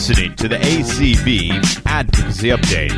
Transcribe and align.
listening 0.00 0.34
to 0.34 0.48
the 0.48 0.56
ACB 0.56 1.82
Advocacy 1.84 2.48
Update. 2.48 2.90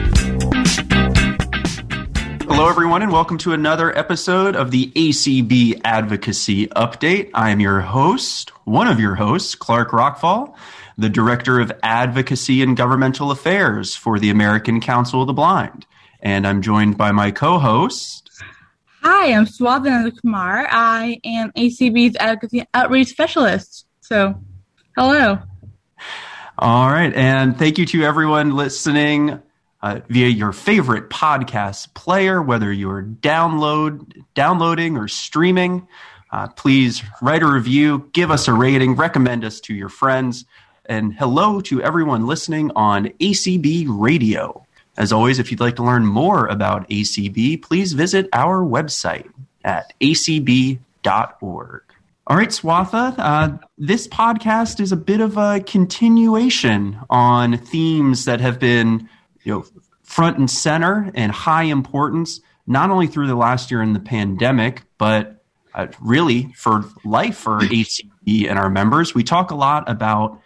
Hello, 2.45 2.69
everyone, 2.69 3.03
and 3.03 3.11
welcome 3.11 3.37
to 3.39 3.53
another 3.53 3.99
episode 3.99 4.55
of 4.55 4.71
the 4.71 4.87
ACB 4.93 5.81
Advocacy 5.83 6.69
Update. 6.69 7.33
I 7.35 7.51
am 7.51 7.59
your 7.59 7.81
host, 7.81 8.51
one 8.67 8.87
of 8.87 9.01
your 9.01 9.17
hosts, 9.17 9.57
Clark 9.57 9.91
Rachfal, 9.91 10.55
the 10.97 11.09
Director 11.09 11.59
of 11.59 11.73
Advocacy 11.83 12.63
and 12.63 12.77
Governmental 12.77 13.33
Affairs 13.33 13.97
for 13.97 14.21
the 14.21 14.31
American 14.31 14.81
Council 14.81 15.23
of 15.23 15.27
the 15.27 15.33
Blind. 15.33 15.85
And 16.21 16.47
I'm 16.47 16.63
joined 16.63 16.97
by 16.97 17.11
my 17.11 17.33
co 17.33 17.59
host. 17.59 18.31
Hi, 19.03 19.33
I'm 19.33 19.47
Swatha 19.47 19.89
Nandhakumar. 19.89 20.69
I 20.71 21.19
am 21.25 21.51
ACB's 21.57 22.15
Advocacy 22.21 22.65
Outreach 22.73 23.09
Specialist. 23.09 23.87
So, 24.03 24.41
hello. 24.97 25.43
All 26.63 26.89
right. 26.89 27.13
And 27.13 27.59
thank 27.59 27.77
you 27.77 27.87
to 27.87 28.05
everyone 28.05 28.55
listening 28.55 29.43
uh, 29.83 29.99
via 30.09 30.29
your 30.29 30.53
favorite 30.53 31.11
podcast 31.11 31.93
player, 31.93 32.41
whether 32.41 32.73
you're 32.73 33.03
download, 33.03 34.23
downloading 34.35 34.97
or 34.97 35.09
streaming. 35.09 35.89
Uh, 36.31 36.47
please 36.47 37.03
write 37.21 37.43
a 37.43 37.49
review, 37.49 38.09
give 38.13 38.31
us 38.31 38.47
a 38.47 38.53
rating, 38.53 38.95
recommend 38.95 39.45
us 39.45 39.59
to 39.63 39.75
your 39.75 39.89
friends. 39.89 40.45
And 40.87 41.13
hello 41.13 41.61
to 41.63 41.83
everyone 41.83 42.29
listening 42.29 42.71
on 42.77 43.07
ACB 43.07 43.87
Radio. 43.89 44.65
As 44.97 45.13
always, 45.13 45.41
if 45.41 45.51
you'd 45.51 45.59
like 45.59 45.75
to 45.75 45.83
learn 45.83 46.07
more 46.07 46.47
about 46.47 46.89
ACB, 46.89 47.61
please 47.61 47.93
visit 47.93 48.29
our 48.33 48.65
website 48.65 49.33
at 49.65 49.93
acb.org. 50.01 51.83
All 52.33 52.39
right, 52.39 52.49
Swatha, 52.49 53.15
uh, 53.19 53.59
this 53.77 54.09
podcast 54.09 54.81
is 54.81 54.91
a 54.91 54.97
bit 54.97 55.21
of 55.21 55.37
a 55.37 55.61
continuation 55.61 56.99
on 57.11 57.59
themes 57.59 58.25
that 58.25 58.41
have 58.41 58.59
been 58.59 59.07
you 59.43 59.53
know, 59.53 59.67
front 60.03 60.39
and 60.39 60.51
center 60.51 61.11
and 61.15 61.31
high 61.31 61.65
importance, 61.65 62.41
not 62.67 62.89
only 62.89 63.07
through 63.07 63.27
the 63.27 63.35
last 63.35 63.71
year 63.71 63.83
in 63.83 63.93
the 63.93 64.01
pandemic, 64.01 64.81
but 64.97 65.45
uh, 65.75 65.89
really 66.01 66.51
for 66.55 66.87
life 67.05 67.37
for 67.37 67.59
ACB 67.61 68.49
and 68.49 68.59
our 68.59 68.71
members. 68.71 69.15
We 69.15 69.25
talk 69.25 69.51
a 69.51 69.55
lot 69.55 69.87
about 69.91 70.41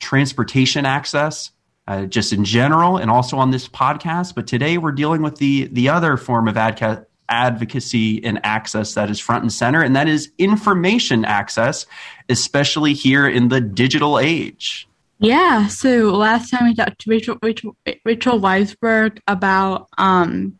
transportation 0.00 0.86
access, 0.86 1.52
uh, 1.86 2.06
just 2.06 2.32
in 2.32 2.44
general, 2.44 2.96
and 2.96 3.12
also 3.12 3.36
on 3.36 3.52
this 3.52 3.68
podcast. 3.68 4.34
But 4.34 4.48
today 4.48 4.76
we're 4.76 4.90
dealing 4.90 5.22
with 5.22 5.36
the 5.36 5.68
the 5.68 5.88
other 5.90 6.16
form 6.16 6.48
of 6.48 6.56
adca- 6.56 7.06
advocacy 7.28 8.22
and 8.24 8.40
access 8.44 8.94
that 8.94 9.10
is 9.10 9.20
front 9.20 9.42
and 9.42 9.52
center, 9.52 9.82
and 9.82 9.94
that 9.96 10.08
is 10.08 10.30
information 10.38 11.24
access, 11.24 11.86
especially 12.28 12.94
here 12.94 13.28
in 13.28 13.48
the 13.48 13.60
digital 13.60 14.18
age. 14.18 14.88
Yeah. 15.18 15.66
So 15.66 16.10
last 16.12 16.50
time 16.50 16.68
we 16.68 16.74
talked 16.74 17.00
to 17.00 17.10
Rachel 17.10 17.38
Rachel, 17.42 17.76
Rachel 18.04 18.40
Weisberg 18.40 19.18
about 19.26 19.88
um, 19.98 20.58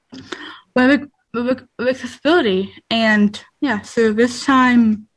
web, 0.74 1.10
web, 1.32 1.68
web 1.78 1.88
accessibility, 1.88 2.74
and 2.90 3.40
yeah. 3.60 3.82
So 3.82 4.12
this 4.12 4.44
time 4.44 5.08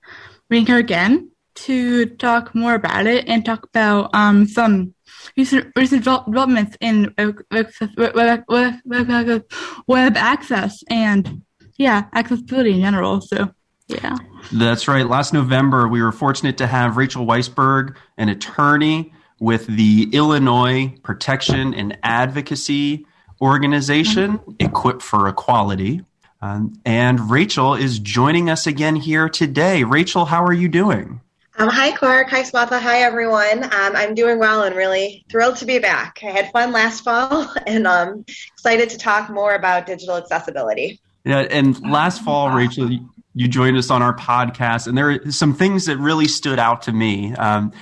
we 0.50 0.60
are 0.60 0.66
here 0.66 0.78
again 0.78 1.32
to 1.54 2.06
talk 2.06 2.54
more 2.56 2.76
about 2.76 3.08
it 3.08 3.28
and 3.28 3.44
talk 3.44 3.66
about 3.66 4.10
um, 4.14 4.48
some 4.48 4.94
recent, 5.38 5.72
recent 5.76 6.04
developments 6.04 6.78
in 6.82 7.14
web, 7.18 7.74
web, 7.98 8.44
web, 8.48 9.46
web 9.88 10.18
access 10.18 10.84
and 10.90 11.42
yeah, 11.78 12.06
accessibility 12.14 12.74
in 12.74 12.82
general. 12.82 13.22
So 13.22 13.52
yeah. 13.88 14.16
That's 14.52 14.88
right. 14.88 15.06
Last 15.08 15.34
November, 15.34 15.88
we 15.88 16.02
were 16.02 16.12
fortunate 16.12 16.58
to 16.60 16.68
have 16.68 16.98
Rachel 16.98 17.26
Weisberg, 17.26 17.96
an 18.18 18.30
attorney 18.30 19.14
with 19.40 19.68
the 19.68 20.10
Illinois 20.14 20.96
Protection 21.04 21.74
and 21.74 21.98
Advocacy 22.04 23.06
Organization, 23.42 24.40
Equip 24.60 25.02
for 25.02 25.28
Equality. 25.28 26.06
Um, 26.42 26.74
and 26.86 27.30
Rachel 27.30 27.76
is 27.76 28.00
joining 28.00 28.50
us 28.50 28.66
again 28.66 28.96
here 28.96 29.30
today. 29.30 29.84
Rachel, 29.84 30.26
how 30.26 30.44
are 30.44 30.54
you 30.54 30.68
doing? 30.68 31.22
Um, 31.62 31.70
hi, 31.70 31.92
Clark. 31.92 32.28
Hi, 32.32 32.42
Swatha. 32.42 32.82
Hi, 32.82 33.04
everyone. 33.04 33.64
Um, 33.66 33.96
I'm 33.96 34.16
doing 34.16 34.40
well 34.40 34.64
and 34.64 34.76
really 34.76 35.24
thrilled 35.30 35.58
to 35.58 35.66
be 35.68 35.78
back. 35.78 36.18
I 36.24 36.32
had 36.32 36.52
fun 36.52 36.72
last 36.72 37.02
fall 37.04 37.54
and 37.68 37.86
um, 37.86 38.26
excited 38.52 38.90
to 38.90 38.98
talk 38.98 39.30
more 39.30 39.54
about 39.54 39.86
digital 39.86 40.16
accessibility. 40.16 41.00
Yeah, 41.24 41.42
and 41.42 41.80
last 41.88 42.24
fall, 42.24 42.50
Rachel, 42.50 42.90
you 43.36 43.48
joined 43.48 43.78
us 43.78 43.92
on 43.92 44.02
our 44.02 44.16
podcast, 44.16 44.88
and 44.88 44.98
there 44.98 45.12
are 45.12 45.32
some 45.32 45.54
things 45.54 45.86
that 45.86 45.98
really 45.98 46.28
stood 46.28 46.58
out 46.58 46.82
to 46.84 46.92
me. 46.92 47.36
Um, 47.36 47.74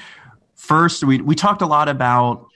first, 0.55 1.05
we, 1.05 1.21
we 1.21 1.33
talked 1.33 1.61
a 1.61 1.65
lot 1.65 1.87
about 1.87 2.47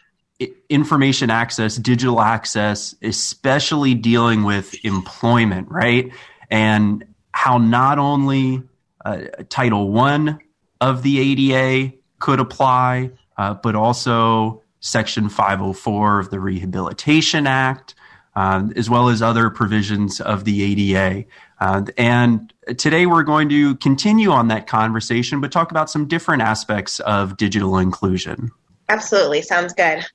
information 0.68 1.30
access, 1.30 1.78
digital 1.78 2.20
access, 2.20 2.96
especially 3.02 3.94
dealing 3.94 4.44
with 4.44 4.76
employment, 4.84 5.70
right? 5.72 6.12
And 6.52 7.06
how 7.32 7.60
not 7.60 7.98
only 7.98 8.64
uh, 9.06 9.22
Title 9.48 9.90
One 9.90 10.42
of 10.84 11.02
the 11.02 11.20
ADA 11.20 11.94
could 12.20 12.42
apply, 12.42 13.12
uh, 13.38 13.54
but 13.54 13.74
also 13.74 14.62
Section 14.82 15.30
504 15.30 16.20
of 16.20 16.30
the 16.30 16.42
Rehabilitation 16.42 17.48
Act, 17.48 17.96
um, 18.36 18.74
as 18.76 18.90
well 18.90 19.08
as 19.08 19.22
other 19.22 19.50
provisions 19.50 20.20
of 20.20 20.44
the 20.44 20.62
ADA. 20.62 21.26
Uh, 21.62 21.84
and 21.98 22.54
today 22.78 23.06
we're 23.06 23.24
going 23.24 23.48
to 23.48 23.76
continue 23.78 24.30
on 24.32 24.50
that 24.50 24.68
conversation, 24.68 25.40
but 25.40 25.54
talk 25.54 25.72
about 25.72 25.90
some 25.90 26.06
different 26.06 26.42
aspects 26.42 27.00
of 27.02 27.38
digital 27.38 27.78
inclusion. 27.78 28.52
Absolutely. 28.90 29.42
Sounds 29.42 29.74
good. 29.74 30.06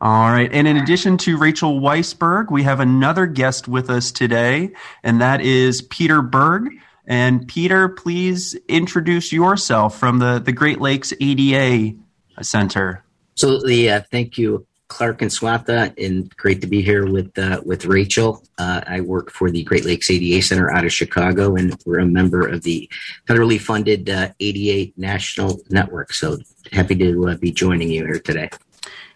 All 0.00 0.30
right. 0.30 0.52
And 0.52 0.66
in 0.66 0.76
addition 0.76 1.16
to 1.18 1.38
Rachel 1.38 1.80
Weisberg, 1.80 2.50
we 2.50 2.64
have 2.64 2.80
another 2.80 3.26
guest 3.26 3.68
with 3.68 3.88
us 3.88 4.10
today, 4.10 4.72
and 5.04 5.20
that 5.20 5.40
is 5.40 5.82
Peter 5.82 6.20
Berg. 6.20 6.68
And 7.06 7.46
Peter, 7.46 7.88
please 7.88 8.56
introduce 8.68 9.32
yourself 9.32 9.98
from 9.98 10.18
the, 10.18 10.38
the 10.38 10.52
Great 10.52 10.80
Lakes 10.80 11.12
ADA 11.20 11.96
Center. 12.42 13.04
Absolutely. 13.34 13.90
Uh, 13.90 14.00
thank 14.10 14.38
you, 14.38 14.66
Clark 14.88 15.22
and 15.22 15.30
Swatha, 15.30 15.92
and 16.02 16.34
great 16.36 16.60
to 16.60 16.66
be 16.66 16.82
here 16.82 17.10
with 17.10 17.36
uh, 17.38 17.60
with 17.64 17.84
Rachel. 17.84 18.42
Uh, 18.58 18.80
I 18.86 19.00
work 19.00 19.30
for 19.30 19.50
the 19.50 19.64
Great 19.64 19.84
Lakes 19.84 20.10
ADA 20.10 20.40
Center 20.40 20.70
out 20.70 20.84
of 20.84 20.92
Chicago, 20.92 21.56
and 21.56 21.76
we're 21.84 21.98
a 21.98 22.06
member 22.06 22.46
of 22.46 22.62
the 22.62 22.88
federally 23.26 23.60
funded 23.60 24.08
uh, 24.08 24.28
ADA 24.40 24.92
National 24.96 25.60
Network. 25.68 26.12
So 26.12 26.38
happy 26.72 26.94
to 26.96 27.28
uh, 27.28 27.36
be 27.36 27.50
joining 27.50 27.90
you 27.90 28.04
here 28.04 28.20
today. 28.20 28.50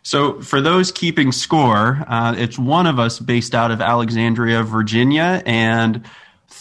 So, 0.03 0.41
for 0.41 0.61
those 0.61 0.91
keeping 0.91 1.33
score, 1.33 2.03
uh, 2.09 2.35
it's 2.37 2.59
one 2.59 2.87
of 2.87 2.99
us 2.99 3.19
based 3.19 3.55
out 3.55 3.71
of 3.71 3.81
Alexandria, 3.81 4.63
Virginia, 4.63 5.43
and 5.45 6.05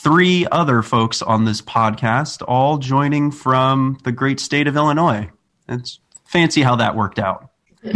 three 0.07 0.47
other 0.50 0.81
folks 0.81 1.22
on 1.22 1.44
this 1.44 1.62
podcast, 1.62 2.41
all 2.47 2.78
joining 2.78 3.29
from 3.29 3.97
the 4.06 4.12
great 4.13 4.40
state 4.40 4.66
of 4.66 4.78
Illinois. 4.78 5.29
It's 5.68 6.00
fancy 6.23 6.62
how 6.62 6.78
that 6.78 6.95
worked 6.95 7.19
out. 7.19 7.50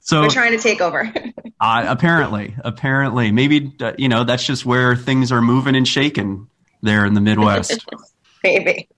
so 0.00 0.20
we're 0.20 0.28
trying 0.28 0.52
to 0.52 0.62
take 0.62 0.82
over. 0.82 1.10
uh, 1.60 1.84
apparently, 1.88 2.54
apparently, 2.62 3.32
maybe 3.32 3.72
uh, 3.80 3.94
you 3.96 4.10
know 4.10 4.24
that's 4.24 4.44
just 4.44 4.66
where 4.66 4.94
things 4.96 5.32
are 5.32 5.40
moving 5.40 5.74
and 5.74 5.88
shaking 5.88 6.46
there 6.82 7.06
in 7.06 7.14
the 7.14 7.22
Midwest. 7.22 7.82
maybe. 8.44 8.90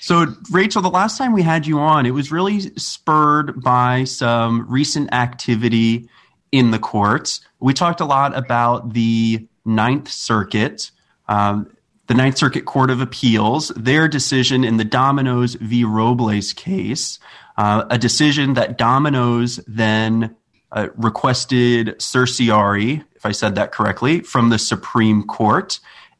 So, 0.00 0.26
Rachel, 0.50 0.82
the 0.82 0.90
last 0.90 1.16
time 1.16 1.32
we 1.32 1.40
had 1.40 1.66
you 1.66 1.78
on, 1.78 2.04
it 2.04 2.10
was 2.10 2.30
really 2.30 2.60
spurred 2.76 3.62
by 3.62 4.04
some 4.04 4.66
recent 4.68 5.14
activity 5.14 6.10
in 6.52 6.70
the 6.70 6.78
courts. 6.78 7.40
We 7.60 7.72
talked 7.72 8.00
a 8.00 8.04
lot 8.04 8.36
about 8.36 8.92
the 8.92 9.48
Ninth 9.64 10.10
Circuit, 10.10 10.90
um, 11.28 11.70
the 12.06 12.14
Ninth 12.14 12.38
Circuit 12.38 12.64
Court 12.64 12.90
of 12.90 13.00
Appeals, 13.00 13.68
their 13.76 14.08
decision 14.08 14.64
in 14.64 14.76
the 14.76 14.84
Domino's 14.84 15.54
v. 15.54 15.84
Robles 15.84 16.52
case, 16.52 17.18
uh, 17.56 17.84
a 17.88 17.98
decision 17.98 18.54
that 18.54 18.78
Domino's 18.78 19.60
then 19.66 20.34
uh, 20.72 20.88
requested 20.96 22.00
certiorari, 22.00 23.04
if 23.14 23.26
I 23.26 23.32
said 23.32 23.54
that 23.56 23.72
correctly, 23.72 24.20
from 24.20 24.50
the 24.50 24.58
Supreme 24.58 25.24
Court, 25.24 25.78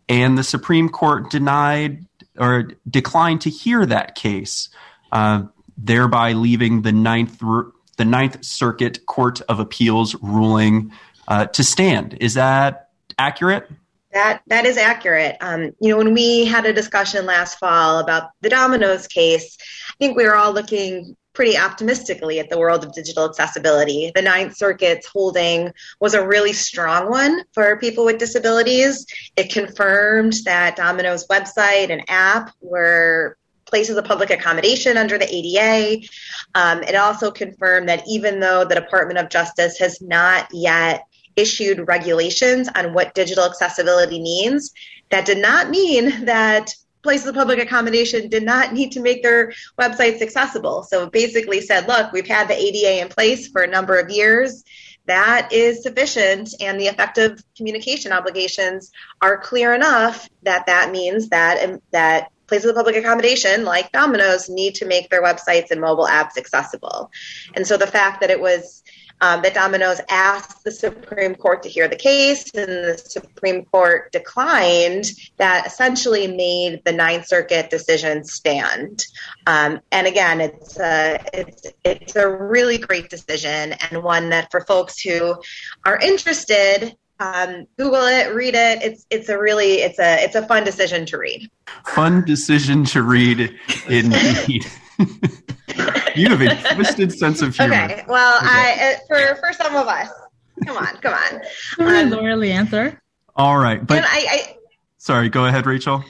and 0.09 0.37
the 0.37 0.45
Supreme 0.45 0.89
Court 0.89 1.31
denied 1.31 2.07
or 2.39 2.71
declined 2.89 3.41
to 3.43 3.51
hear 3.51 3.87
that 3.87 4.15
case, 4.15 4.69
uh, 5.13 5.45
thereby 5.77 6.33
leaving 6.33 6.83
the 6.83 6.93
Ninth 6.93 7.39
the 7.97 8.05
Ninth 8.05 8.45
Circuit 8.45 9.07
Court 9.07 9.41
of 9.43 9.61
Appeals 9.61 10.15
ruling 10.23 10.93
uh, 11.29 11.47
to 11.47 11.63
stand. 11.63 12.17
Is 12.21 12.35
that 12.35 12.90
accurate? 13.21 13.69
That 14.13 14.43
that 14.49 14.67
is 14.67 14.77
accurate. 14.77 15.37
Um, 15.41 15.73
you 15.81 15.91
know, 15.91 15.99
when 15.99 16.15
we 16.15 16.45
had 16.45 16.67
a 16.67 16.73
discussion 16.73 17.27
last 17.27 17.59
fall 17.59 18.01
about 18.01 18.31
the 18.41 18.49
Domino's 18.49 19.07
case, 19.07 19.57
I 19.89 19.95
think 20.01 20.17
we 20.17 20.25
were 20.25 20.35
all 20.35 20.53
looking 20.53 21.17
pretty 21.33 21.57
optimistically 21.57 22.41
at 22.41 22.51
the 22.51 22.59
world 22.59 22.85
of 22.85 22.93
digital 22.93 23.25
accessibility. 23.25 24.11
The 24.13 24.23
Ninth 24.23 24.57
Circuit's 24.57 25.07
holding 25.07 25.73
was 26.01 26.15
a 26.15 26.27
really 26.27 26.53
strong 26.53 27.09
one 27.09 27.45
for 27.55 27.79
people 27.79 28.05
with 28.05 28.19
disabilities. 28.19 29.07
It 29.37 29.53
confirmed 29.53 30.35
that 30.45 30.75
Domino's 30.75 31.29
website 31.29 31.91
and 31.91 32.03
app 32.09 32.53
were 32.61 33.37
places 33.65 33.97
of 33.97 34.05
public 34.05 34.31
accommodation 34.31 34.97
under 34.97 35.17
the 35.17 35.33
ADA. 35.33 36.05
Um, 36.57 36.83
it 36.83 36.97
also 36.97 37.31
confirmed 37.31 37.89
that 37.89 38.03
even 38.09 38.41
though 38.41 38.65
the 38.65 38.75
Department 38.75 39.21
of 39.21 39.31
Justice 39.31 39.79
has 39.79 40.03
not 40.03 40.49
yet 40.53 41.05
issued 41.37 41.87
regulations 41.89 42.69
on 42.75 42.93
what 42.93 43.15
digital 43.15 43.45
accessibility 43.45 44.21
means, 44.21 44.73
that 45.11 45.27
did 45.27 45.39
not 45.39 45.71
mean 45.71 46.25
that 46.27 46.75
places 47.03 47.29
of 47.29 47.35
public 47.35 47.59
accommodation 47.59 48.29
did 48.29 48.43
not 48.43 48.73
need 48.73 48.93
to 48.93 49.01
make 49.01 49.23
their 49.23 49.53
websites 49.79 50.21
accessible. 50.21 50.83
So 50.83 51.05
it 51.05 51.13
basically 51.13 51.61
said, 51.61 51.89
look, 51.89 52.13
we've 52.13 52.27
had 52.27 52.49
the 52.49 52.57
ADA 52.57 53.01
in 53.01 53.09
place 53.09 53.49
for 53.49 53.63
a 53.63 53.67
number 53.67 53.99
of 53.99 54.11
years. 54.11 54.63
That 55.07 55.53
is 55.53 55.83
sufficient, 55.83 56.55
and 56.61 56.79
the 56.79 56.87
effective 56.87 57.43
communication 57.57 58.13
obligations 58.13 58.93
are 59.21 59.39
clear 59.39 59.75
enough 59.75 60.29
that 60.43 60.67
that 60.67 60.93
means 60.93 61.31
that 61.31 61.69
um, 61.69 61.81
that 61.91 62.31
places 62.47 62.69
of 62.69 62.77
public 62.77 62.97
accommodation 62.97 63.65
like 63.65 63.93
Domino's 63.93 64.49
need 64.49 64.75
to 64.75 64.85
make 64.85 65.09
their 65.09 65.23
websites 65.23 65.71
and 65.71 65.81
mobile 65.81 66.07
apps 66.07 66.37
accessible. 66.37 67.11
And 67.55 67.67
so 67.67 67.77
the 67.77 67.87
fact 67.87 68.21
that 68.21 68.31
it 68.31 68.41
was 68.41 68.83
um, 69.21 69.43
that 69.43 69.55
Domino's 69.55 70.01
asked 70.09 70.65
the 70.65 70.71
Supreme 70.71 71.35
Court 71.35 71.63
to 71.63 71.69
hear 71.69 71.89
the 71.89 71.97
case, 71.97 72.51
and 72.55 72.67
the 72.67 72.99
Supreme 72.99 73.65
Court 73.67 74.11
declined. 74.13 75.11
That 75.37 75.67
essentially 75.67 76.27
made 76.27 76.83
the 76.85 76.93
Ninth 76.93 77.27
Circuit 77.27 77.71
decision 77.71 78.25
stand. 78.25 79.05
Um, 79.47 79.81
and 79.93 80.07
again, 80.07 80.41
it's 80.41 80.79
a 80.79 81.19
it's 81.33 81.67
it's 81.85 82.17
a 82.17 82.29
really 82.29 82.79
great 82.79 83.11
decision, 83.11 83.75
and 83.91 84.03
one 84.03 84.31
that 84.31 84.51
for 84.51 84.63
folks 84.63 85.01
who 85.01 85.37
are 85.85 85.99
interested. 85.99 86.97
Um, 87.19 87.67
Google 87.77 88.07
it, 88.07 88.35
read 88.35 88.55
it. 88.55 88.83
It's 88.83 89.07
it's 89.11 89.29
a 89.29 89.39
really 89.39 89.83
it's 89.83 89.99
a 89.99 90.25
it's 90.25 90.37
a 90.37 90.47
fun 90.47 90.65
decision 90.65 91.05
to 91.07 91.19
read. 91.19 91.51
Fun 91.85 92.25
decision 92.25 92.85
to 92.87 93.03
read, 93.03 93.55
indeed. 93.87 94.67
you 96.17 96.29
have 96.29 96.41
a 96.41 96.75
twisted 96.75 97.13
sense 97.13 97.43
of 97.43 97.57
humor. 97.57 97.75
Okay, 97.75 98.05
well, 98.09 98.39
okay. 98.39 98.47
I 98.49 98.95
uh, 98.95 98.99
for 99.07 99.37
for 99.41 99.53
some 99.53 99.77
of 99.77 99.87
us, 99.87 100.09
come 100.65 100.77
on, 100.77 100.97
come 100.97 101.15
on. 101.15 101.41
Um, 101.79 102.11
Laura 102.11 102.47
answer. 102.47 103.01
All 103.37 103.59
right, 103.59 103.85
but 103.85 104.05
I, 104.05 104.27
I, 104.29 104.57
sorry, 104.99 105.29
go 105.29 105.47
ahead, 105.47 105.67
Rachel. 105.67 106.05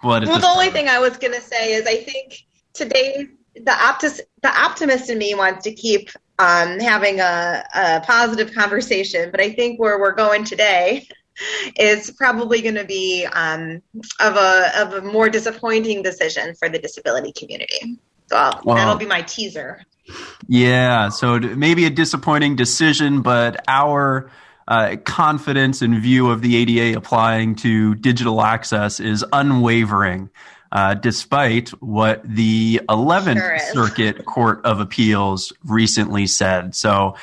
What? 0.00 0.26
Well, 0.26 0.38
the 0.38 0.48
only 0.48 0.70
thing 0.70 0.88
I 0.88 0.98
was 0.98 1.16
going 1.16 1.32
to 1.32 1.40
say 1.40 1.72
is 1.72 1.86
I 1.86 1.96
think 1.96 2.44
today 2.74 3.28
the 3.54 3.72
optimist 3.72 4.22
the 4.42 4.50
optimist 4.50 5.10
in 5.10 5.18
me 5.18 5.34
wants 5.34 5.64
to 5.64 5.72
keep 5.72 6.10
um, 6.38 6.80
having 6.80 7.20
a, 7.20 7.64
a 7.74 8.00
positive 8.00 8.52
conversation, 8.52 9.30
but 9.30 9.40
I 9.40 9.50
think 9.50 9.80
where 9.80 9.98
we're 9.98 10.14
going 10.14 10.44
today 10.44 11.06
is 11.78 12.10
probably 12.12 12.60
going 12.60 12.74
to 12.74 12.84
be 12.84 13.26
um, 13.26 13.80
of 14.20 14.36
a 14.36 14.72
of 14.76 14.92
a 14.94 15.02
more 15.02 15.28
disappointing 15.28 16.02
decision 16.02 16.54
for 16.56 16.68
the 16.68 16.78
disability 16.78 17.32
community. 17.32 17.98
So 18.26 18.60
that'll 18.64 18.96
be 18.96 19.06
my 19.06 19.22
teaser. 19.22 19.82
Yeah, 20.48 21.08
so 21.08 21.38
maybe 21.38 21.86
a 21.86 21.90
disappointing 21.90 22.56
decision, 22.56 23.22
but 23.22 23.62
our 23.68 24.30
uh, 24.68 24.96
confidence 25.04 25.82
and 25.82 26.00
view 26.00 26.30
of 26.30 26.42
the 26.42 26.56
ADA 26.56 26.98
applying 26.98 27.54
to 27.56 27.94
digital 27.94 28.42
access 28.42 29.00
is 29.00 29.24
unwavering. 29.32 30.30
Uh, 30.72 30.92
despite 30.92 31.68
what 31.80 32.20
the 32.24 32.80
11th 32.88 33.36
sure 33.36 33.58
Circuit 33.72 34.24
Court 34.24 34.60
of 34.64 34.80
Appeals 34.80 35.52
recently 35.64 36.26
said. 36.26 36.74
So, 36.74 37.14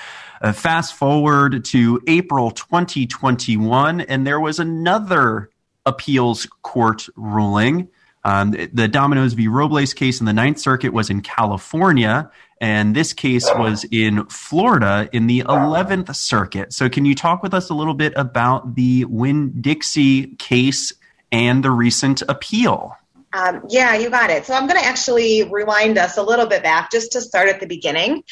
uh, 0.42 0.54
fast 0.54 0.94
forward 0.94 1.66
to 1.66 2.02
April 2.08 2.52
2021, 2.52 4.00
and 4.00 4.26
there 4.26 4.40
was 4.40 4.60
another 4.60 5.50
appeals 5.86 6.48
court 6.62 7.10
ruling 7.18 7.90
um, 8.24 8.52
the 8.52 8.88
Domino's 8.88 9.34
v. 9.34 9.48
Robles 9.48 9.94
case 9.94 10.20
in 10.20 10.26
the 10.26 10.34
Ninth 10.34 10.60
Circuit 10.60 10.94
was 10.94 11.10
in 11.10 11.22
California, 11.22 12.30
and 12.60 12.96
this 12.96 13.14
case 13.14 13.50
was 13.56 13.86
in 13.92 14.26
Florida 14.28 15.10
in 15.12 15.26
the 15.28 15.42
11th 15.42 16.16
Circuit. 16.16 16.72
So, 16.74 16.90
can 16.90 17.06
you 17.06 17.16
talk 17.16 17.42
with 17.42 17.54
us 17.54 17.70
a 17.70 17.74
little 17.74 17.96
bit 17.96 18.14
about 18.16 18.76
the 18.76 19.06
Winn 19.06 19.62
Dixie 19.62 20.36
case 20.36 20.94
and 21.32 21.64
the 21.64 21.72
recent 21.72 22.22
appeal? 22.30 22.96
Um, 23.34 23.64
yeah, 23.70 23.96
you 23.96 24.10
got 24.10 24.30
it. 24.30 24.46
So, 24.46 24.54
I'm 24.54 24.68
going 24.68 24.80
to 24.80 24.86
actually 24.86 25.44
rewind 25.44 25.98
us 25.98 26.18
a 26.18 26.24
little 26.24 26.46
bit 26.46 26.62
back 26.62 26.92
just 26.92 27.14
to 27.14 27.22
start 27.22 27.50
at 27.50 27.60
the 27.60 27.68
beginning. 27.68 28.24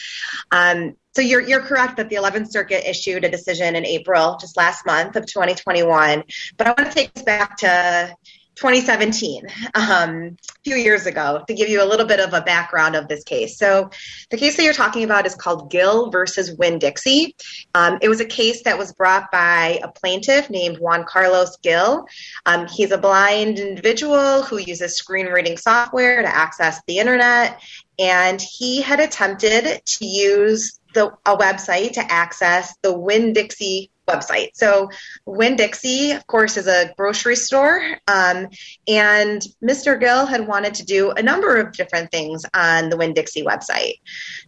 Um, 0.52 0.96
so 1.16 1.24
you're 1.24 1.42
you're 1.42 1.62
correct 1.62 1.98
that 1.98 2.10
the 2.10 2.18
11th 2.18 2.52
Circuit 2.52 2.88
issued 2.88 3.26
a 3.26 3.30
decision 3.30 3.76
in 3.76 3.86
April, 3.86 4.38
just 4.40 4.56
last 4.56 4.86
month 4.86 5.16
of 5.16 5.26
2021. 5.26 6.24
But 6.56 6.68
I 6.68 6.70
want 6.70 6.92
to 6.92 6.96
take 6.96 7.12
us 7.16 7.24
back 7.24 7.58
to 7.58 8.16
2017, 8.60 9.48
um, 9.74 9.86
a 9.86 10.38
few 10.66 10.76
years 10.76 11.06
ago, 11.06 11.42
to 11.48 11.54
give 11.54 11.70
you 11.70 11.82
a 11.82 11.88
little 11.88 12.06
bit 12.06 12.20
of 12.20 12.34
a 12.34 12.42
background 12.42 12.94
of 12.94 13.08
this 13.08 13.24
case. 13.24 13.58
So, 13.58 13.90
the 14.32 14.38
case 14.38 14.58
that 14.58 14.64
you're 14.64 14.74
talking 14.74 15.06
about 15.06 15.26
is 15.26 15.34
called 15.34 15.72
Gil 15.72 16.12
versus 16.12 16.52
Winn 16.58 16.78
Dixie. 16.78 17.36
Um, 17.74 18.00
it 18.02 18.10
was 18.10 18.20
a 18.20 18.26
case 18.26 18.64
that 18.64 18.78
was 18.78 18.92
brought 18.92 19.32
by 19.32 19.80
a 19.82 19.88
plaintiff 19.88 20.50
named 20.50 20.78
Juan 20.78 21.06
Carlos 21.06 21.56
Gil. 21.58 22.06
Um, 22.46 22.68
he's 22.68 22.92
a 22.92 22.98
blind 22.98 23.60
individual 23.60 24.44
who 24.44 24.58
uses 24.58 24.98
screen 24.98 25.28
reading 25.28 25.56
software 25.56 26.22
to 26.22 26.28
access 26.28 26.82
the 26.86 27.00
internet, 27.00 27.62
and 27.98 28.42
he 28.42 28.82
had 28.82 29.00
attempted 29.00 29.82
to 29.86 30.06
use 30.06 30.80
the, 30.94 31.14
a 31.26 31.38
website 31.38 31.94
to 31.94 32.12
access 32.12 32.76
the 32.82 32.94
Winn 32.94 33.32
Dixie 33.32 33.92
website. 34.10 34.50
So 34.54 34.90
Winn 35.26 35.56
Dixie, 35.56 36.12
of 36.12 36.26
course, 36.28 36.58
is 36.58 36.68
a 36.68 36.94
grocery 36.98 37.36
store, 37.36 37.82
um, 38.08 38.48
and 38.88 39.42
Mr. 39.64 40.00
Gil 40.00 40.26
had 40.26 40.48
wanted 40.48 40.74
to 40.76 40.86
do 40.86 41.12
a 41.12 41.22
number 41.22 41.58
of 41.58 41.74
different 41.74 42.12
things 42.12 42.46
on 42.54 42.90
the 42.90 42.98
Winn 42.98 43.14
Dixie 43.14 43.44
website. 43.44 44.00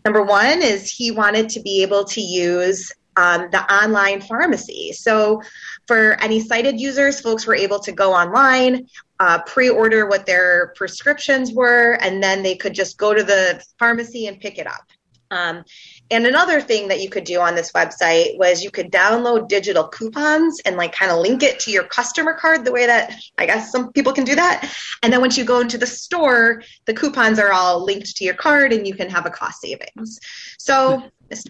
Number 0.06 0.24
one 0.24 0.62
is 0.62 0.90
he 0.90 1.12
wanted 1.12 1.50
to 1.50 1.62
be 1.62 1.82
able 1.84 2.06
to 2.06 2.22
use 2.22 2.92
um, 3.18 3.50
the 3.52 3.62
online 3.74 4.22
pharmacy. 4.22 4.94
So 4.94 5.42
for 5.88 6.14
any 6.22 6.40
sighted 6.40 6.80
users, 6.80 7.20
folks 7.20 7.46
were 7.46 7.56
able 7.56 7.80
to 7.80 7.92
go 7.92 8.14
online, 8.14 8.88
uh, 9.20 9.42
pre-order 9.44 10.08
what 10.08 10.26
their 10.26 10.74
prescriptions 10.76 11.52
were, 11.52 11.98
and 12.02 12.24
then 12.24 12.44
they 12.44 12.56
could 12.56 12.74
just 12.74 12.98
go 12.98 13.14
to 13.14 13.24
the 13.24 13.64
pharmacy 13.78 14.28
and 14.28 14.40
pick 14.40 14.58
it 14.58 14.68
up. 14.68 14.86
Um, 15.30 15.64
and 16.12 16.28
another 16.28 16.60
thing 16.60 16.90
that 16.90 17.02
you 17.02 17.10
could 17.10 17.24
do 17.24 17.40
on 17.40 17.56
this 17.56 17.72
website 17.72 18.38
was 18.38 18.64
you 18.64 18.70
could 18.70 18.92
download 18.92 19.48
digital 19.48 19.88
coupons 19.88 20.60
and 20.66 20.76
like 20.76 20.94
kind 20.94 21.10
of 21.10 21.20
link 21.20 21.42
it 21.42 21.60
to 21.62 21.72
your 21.72 21.86
customer 21.86 22.34
card 22.34 22.66
the 22.66 22.72
way 22.72 22.86
that 22.86 23.16
I 23.38 23.46
guess 23.46 23.72
some 23.72 23.94
people 23.94 24.12
can 24.12 24.26
do 24.26 24.36
that. 24.36 24.70
And 25.02 25.14
then 25.14 25.22
once 25.22 25.38
you 25.38 25.46
go 25.46 25.62
into 25.62 25.78
the 25.78 25.88
store, 25.88 26.64
the 26.86 26.94
coupons 26.94 27.40
are 27.40 27.54
all 27.54 27.84
linked 27.84 28.18
to 28.18 28.26
your 28.26 28.34
card 28.34 28.74
and 28.74 28.86
you 28.86 28.94
can 28.94 29.10
have 29.10 29.26
a 29.26 29.30
cost 29.30 29.62
savings. 29.62 30.20
So. 30.60 31.02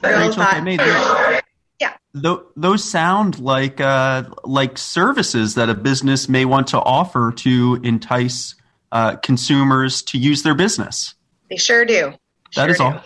Rachel, 0.03 0.33
thought, 0.33 1.43
yeah. 1.79 1.95
those 2.13 2.83
sound 2.83 3.39
like 3.39 3.81
uh, 3.81 4.25
like 4.43 4.77
services 4.77 5.55
that 5.55 5.69
a 5.69 5.73
business 5.73 6.29
may 6.29 6.45
want 6.45 6.67
to 6.67 6.77
offer 6.77 7.33
to 7.37 7.79
entice 7.83 8.53
uh, 8.91 9.15
consumers 9.15 10.03
to 10.03 10.19
use 10.19 10.43
their 10.43 10.53
business. 10.53 11.15
They 11.49 11.57
sure 11.57 11.83
do. 11.83 12.13
That 12.55 12.65
sure 12.65 12.69
is 12.69 12.79
all. 12.79 13.01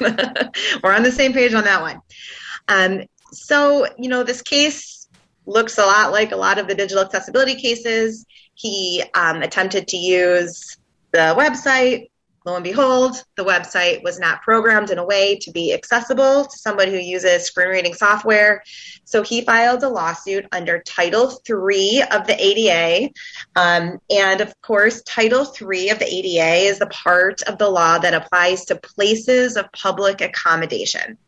We're 0.00 0.94
on 0.94 1.02
the 1.02 1.12
same 1.12 1.32
page 1.32 1.54
on 1.54 1.64
that 1.64 1.82
one. 1.82 2.00
Um, 2.68 3.02
so, 3.32 3.86
you 3.98 4.08
know, 4.08 4.22
this 4.22 4.42
case 4.42 5.08
looks 5.46 5.78
a 5.78 5.84
lot 5.84 6.12
like 6.12 6.32
a 6.32 6.36
lot 6.36 6.58
of 6.58 6.68
the 6.68 6.74
digital 6.74 7.02
accessibility 7.02 7.56
cases. 7.56 8.24
He 8.54 9.02
um, 9.14 9.42
attempted 9.42 9.88
to 9.88 9.96
use 9.96 10.76
the 11.10 11.34
website 11.36 12.10
Lo 12.44 12.56
and 12.56 12.64
behold, 12.64 13.22
the 13.36 13.44
website 13.44 14.02
was 14.02 14.18
not 14.18 14.42
programmed 14.42 14.90
in 14.90 14.98
a 14.98 15.04
way 15.04 15.36
to 15.36 15.52
be 15.52 15.72
accessible 15.72 16.44
to 16.44 16.58
somebody 16.58 16.90
who 16.90 16.98
uses 16.98 17.44
screen 17.44 17.68
reading 17.68 17.94
software. 17.94 18.64
So 19.04 19.22
he 19.22 19.42
filed 19.42 19.82
a 19.84 19.88
lawsuit 19.88 20.46
under 20.50 20.80
Title 20.80 21.30
III 21.48 22.02
of 22.02 22.26
the 22.26 22.36
ADA. 22.38 23.10
Um, 23.54 24.00
and 24.10 24.40
of 24.40 24.60
course, 24.60 25.02
Title 25.02 25.42
III 25.44 25.90
of 25.90 25.98
the 26.00 26.12
ADA 26.12 26.68
is 26.68 26.80
the 26.80 26.86
part 26.86 27.42
of 27.42 27.58
the 27.58 27.68
law 27.68 27.98
that 27.98 28.14
applies 28.14 28.64
to 28.66 28.76
places 28.76 29.56
of 29.56 29.70
public 29.72 30.20
accommodation. 30.20 31.18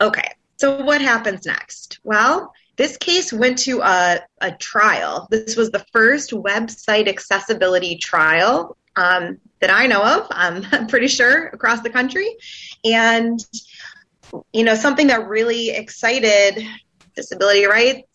Okay, 0.00 0.32
so 0.56 0.82
what 0.82 1.00
happens 1.00 1.46
next? 1.46 2.00
Well, 2.02 2.52
this 2.76 2.96
case 2.96 3.32
went 3.32 3.58
to 3.58 3.80
a, 3.80 4.20
a 4.40 4.52
trial. 4.52 5.28
This 5.30 5.56
was 5.56 5.70
the 5.70 5.84
first 5.92 6.30
website 6.30 7.08
accessibility 7.08 7.98
trial 7.98 8.76
um, 8.98 9.38
that 9.60 9.70
I 9.70 9.86
know 9.86 10.02
of. 10.02 10.28
Um, 10.30 10.66
I'm 10.72 10.86
pretty 10.86 11.08
sure 11.08 11.46
across 11.48 11.80
the 11.80 11.90
country, 11.90 12.36
and 12.84 13.44
you 14.52 14.64
know 14.64 14.74
something 14.74 15.06
that 15.06 15.26
really 15.28 15.70
excited 15.70 16.66
disability 17.14 17.64
rights 17.64 18.08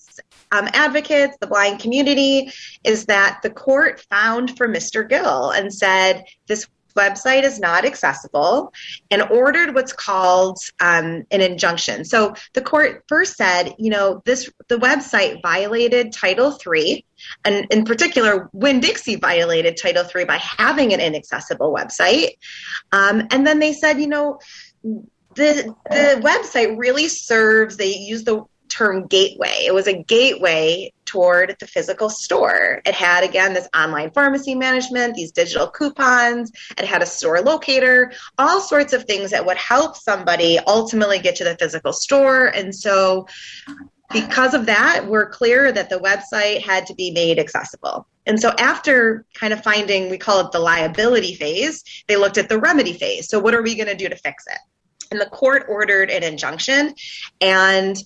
um, 0.54 0.70
advocates, 0.74 1.36
the 1.42 1.48
blind 1.48 1.80
community, 1.80 2.52
is 2.84 3.08
that 3.08 3.40
the 3.42 3.50
court 3.50 4.06
found 4.10 4.56
for 4.56 4.68
Mr. 4.68 5.08
Gil 5.08 5.50
and 5.50 5.74
said 5.74 6.26
this 6.48 6.68
website 6.96 7.42
is 7.42 7.60
not 7.60 7.86
accessible 7.86 8.72
and 9.10 9.24
ordered 9.24 9.74
what's 9.74 9.94
called 9.94 10.60
um, 10.80 11.24
an 11.32 11.42
injunction. 11.42 12.06
So 12.06 12.36
the 12.54 12.62
court 12.62 13.04
first 13.08 13.36
said, 13.36 13.74
you 13.80 13.90
know, 13.90 14.22
this 14.26 14.52
the 14.68 14.78
website 14.78 15.42
violated 15.42 16.14
Title 16.14 16.56
III, 16.56 17.04
and 17.46 17.66
in 17.72 17.86
particular, 17.86 18.50
Winn 18.54 18.80
Dixie 18.80 19.16
violated 19.16 19.78
Title 19.82 20.04
III 20.04 20.26
by 20.26 20.38
having 20.38 20.94
an 20.94 21.00
inaccessible 21.00 21.74
website. 21.74 22.38
Um, 22.92 23.28
and 23.32 23.46
then 23.46 23.60
they 23.60 23.74
said, 23.74 24.00
you 24.00 24.08
know, 24.08 24.40
the 24.84 25.74
the 25.90 26.22
website 26.22 26.78
really 26.78 27.08
serves. 27.08 27.78
They 27.78 27.96
use 27.96 28.24
the 28.24 28.44
term 28.74 29.06
gateway. 29.06 29.66
It 29.66 29.74
was 29.74 29.88
a 29.88 30.02
gateway 30.04 30.92
toward 31.06 31.56
the 31.60 31.68
physical 31.68 32.10
store. 32.10 32.82
It 32.86 32.96
had, 32.96 33.24
again, 33.24 33.54
this 33.54 33.68
online 33.76 34.12
pharmacy 34.12 34.56
management, 34.56 35.16
these 35.16 35.32
digital 35.32 35.70
coupons, 35.70 36.52
it 36.78 36.86
had 36.86 37.04
a 37.04 37.06
store 37.06 37.42
locator, 37.42 38.14
all 38.40 38.60
sorts 38.60 38.94
of 38.94 39.04
things 39.04 39.32
that 39.32 39.46
would 39.46 39.58
help 39.58 39.96
somebody 39.96 40.58
ultimately 40.66 41.20
get 41.20 41.36
to 41.36 41.44
the 41.44 41.56
physical 41.56 41.94
store. 41.94 42.48
And 42.48 42.74
so, 42.74 43.28
because 44.12 44.54
of 44.54 44.66
that, 44.68 45.06
we're 45.08 45.30
clear 45.30 45.72
that 45.72 45.90
the 45.90 45.98
website 45.98 46.62
had 46.62 46.86
to 46.88 46.96
be 46.96 47.12
made 47.12 47.40
accessible. 47.40 48.08
And 48.26 48.40
so, 48.40 48.54
after 48.58 49.26
kind 49.34 49.54
of 49.54 49.64
finding, 49.64 50.10
we 50.10 50.18
call 50.18 50.46
it 50.46 50.52
the 50.52 50.60
liability 50.60 51.36
phase, 51.36 51.84
they 52.08 52.16
looked 52.16 52.38
at 52.38 52.50
the 52.50 52.60
remedy 52.60 52.94
phase. 52.94 53.28
So, 53.30 53.40
what 53.40 53.54
are 53.54 53.62
we 53.62 53.76
going 53.76 53.88
to 53.88 53.96
do 53.96 54.08
to 54.08 54.16
fix 54.16 54.46
it? 54.48 54.60
And 55.12 55.20
the 55.20 55.26
court 55.26 55.66
ordered 55.68 56.10
an 56.10 56.24
injunction, 56.24 56.96
and 57.42 57.98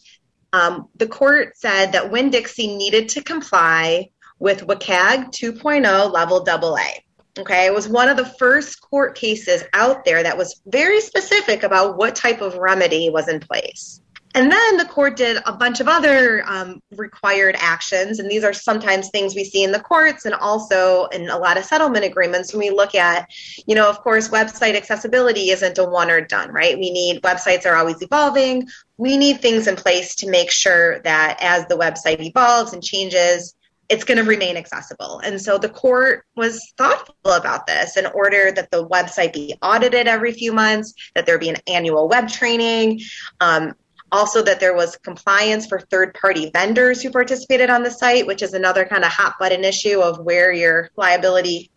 um, 0.54 0.88
the 0.96 1.08
court 1.08 1.58
said 1.58 1.92
that 1.92 2.12
Winn 2.12 2.30
Dixie 2.30 2.76
needed 2.76 3.10
to 3.10 3.24
comply 3.24 4.10
with 4.40 4.66
WCAG 4.66 5.32
2.0 5.32 6.14
level 6.14 6.46
AA. 6.48 7.02
Okay, 7.40 7.68
it 7.68 7.74
was 7.74 7.88
one 7.88 8.10
of 8.10 8.18
the 8.18 8.26
first 8.26 8.82
court 8.82 9.16
cases 9.16 9.64
out 9.74 10.06
there 10.06 10.24
that 10.24 10.38
was 10.38 10.60
very 10.66 11.02
specific 11.02 11.62
about 11.62 11.98
what 11.98 12.16
type 12.16 12.42
of 12.42 12.58
remedy 12.58 13.12
was 13.12 13.28
in 13.28 13.40
place. 13.40 14.02
And 14.38 14.52
then 14.52 14.78
the 14.78 14.86
court 14.86 15.16
did 15.16 15.42
a 15.48 15.52
bunch 15.52 15.80
of 15.80 15.88
other 15.88 16.44
um, 16.46 16.80
required 16.96 17.56
actions, 17.58 18.20
and 18.20 18.30
these 18.30 18.44
are 18.44 18.54
sometimes 18.54 19.10
things 19.10 19.34
we 19.34 19.44
see 19.44 19.64
in 19.64 19.72
the 19.72 19.80
courts 19.80 20.26
and 20.26 20.36
also 20.36 21.06
in 21.08 21.28
a 21.28 21.38
lot 21.40 21.58
of 21.58 21.66
settlement 21.66 22.06
agreements 22.06 22.54
when 22.54 22.60
we 22.60 22.70
look 22.70 22.94
at, 22.94 23.32
you 23.66 23.74
know, 23.74 23.90
of 23.90 24.00
course, 24.02 24.30
website 24.30 24.76
accessibility 24.76 25.50
isn't 25.50 25.80
a 25.80 25.84
one 25.84 26.12
or 26.12 26.22
done, 26.22 26.52
right? 26.52 26.78
We 26.78 26.92
need 26.92 27.24
websites 27.24 27.66
are 27.66 27.76
always 27.76 28.00
evolving. 28.04 28.68
We 28.98 29.18
need 29.18 29.42
things 29.42 29.66
in 29.66 29.76
place 29.76 30.14
to 30.18 30.30
make 30.30 30.52
sure 30.52 31.00
that 31.00 31.40
as 31.42 31.66
the 31.66 31.76
website 31.76 32.22
evolves 32.22 32.74
and 32.74 32.84
changes, 32.84 33.56
it's 33.90 34.04
going 34.04 34.20
to 34.20 34.24
remain 34.24 34.56
accessible. 34.56 35.20
And 35.20 35.42
so 35.42 35.58
the 35.58 35.70
court 35.70 36.26
was 36.36 36.74
thoughtful 36.78 37.16
about 37.26 37.66
this 37.66 37.98
and 37.98 38.06
order 38.14 38.52
that 38.52 38.70
the 38.70 38.88
website 38.88 39.34
be 39.34 39.56
audited 39.64 40.08
every 40.08 40.34
few 40.34 40.54
months, 40.54 40.94
that 41.16 41.26
there 41.26 41.40
be 41.40 41.50
an 41.50 41.58
annual 41.66 42.08
web 42.08 42.28
training, 42.28 43.00
um, 43.40 43.74
also, 44.12 44.42
that 44.42 44.60
there 44.60 44.76
was 44.76 44.98
compliance 44.98 45.68
for 45.68 45.80
third 45.80 46.14
party 46.14 46.50
vendors 46.52 47.02
who 47.02 47.12
participated 47.12 47.70
on 47.70 47.84
the 47.84 47.92
site, 47.92 48.26
which 48.26 48.42
is 48.42 48.54
another 48.54 48.86
kind 48.86 49.04
of 49.04 49.12
hot 49.12 49.36
button 49.40 49.64
issue 49.64 50.00
of 50.00 50.20
where 50.20 50.52
your 50.52 50.90
liability 50.96 51.70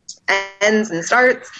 ends 0.60 0.90
and 0.90 1.04
starts. 1.04 1.50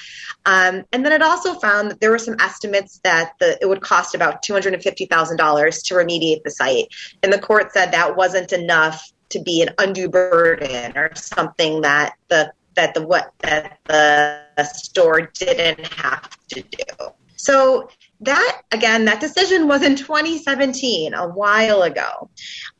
Um, 0.46 0.84
and 0.92 1.04
then 1.04 1.12
it 1.12 1.22
also 1.22 1.54
found 1.54 1.90
that 1.90 2.00
there 2.00 2.10
were 2.10 2.18
some 2.18 2.36
estimates 2.40 3.00
that 3.04 3.32
the, 3.40 3.58
it 3.60 3.68
would 3.68 3.82
cost 3.82 4.14
about 4.14 4.42
$250,000 4.42 5.86
to 5.86 5.94
remediate 5.94 6.42
the 6.44 6.50
site. 6.50 6.88
And 7.22 7.32
the 7.32 7.38
court 7.38 7.72
said 7.72 7.92
that 7.92 8.16
wasn't 8.16 8.52
enough 8.52 9.12
to 9.30 9.40
be 9.40 9.62
an 9.62 9.70
undue 9.78 10.08
burden 10.08 10.96
or 10.96 11.14
something 11.14 11.82
that 11.82 12.14
the 12.28 12.52
that 12.76 12.94
the 12.94 13.06
what 13.06 13.32
that 13.40 13.78
the 13.86 14.64
store 14.64 15.22
didn't 15.22 15.86
have 15.86 16.30
to 16.48 16.62
do. 16.62 17.06
So 17.36 17.88
that 18.20 18.62
again, 18.70 19.04
that 19.06 19.20
decision 19.20 19.66
was 19.68 19.82
in 19.82 19.96
2017, 19.96 21.14
a 21.14 21.28
while 21.28 21.82
ago, 21.82 22.30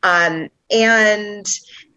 um, 0.03 0.49
and 0.71 1.47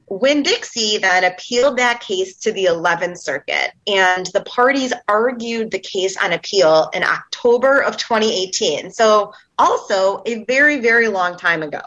Winn 0.08 0.44
Dixie 0.44 0.98
then 0.98 1.24
appealed 1.24 1.78
that 1.78 2.02
case 2.02 2.38
to 2.40 2.52
the 2.52 2.66
11th 2.66 3.18
Circuit, 3.18 3.72
and 3.88 4.26
the 4.28 4.42
parties 4.42 4.94
argued 5.08 5.72
the 5.72 5.80
case 5.80 6.16
on 6.22 6.34
appeal 6.34 6.90
in 6.94 7.04
October 7.04 7.82
of 7.82 7.98
2018. 7.98 8.92
So, 8.92 9.34
also 9.58 10.22
a 10.26 10.44
very, 10.46 10.80
very 10.80 11.08
long 11.08 11.38
time 11.38 11.64
ago. 11.64 11.82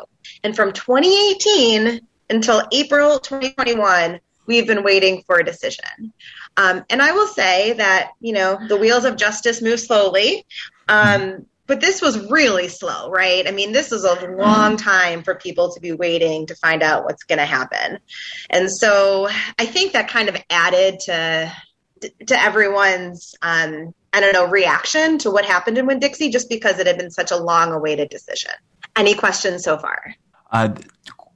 And 0.44 0.54
from 0.54 0.72
2018 0.72 2.00
until 2.30 2.62
April 2.72 3.18
2021, 3.18 4.20
we've 4.46 4.66
been 4.66 4.82
waiting 4.82 5.22
for 5.26 5.38
a 5.38 5.44
decision. 5.44 6.12
Um, 6.56 6.84
and 6.88 7.02
I 7.02 7.12
will 7.12 7.26
say 7.26 7.74
that, 7.74 8.12
you 8.20 8.32
know, 8.32 8.58
the 8.68 8.76
wheels 8.76 9.04
of 9.04 9.16
justice 9.16 9.60
move 9.60 9.80
slowly. 9.80 10.46
Um, 10.88 11.46
but 11.66 11.80
this 11.80 12.00
was 12.00 12.30
really 12.30 12.68
slow, 12.68 13.10
right? 13.10 13.46
I 13.46 13.50
mean, 13.50 13.72
this 13.72 13.92
is 13.92 14.04
a 14.04 14.26
long 14.30 14.76
time 14.76 15.22
for 15.22 15.34
people 15.34 15.74
to 15.74 15.80
be 15.80 15.92
waiting 15.92 16.46
to 16.46 16.54
find 16.54 16.82
out 16.82 17.04
what's 17.04 17.24
going 17.24 17.38
to 17.38 17.44
happen. 17.44 17.98
And 18.48 18.70
so 18.70 19.28
I 19.58 19.66
think 19.66 19.92
that 19.92 20.08
kind 20.08 20.28
of 20.28 20.36
added 20.48 21.00
to 21.00 21.52
to 22.26 22.38
everyone's 22.38 23.34
um, 23.40 23.94
I 24.12 24.20
don't 24.20 24.32
know 24.32 24.48
reaction 24.48 25.18
to 25.18 25.30
what 25.30 25.44
happened 25.44 25.78
in 25.78 25.86
Winn 25.86 25.98
Dixie 25.98 26.30
just 26.30 26.48
because 26.48 26.78
it 26.78 26.86
had 26.86 26.98
been 26.98 27.10
such 27.10 27.30
a 27.30 27.36
long 27.36 27.72
awaited 27.72 28.10
decision. 28.10 28.52
Any 28.96 29.14
questions 29.14 29.64
so 29.64 29.76
far? 29.76 30.14
Uh, 30.52 30.74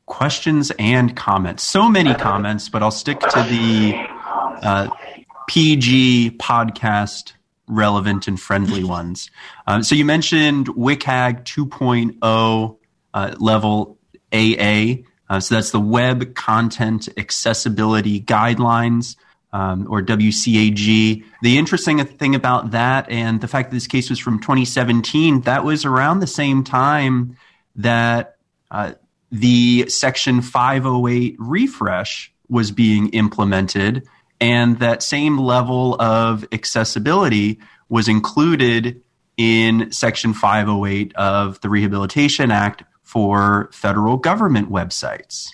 questions 0.07 0.71
and 0.79 1.17
comments. 1.17 1.62
So 1.62 1.89
many 1.89 2.15
comments, 2.15 2.69
but 2.69 2.83
I'll 2.83 2.91
stick 2.91 3.21
to 3.21 3.43
the 3.49 3.95
uh, 4.62 4.88
PG 5.49 6.37
podcast 6.38 7.32
relevant 7.66 8.28
and 8.28 8.38
friendly 8.38 8.84
ones. 8.84 9.30
Um, 9.66 9.82
so 9.82 9.94
you 9.94 10.04
mentioned 10.04 10.66
WCAG 10.68 11.44
2.0 11.44 12.78
uh, 13.14 13.34
level 13.38 13.99
AA. 14.32 15.02
Uh, 15.28 15.40
so 15.40 15.54
that's 15.54 15.70
the 15.70 15.80
Web 15.80 16.34
Content 16.34 17.08
Accessibility 17.16 18.20
Guidelines. 18.20 19.16
Um, 19.52 19.88
or 19.90 20.00
WCAG. 20.00 21.25
The 21.42 21.58
interesting 21.58 22.04
thing 22.04 22.37
about 22.37 22.70
that 22.70 23.10
and 23.10 23.40
the 23.40 23.49
fact 23.49 23.70
that 23.70 23.75
this 23.75 23.88
case 23.88 24.08
was 24.08 24.20
from 24.20 24.38
2017, 24.38 25.40
that 25.40 25.64
was 25.64 25.84
around 25.84 26.20
the 26.20 26.28
same 26.28 26.62
time 26.62 27.37
that 27.75 28.37
uh, 28.70 28.92
the 29.32 29.88
Section 29.88 30.40
508 30.40 31.34
refresh 31.40 32.32
was 32.49 32.70
being 32.70 33.08
implemented 33.08 34.06
and 34.40 34.78
that 34.78 35.02
same 35.02 35.38
level 35.38 36.00
of 36.00 36.47
accessibility 36.52 37.61
was 37.88 38.09
included 38.09 39.02
in 39.37 39.90
Section 39.92 40.35
508 40.35 41.14
of 41.14 41.61
the 41.61 41.68
Rehabilitation 41.68 42.50
Act 42.50 42.85
for 43.02 43.70
federal 43.73 44.16
government 44.16 44.70
websites. 44.70 45.49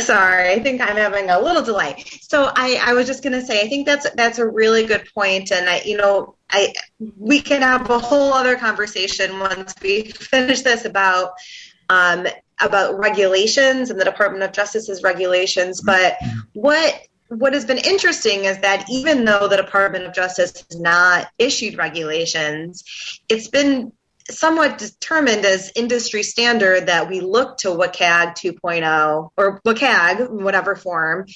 Sorry, 0.00 0.50
I 0.50 0.58
think 0.58 0.80
I'm 0.80 0.96
having 0.96 1.30
a 1.30 1.40
little 1.40 1.62
delay. 1.62 2.04
So 2.20 2.50
I, 2.54 2.80
I 2.82 2.92
was 2.92 3.06
just 3.06 3.22
going 3.22 3.32
to 3.32 3.40
say, 3.40 3.62
I 3.62 3.68
think 3.68 3.86
that's 3.86 4.10
that's 4.10 4.38
a 4.38 4.46
really 4.46 4.84
good 4.84 5.08
point, 5.14 5.52
and 5.52 5.68
I, 5.68 5.80
you 5.84 5.96
know, 5.96 6.34
I 6.50 6.74
we 7.18 7.40
can 7.40 7.62
have 7.62 7.88
a 7.88 7.98
whole 7.98 8.32
other 8.32 8.56
conversation 8.56 9.38
once 9.38 9.74
we 9.82 10.10
finish 10.10 10.62
this 10.62 10.84
about 10.84 11.32
um, 11.88 12.26
about 12.60 12.98
regulations 12.98 13.90
and 13.90 13.98
the 13.98 14.04
Department 14.04 14.42
of 14.42 14.52
Justice's 14.52 15.02
regulations. 15.02 15.80
But 15.80 16.16
what 16.52 17.00
what 17.28 17.54
has 17.54 17.64
been 17.64 17.78
interesting 17.78 18.44
is 18.44 18.58
that 18.58 18.86
even 18.90 19.24
though 19.24 19.48
the 19.48 19.56
Department 19.56 20.04
of 20.04 20.14
Justice 20.14 20.64
has 20.68 20.78
not 20.78 21.28
issued 21.38 21.76
regulations, 21.76 22.84
it's 23.28 23.48
been 23.48 23.92
somewhat 24.30 24.78
determined 24.78 25.44
as 25.44 25.72
industry 25.76 26.22
standard 26.22 26.86
that 26.86 27.08
we 27.08 27.20
look 27.20 27.58
to 27.58 27.68
WCAG 27.68 28.34
2.0 28.34 29.30
or 29.36 29.60
WCAG, 29.60 30.30
whatever 30.30 30.74
form, 30.74 31.26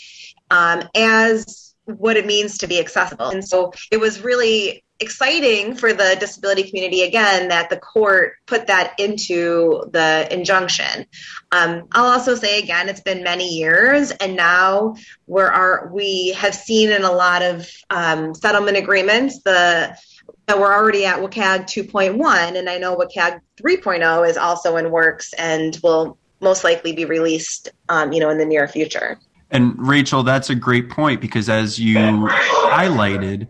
um, 0.50 0.82
as 0.94 1.74
what 1.84 2.16
it 2.16 2.26
means 2.26 2.58
to 2.58 2.66
be 2.66 2.78
accessible. 2.78 3.28
And 3.28 3.46
so 3.46 3.72
it 3.90 3.98
was 3.98 4.20
really 4.20 4.84
exciting 5.00 5.74
for 5.74 5.92
the 5.92 6.16
disability 6.20 6.64
community 6.64 7.02
again 7.02 7.48
that 7.48 7.70
the 7.70 7.76
court 7.76 8.34
put 8.46 8.66
that 8.66 8.94
into 8.98 9.84
the 9.92 10.28
injunction. 10.30 11.06
Um, 11.50 11.88
I'll 11.92 12.12
also 12.12 12.34
say 12.34 12.58
again, 12.60 12.88
it's 12.88 13.00
been 13.00 13.22
many 13.22 13.56
years, 13.56 14.10
and 14.10 14.36
now 14.36 14.96
we're 15.26 15.90
we 15.90 16.32
have 16.36 16.54
seen 16.54 16.90
in 16.90 17.02
a 17.02 17.12
lot 17.12 17.42
of 17.42 17.68
um, 17.88 18.34
settlement 18.34 18.76
agreements 18.76 19.42
the 19.42 19.96
that 20.46 20.58
we're 20.58 20.72
already 20.72 21.06
at 21.06 21.20
WCAG 21.20 21.64
2.1, 21.64 22.56
and 22.56 22.68
I 22.68 22.78
know 22.78 22.96
WCAG 22.96 23.40
3.0 23.62 24.28
is 24.28 24.36
also 24.36 24.76
in 24.76 24.90
works 24.90 25.32
and 25.34 25.78
will 25.82 26.18
most 26.40 26.64
likely 26.64 26.92
be 26.92 27.04
released, 27.04 27.68
um, 27.88 28.12
you 28.12 28.18
know, 28.18 28.30
in 28.30 28.38
the 28.38 28.44
near 28.44 28.66
future. 28.66 29.18
And 29.50 29.74
Rachel, 29.78 30.22
that's 30.22 30.50
a 30.50 30.54
great 30.54 30.90
point 30.90 31.20
because 31.20 31.48
as 31.48 31.78
you 31.78 31.96
highlighted 31.98 33.48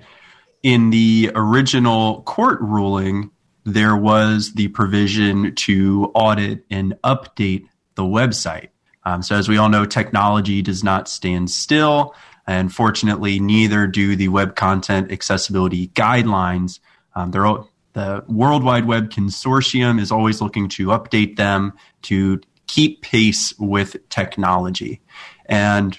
in 0.62 0.90
the 0.90 1.33
original 1.35 2.23
court 2.23 2.61
ruling, 2.61 3.31
there 3.64 3.97
was 3.97 4.52
the 4.55 4.69
provision 4.69 5.55
to 5.55 6.11
audit 6.14 6.64
and 6.71 6.95
update 7.05 7.67
the 7.95 8.02
website. 8.02 8.69
Um, 9.05 9.23
so, 9.23 9.37
as 9.37 9.49
we 9.49 9.57
all 9.57 9.69
know, 9.69 9.85
technology 9.87 10.62
does 10.62 10.85
not 10.85 11.09
stand 11.09 11.50
still. 11.50 12.14
And 12.47 12.73
fortunately, 12.73 13.38
neither 13.38 13.87
do 13.87 14.17
the 14.17 14.29
Web 14.29 14.57
Content 14.57 15.12
Accessibility 15.12 15.88
Guidelines. 15.88 16.81
Um, 17.14 17.31
they're 17.31 17.47
all, 17.47 17.71
the 17.93 18.25
World 18.29 18.64
Wide 18.64 18.87
Web 18.87 19.11
Consortium 19.11 20.00
is 20.00 20.12
always 20.12 20.40
looking 20.40 20.69
to 20.71 20.88
update 20.88 21.37
them 21.37 21.73
to 22.02 22.40
keep 22.67 23.02
pace 23.02 23.55
with 23.59 24.09
technology. 24.09 25.00
And 25.47 25.97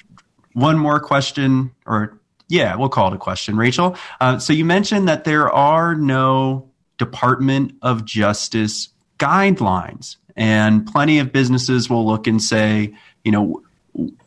one 0.53 0.77
more 0.77 0.99
question, 0.99 1.71
or 1.85 2.20
yeah, 2.51 2.75
we'll 2.75 2.89
call 2.89 3.07
it 3.07 3.15
a 3.15 3.17
question, 3.17 3.55
Rachel. 3.55 3.95
Uh, 4.19 4.37
so 4.37 4.51
you 4.51 4.65
mentioned 4.65 5.07
that 5.07 5.23
there 5.23 5.49
are 5.49 5.95
no 5.95 6.69
Department 6.97 7.75
of 7.81 8.03
Justice 8.03 8.89
guidelines, 9.17 10.17
and 10.35 10.85
plenty 10.85 11.19
of 11.19 11.31
businesses 11.31 11.89
will 11.89 12.05
look 12.05 12.27
and 12.27 12.41
say, 12.41 12.93
you 13.23 13.31
know, 13.31 13.63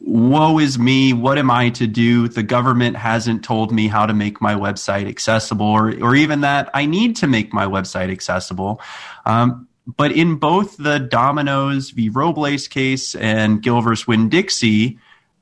woe 0.01 0.59
is 0.59 0.79
me. 0.79 1.13
What 1.13 1.37
am 1.37 1.51
i 1.51 1.69
to 1.71 1.87
do? 1.87 2.29
The 2.29 2.43
government 2.43 2.97
hasn't 2.97 3.45
told 3.45 3.73
me 3.73 3.89
how 3.89 4.07
to 4.07 4.15
make 4.15 4.41
my 4.41 4.55
website 4.55 5.07
accessible 5.07 5.67
or, 5.67 5.89
or 6.03 6.15
even 6.15 6.43
that 6.43 6.69
i 6.75 6.85
need 6.85 7.17
to 7.17 7.27
make 7.27 7.53
my 7.53 7.65
website 7.65 8.11
accessible. 8.11 8.81
Um, 9.25 9.69
but 9.87 10.13
in 10.13 10.37
both 10.37 10.77
the 10.77 10.99
domino's 10.99 11.91
v. 11.91 12.11
Robles 12.11 12.69
case 12.69 13.15
and 13.15 13.63
gil 13.63 13.81
versus 13.81 14.07
winn-dixie 14.07 14.99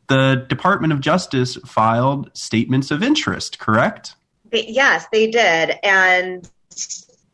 the 0.08 0.44
department 0.48 0.92
of 0.92 1.00
justice 1.00 1.56
filed 1.66 2.30
statements 2.34 2.90
of 2.90 3.02
interest 3.02 3.58
correct 3.58 4.14
yes 4.52 5.06
they 5.12 5.30
did 5.30 5.78
and 5.82 6.48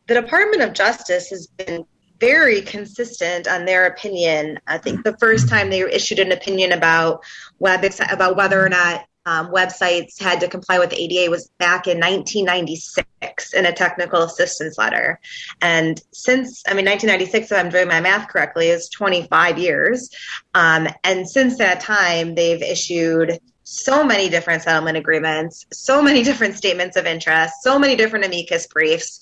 the 0.07 0.15
department 0.15 0.63
of 0.63 0.73
justice 0.73 1.29
has 1.29 1.47
been 1.47 1.85
very 2.19 2.61
consistent 2.61 3.47
on 3.47 3.65
their 3.65 3.85
opinion. 3.85 4.59
I 4.67 4.77
think 4.77 5.03
the 5.03 5.17
first 5.17 5.47
time 5.47 5.69
they 5.69 5.81
issued 5.81 6.19
an 6.19 6.31
opinion 6.31 6.73
about 6.73 7.23
web 7.59 7.85
about 8.11 8.35
whether 8.35 8.63
or 8.63 8.69
not 8.69 9.05
um, 9.29 9.51
websites 9.51 10.19
had 10.19 10.39
to 10.39 10.47
comply 10.47 10.79
with 10.79 10.89
the 10.89 10.99
ADA 10.99 11.29
was 11.29 11.49
back 11.59 11.85
in 11.85 11.99
1996 11.99 13.53
in 13.53 13.67
a 13.67 13.71
technical 13.71 14.23
assistance 14.23 14.75
letter. 14.79 15.19
And 15.61 16.01
since, 16.11 16.63
I 16.67 16.73
mean, 16.73 16.85
1996, 16.85 17.51
if 17.51 17.57
I'm 17.57 17.69
doing 17.69 17.87
my 17.87 18.01
math 18.01 18.27
correctly, 18.27 18.69
is 18.69 18.89
25 18.89 19.59
years. 19.59 20.09
Um, 20.55 20.87
and 21.03 21.29
since 21.29 21.59
that 21.59 21.79
time, 21.79 22.33
they've 22.33 22.61
issued 22.63 23.39
so 23.63 24.03
many 24.03 24.29
different 24.29 24.63
settlement 24.63 24.97
agreements, 24.97 25.63
so 25.71 26.01
many 26.01 26.23
different 26.29 26.55
statements 26.55 26.97
of 26.97 27.05
interest, 27.05 27.53
so 27.61 27.77
many 27.77 27.95
different 27.95 28.25
amicus 28.25 28.65
briefs 28.65 29.21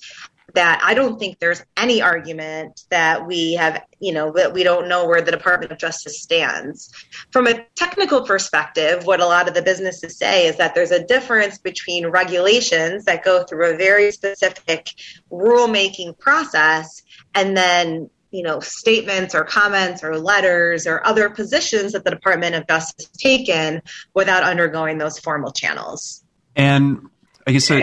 that 0.53 0.81
I 0.83 0.93
don't 0.93 1.19
think 1.19 1.39
there's 1.39 1.63
any 1.75 2.01
argument 2.01 2.81
that 2.89 3.27
we 3.27 3.53
have, 3.53 3.83
you 3.99 4.13
know, 4.13 4.31
that 4.33 4.53
we 4.53 4.63
don't 4.63 4.87
know 4.87 5.05
where 5.05 5.21
the 5.21 5.31
Department 5.31 5.71
of 5.71 5.77
Justice 5.77 6.21
stands. 6.21 6.91
From 7.31 7.47
a 7.47 7.65
technical 7.75 8.21
perspective, 8.21 9.05
what 9.05 9.19
a 9.19 9.25
lot 9.25 9.47
of 9.47 9.53
the 9.53 9.61
businesses 9.61 10.17
say 10.17 10.47
is 10.47 10.57
that 10.57 10.73
there's 10.73 10.91
a 10.91 11.03
difference 11.03 11.57
between 11.57 12.07
regulations 12.07 13.05
that 13.05 13.23
go 13.23 13.43
through 13.43 13.73
a 13.73 13.77
very 13.77 14.11
specific 14.11 14.89
rulemaking 15.31 16.17
process 16.17 17.01
and 17.35 17.55
then 17.55 18.09
you 18.31 18.43
know 18.43 18.59
statements 18.59 19.33
or 19.35 19.43
comments 19.43 20.03
or 20.03 20.17
letters 20.17 20.85
or 20.85 21.05
other 21.05 21.29
positions 21.29 21.93
that 21.93 22.03
the 22.03 22.11
department 22.11 22.55
of 22.55 22.67
justice 22.67 23.05
has 23.05 23.11
taken 23.11 23.81
without 24.13 24.43
undergoing 24.43 24.97
those 24.97 25.17
formal 25.17 25.51
channels 25.51 26.23
and 26.55 26.99
i 27.47 27.51
guess 27.51 27.71
uh, 27.71 27.79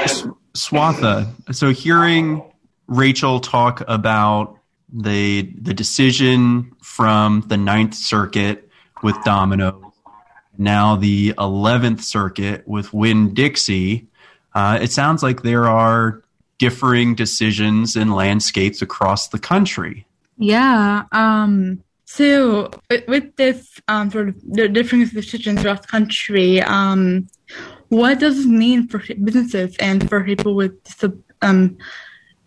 swatha 0.52 1.26
so 1.50 1.70
hearing 1.70 2.42
Rachel 2.86 3.40
talk 3.40 3.82
about 3.88 4.58
the 4.92 5.42
the 5.60 5.74
decision 5.74 6.72
from 6.82 7.44
the 7.48 7.56
Ninth 7.56 7.94
Circuit 7.94 8.68
with 9.02 9.16
Domino, 9.24 9.92
now 10.56 10.96
the 10.96 11.34
Eleventh 11.38 12.02
Circuit 12.02 12.66
with 12.66 12.92
Winn 12.92 13.34
Dixie. 13.34 14.06
Uh, 14.54 14.78
it 14.80 14.92
sounds 14.92 15.22
like 15.22 15.42
there 15.42 15.66
are 15.66 16.22
differing 16.58 17.14
decisions 17.14 17.96
and 17.96 18.14
landscapes 18.14 18.80
across 18.80 19.28
the 19.28 19.38
country. 19.38 20.06
Yeah. 20.38 21.04
Um, 21.12 21.82
so 22.04 22.70
with 23.08 23.34
this 23.36 23.80
um, 23.88 24.10
sort 24.10 24.28
of 24.28 24.40
the 24.42 24.68
different 24.68 25.12
decisions 25.12 25.60
across 25.60 25.80
the 25.80 25.88
country, 25.88 26.62
um, 26.62 27.26
what 27.88 28.20
does 28.20 28.44
it 28.44 28.48
mean 28.48 28.86
for 28.88 29.02
businesses 29.22 29.76
and 29.78 30.08
for 30.08 30.22
people 30.22 30.54
with 30.54 30.74
um, 31.42 31.76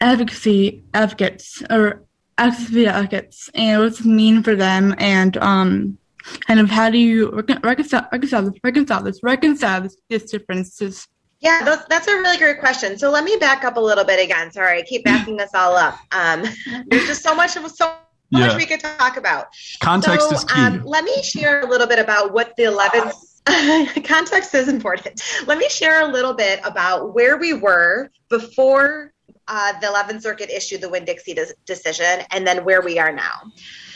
advocacy 0.01 0.83
advocates 0.93 1.63
or 1.69 2.03
advocacy 2.38 2.88
advocates 2.88 3.49
and 3.53 3.81
what's 3.81 3.99
it 4.01 4.05
mean 4.05 4.43
for 4.43 4.55
them 4.55 4.95
and 4.97 5.38
um 5.38 5.97
kind 6.41 6.60
of 6.60 6.69
how 6.69 6.89
do 6.89 6.97
you 6.97 7.31
reconcile 7.63 8.07
reconcile 8.12 8.43
this 8.43 8.60
reconcile 8.63 9.03
this 9.03 9.23
reconcile 9.23 9.81
this, 9.81 9.97
this 10.10 10.31
differences? 10.31 11.07
Yeah 11.39 11.62
that's, 11.63 11.86
that's 11.88 12.07
a 12.07 12.15
really 12.15 12.38
great 12.38 12.60
question. 12.60 12.97
So 12.97 13.12
let 13.12 13.23
me 13.23 13.38
back 13.38 13.63
up 13.63 13.77
a 13.77 13.79
little 13.79 14.03
bit 14.03 14.23
again. 14.23 14.51
Sorry 14.51 14.79
i 14.79 14.81
keep 14.83 15.03
backing 15.03 15.38
this 15.38 15.51
all 15.53 15.75
up. 15.75 15.97
Um 16.12 16.43
there's 16.88 17.07
just 17.07 17.23
so 17.23 17.36
much 17.36 17.51
so 17.51 17.93
yeah. 18.29 18.47
much 18.47 18.57
we 18.57 18.65
could 18.65 18.81
talk 18.81 19.17
about. 19.17 19.47
Context 19.79 20.29
so, 20.29 20.36
is 20.36 20.43
key. 20.43 20.60
um, 20.60 20.83
let 20.83 21.03
me 21.03 21.21
share 21.23 21.62
a 21.62 21.67
little 21.67 21.88
bit 21.88 21.99
about 21.99 22.33
what 22.33 22.55
the 22.57 22.63
11th 22.63 23.13
context 24.05 24.53
is 24.53 24.67
important. 24.67 25.21
Let 25.45 25.57
me 25.57 25.69
share 25.69 26.01
a 26.01 26.12
little 26.12 26.33
bit 26.33 26.60
about 26.65 27.13
where 27.15 27.38
we 27.38 27.53
were 27.53 28.10
before 28.29 29.13
uh, 29.47 29.79
the 29.79 29.88
11th 29.88 30.21
Circuit 30.21 30.49
issued 30.49 30.81
the 30.81 30.89
Winn 30.89 31.05
Dixie 31.05 31.33
de- 31.33 31.53
decision 31.65 32.21
and 32.31 32.45
then 32.45 32.65
where 32.65 32.81
we 32.81 32.99
are 32.99 33.12
now. 33.12 33.51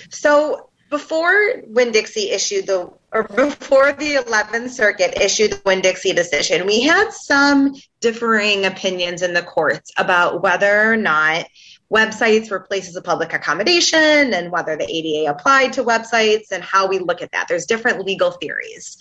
So 0.10 0.70
before 0.90 1.64
Winn 1.68 1.92
Dixie 1.92 2.32
issued 2.32 2.68
the, 2.68 2.92
or 3.12 3.24
before 3.24 3.94
the 3.94 4.16
11th 4.16 4.70
Circuit 4.70 5.18
issued 5.20 5.54
the 5.54 5.62
Winn 5.66 5.82
Dixie 5.82 6.14
decision, 6.14 6.68
we 6.68 6.82
had 6.82 7.12
some 7.12 7.76
differing 8.02 8.66
opinions 8.66 9.22
in 9.22 9.34
the 9.34 9.42
courts 9.42 9.92
about 9.98 10.44
whether 10.44 10.92
or 10.92 10.98
not 10.98 11.46
websites 11.92 12.50
were 12.50 12.60
places 12.60 12.96
of 12.96 13.04
public 13.04 13.34
accommodation 13.34 14.34
and 14.34 14.52
whether 14.52 14.78
the 14.78 14.90
ADA 14.90 15.30
applied 15.30 15.74
to 15.74 15.84
websites 15.84 16.52
and 16.52 16.64
how 16.64 16.88
we 16.88 17.00
look 17.00 17.22
at 17.22 17.32
that. 17.32 17.48
There's 17.48 17.66
different 17.66 18.06
legal 18.06 18.32
theories. 18.32 18.98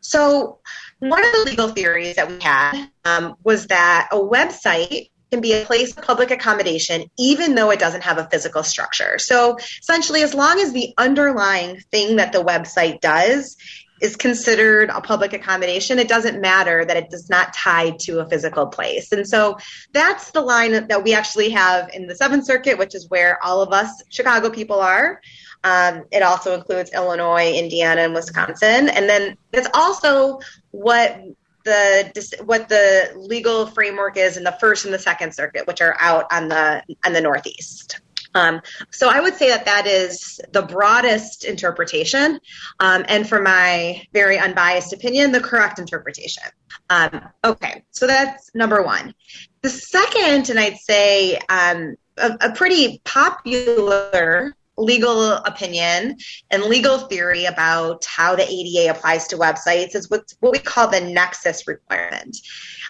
So, 0.00 0.58
one 1.00 1.24
of 1.24 1.32
the 1.32 1.44
legal 1.50 1.68
theories 1.68 2.16
that 2.16 2.28
we 2.28 2.38
had 2.40 2.88
um, 3.04 3.36
was 3.42 3.66
that 3.66 4.08
a 4.12 4.16
website 4.16 5.08
can 5.34 5.40
be 5.40 5.52
a 5.52 5.64
place 5.64 5.96
of 5.96 6.04
public 6.04 6.30
accommodation 6.30 7.10
even 7.18 7.56
though 7.56 7.70
it 7.70 7.80
doesn't 7.80 8.04
have 8.04 8.18
a 8.18 8.28
physical 8.30 8.62
structure. 8.62 9.18
So 9.18 9.58
essentially, 9.80 10.22
as 10.22 10.32
long 10.32 10.60
as 10.60 10.72
the 10.72 10.94
underlying 10.96 11.80
thing 11.90 12.16
that 12.16 12.32
the 12.32 12.38
website 12.38 13.00
does 13.00 13.56
is 14.00 14.14
considered 14.14 14.90
a 14.90 15.00
public 15.00 15.32
accommodation, 15.32 15.98
it 15.98 16.08
doesn't 16.08 16.40
matter 16.40 16.84
that 16.84 16.96
it 16.96 17.10
does 17.10 17.28
not 17.28 17.52
tie 17.52 17.90
to 18.00 18.20
a 18.20 18.28
physical 18.28 18.66
place. 18.66 19.10
And 19.10 19.26
so 19.26 19.58
that's 19.92 20.30
the 20.30 20.40
line 20.40 20.86
that 20.86 21.02
we 21.02 21.14
actually 21.14 21.50
have 21.50 21.90
in 21.92 22.06
the 22.06 22.14
Seventh 22.14 22.46
Circuit, 22.46 22.78
which 22.78 22.94
is 22.94 23.10
where 23.10 23.42
all 23.42 23.60
of 23.60 23.72
us 23.72 24.02
Chicago 24.10 24.50
people 24.50 24.78
are. 24.78 25.20
Um, 25.64 26.04
it 26.12 26.22
also 26.22 26.54
includes 26.54 26.92
Illinois, 26.92 27.54
Indiana, 27.54 28.02
and 28.02 28.14
Wisconsin. 28.14 28.88
And 28.88 29.08
then 29.08 29.36
it's 29.52 29.68
also 29.74 30.40
what 30.70 31.18
the 31.64 32.42
what 32.44 32.68
the 32.68 33.12
legal 33.16 33.66
framework 33.66 34.16
is 34.16 34.36
in 34.36 34.44
the 34.44 34.56
first 34.60 34.84
and 34.84 34.94
the 34.94 34.98
second 34.98 35.34
circuit, 35.34 35.66
which 35.66 35.80
are 35.80 35.96
out 36.00 36.26
on 36.30 36.48
the 36.48 36.82
on 37.04 37.12
the 37.12 37.20
northeast. 37.20 38.00
Um, 38.34 38.60
so 38.90 39.08
I 39.08 39.20
would 39.20 39.34
say 39.34 39.48
that 39.48 39.64
that 39.64 39.86
is 39.86 40.40
the 40.52 40.62
broadest 40.62 41.44
interpretation, 41.44 42.40
um, 42.80 43.04
and 43.08 43.28
for 43.28 43.40
my 43.40 44.04
very 44.12 44.38
unbiased 44.38 44.92
opinion, 44.92 45.30
the 45.30 45.40
correct 45.40 45.78
interpretation. 45.78 46.42
Um, 46.90 47.20
okay, 47.44 47.84
so 47.92 48.06
that's 48.06 48.50
number 48.54 48.82
one. 48.82 49.14
The 49.62 49.70
second, 49.70 50.50
and 50.50 50.58
I'd 50.58 50.78
say 50.78 51.38
um, 51.48 51.94
a, 52.16 52.36
a 52.40 52.52
pretty 52.52 53.00
popular 53.04 54.54
legal 54.76 55.32
opinion 55.32 56.16
and 56.50 56.62
legal 56.64 56.98
theory 56.98 57.44
about 57.44 58.04
how 58.04 58.34
the 58.34 58.48
ADA 58.48 58.90
applies 58.90 59.26
to 59.28 59.36
websites 59.36 59.94
is 59.94 60.10
what, 60.10 60.32
what 60.40 60.52
we 60.52 60.58
call 60.58 60.88
the 60.88 61.00
nexus 61.00 61.66
requirement. 61.66 62.36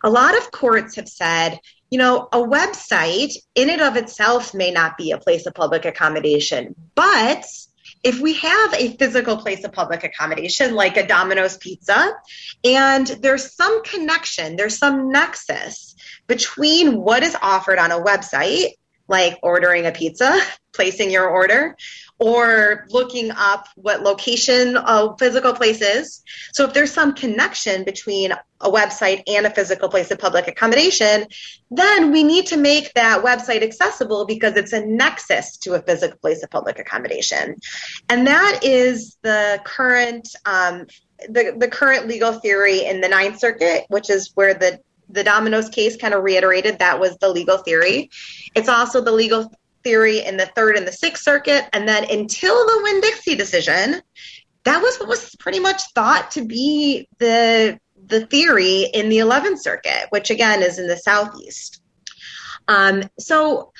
A 0.02 0.10
lot 0.10 0.36
of 0.36 0.50
courts 0.50 0.96
have 0.96 1.08
said, 1.08 1.58
you 1.90 1.98
know, 1.98 2.28
a 2.32 2.38
website 2.38 3.34
in 3.54 3.70
and 3.70 3.80
of 3.80 3.96
itself 3.96 4.54
may 4.54 4.70
not 4.70 4.96
be 4.96 5.10
a 5.10 5.18
place 5.18 5.46
of 5.46 5.54
public 5.54 5.84
accommodation, 5.84 6.74
but 6.94 7.44
if 8.02 8.20
we 8.20 8.34
have 8.34 8.74
a 8.74 8.96
physical 8.96 9.36
place 9.38 9.64
of 9.64 9.72
public 9.72 10.04
accommodation 10.04 10.74
like 10.74 10.96
a 10.96 11.06
Domino's 11.06 11.56
pizza, 11.56 12.12
and 12.62 13.06
there's 13.06 13.54
some 13.54 13.82
connection, 13.82 14.56
there's 14.56 14.78
some 14.78 15.10
nexus 15.10 15.94
between 16.26 17.00
what 17.00 17.22
is 17.22 17.36
offered 17.40 17.78
on 17.78 17.92
a 17.92 18.00
website 18.00 18.72
like 19.08 19.38
ordering 19.42 19.86
a 19.86 19.92
pizza, 19.92 20.40
placing 20.74 21.10
your 21.10 21.28
order, 21.28 21.76
or 22.18 22.86
looking 22.90 23.30
up 23.30 23.68
what 23.74 24.02
location 24.02 24.76
a 24.76 25.16
physical 25.18 25.52
place 25.52 25.80
is. 25.80 26.22
So 26.52 26.64
if 26.64 26.72
there's 26.72 26.92
some 26.92 27.14
connection 27.14 27.84
between 27.84 28.32
a 28.60 28.70
website 28.70 29.22
and 29.26 29.46
a 29.46 29.50
physical 29.50 29.88
place 29.88 30.10
of 30.10 30.18
public 30.18 30.46
accommodation, 30.48 31.26
then 31.70 32.12
we 32.12 32.22
need 32.22 32.46
to 32.46 32.56
make 32.56 32.94
that 32.94 33.24
website 33.24 33.62
accessible 33.62 34.26
because 34.26 34.56
it's 34.56 34.72
a 34.72 34.84
nexus 34.84 35.56
to 35.58 35.74
a 35.74 35.82
physical 35.82 36.16
place 36.18 36.42
of 36.42 36.50
public 36.50 36.78
accommodation. 36.78 37.56
And 38.08 38.26
that 38.26 38.60
is 38.62 39.16
the 39.22 39.60
current 39.64 40.28
um, 40.46 40.86
the, 41.28 41.54
the 41.56 41.68
current 41.68 42.06
legal 42.06 42.32
theory 42.32 42.84
in 42.84 43.00
the 43.00 43.08
Ninth 43.08 43.38
Circuit, 43.38 43.86
which 43.88 44.10
is 44.10 44.32
where 44.34 44.54
the 44.54 44.80
the 45.08 45.24
Domino's 45.24 45.68
case 45.68 45.96
kind 45.96 46.14
of 46.14 46.24
reiterated 46.24 46.78
that 46.78 46.98
was 46.98 47.16
the 47.18 47.28
legal 47.28 47.58
theory. 47.58 48.10
It's 48.54 48.68
also 48.68 49.00
the 49.02 49.12
legal 49.12 49.52
theory 49.84 50.24
in 50.24 50.36
the 50.36 50.46
Third 50.46 50.76
and 50.76 50.86
the 50.86 50.92
Sixth 50.92 51.22
Circuit, 51.22 51.68
and 51.72 51.86
then 51.86 52.10
until 52.10 52.66
the 52.66 52.80
Winn 52.82 53.00
Dixie 53.00 53.36
decision, 53.36 54.02
that 54.64 54.82
was 54.82 54.98
what 54.98 55.08
was 55.08 55.36
pretty 55.36 55.60
much 55.60 55.82
thought 55.94 56.30
to 56.32 56.44
be 56.44 57.08
the 57.18 57.78
the 58.06 58.26
theory 58.26 58.82
in 58.92 59.08
the 59.08 59.18
11th 59.18 59.60
Circuit, 59.60 60.06
which 60.10 60.30
again 60.30 60.62
is 60.62 60.78
in 60.78 60.88
the 60.88 60.96
Southeast. 60.96 61.80
Um, 62.68 63.02
so 63.18 63.72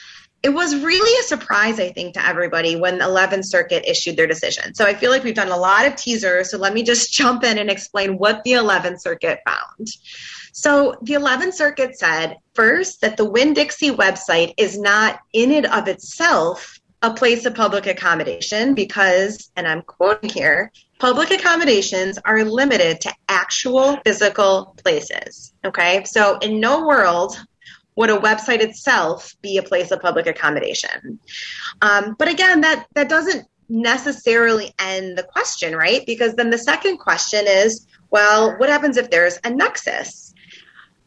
it 0.43 0.53
was 0.53 0.77
really 0.77 1.21
a 1.21 1.23
surprise, 1.23 1.81
I 1.81 1.91
think, 1.91 2.15
to 2.15 2.27
everybody 2.27 2.77
when 2.77 2.99
the 2.99 3.07
11th 3.07 3.47
Circuit 3.47 3.89
issued 3.89 4.17
their 4.17 4.27
decision. 4.27 4.75
So 4.75 4.85
I 4.85 4.93
feel 4.93 5.11
like 5.11 5.25
we've 5.25 5.35
done 5.35 5.49
a 5.49 5.57
lot 5.57 5.87
of 5.87 5.97
teasers. 5.97 6.51
So 6.51 6.59
let 6.59 6.75
me 6.75 6.83
just 6.83 7.13
jump 7.13 7.45
in 7.45 7.59
and 7.59 7.71
explain 7.71 8.19
what 8.19 8.45
the 8.45 8.53
11th 8.53 9.01
Circuit 9.01 9.41
found. 9.47 9.89
So 10.57 10.95
the 11.03 11.15
11th 11.15 11.55
Circuit 11.55 11.99
said 11.99 12.37
first 12.55 13.01
that 13.01 13.17
the 13.17 13.29
Winn 13.29 13.55
Dixie 13.55 13.91
website 13.91 14.55
is 14.57 14.79
not 14.79 15.19
in 15.33 15.51
and 15.51 15.67
of 15.67 15.89
itself 15.89 16.79
a 17.03 17.13
place 17.13 17.45
of 17.45 17.57
public 17.57 17.89
accommodation 17.89 18.73
because, 18.73 19.51
and 19.57 19.67
I'm 19.67 19.83
quoting 19.83 20.31
here, 20.31 20.71
public 21.01 21.33
accommodations 21.33 22.21
are 22.25 22.45
limited 22.45 23.01
to 23.01 23.13
actual 23.29 23.99
physical 24.07 24.77
places. 24.77 25.53
Okay, 25.65 26.05
so 26.05 26.39
in 26.39 26.61
no 26.61 26.87
world 26.87 27.37
would 27.97 28.11
a 28.11 28.17
website 28.17 28.61
itself 28.61 29.35
be 29.43 29.59
a 29.59 29.63
place 29.63 29.91
of 29.91 30.01
public 30.01 30.29
accommodation. 30.29 31.19
Um, 31.83 32.15
but 32.17 32.29
again, 32.29 32.61
that 32.61 32.87
that 32.95 33.09
doesn't 33.09 33.45
necessarily 33.69 34.73
end 34.79 35.19
the 35.19 35.25
question, 35.25 35.75
right? 35.75 36.07
Because 36.07 36.35
then 36.37 36.51
the 36.51 36.59
second 36.59 36.99
question 36.99 37.45
is, 37.49 37.89
well, 38.11 38.57
what 38.59 38.69
happens 38.69 38.97
if 38.97 39.11
there's 39.11 39.41
a 39.43 39.51
nexus? 39.51 40.24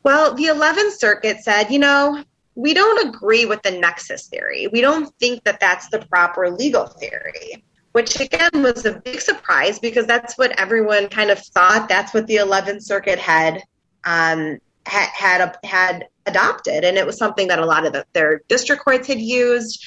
Well, 0.08 0.36
the 0.36 0.46
11th 0.46 1.00
Circuit 1.00 1.43
said, 1.43 1.70
you 1.70 1.80
know, 1.80 2.24
we 2.56 2.74
don't 2.74 3.10
agree 3.10 3.46
with 3.46 3.62
the 3.62 3.72
nexus 3.72 4.28
theory. 4.28 4.67
We 4.72 4.80
don't 4.80 5.13
think 5.20 5.43
that 5.43 5.60
that's 5.60 5.89
the 5.89 6.00
proper 6.00 6.50
legal 6.50 6.88
theory, 6.88 7.65
which 7.91 8.17
again 8.22 8.63
was 8.63 8.86
a 8.86 9.02
big 9.02 9.20
surprise 9.20 9.80
because 9.80 10.06
that's 10.06 10.38
what 10.38 10.58
everyone 10.58 11.10
kind 11.10 11.30
of 11.30 11.39
thought. 11.39 11.89
That's 11.89 12.13
what 12.13 12.26
the 12.28 12.38
11th 12.38 12.84
Circuit 12.84 13.20
had 13.20 13.62
um, 14.06 14.60
had 14.86 15.10
had, 15.10 15.58
had 15.65 16.06
adopted, 16.26 16.86
and 16.86 16.98
it 16.98 17.06
was 17.06 17.17
something 17.17 17.50
that 17.50 17.60
a 17.60 17.65
lot 17.65 17.86
of 17.86 17.91
the, 17.91 18.06
their 18.13 18.43
district 18.48 18.86
courts 18.86 19.10
had 19.10 19.20
used. 19.20 19.86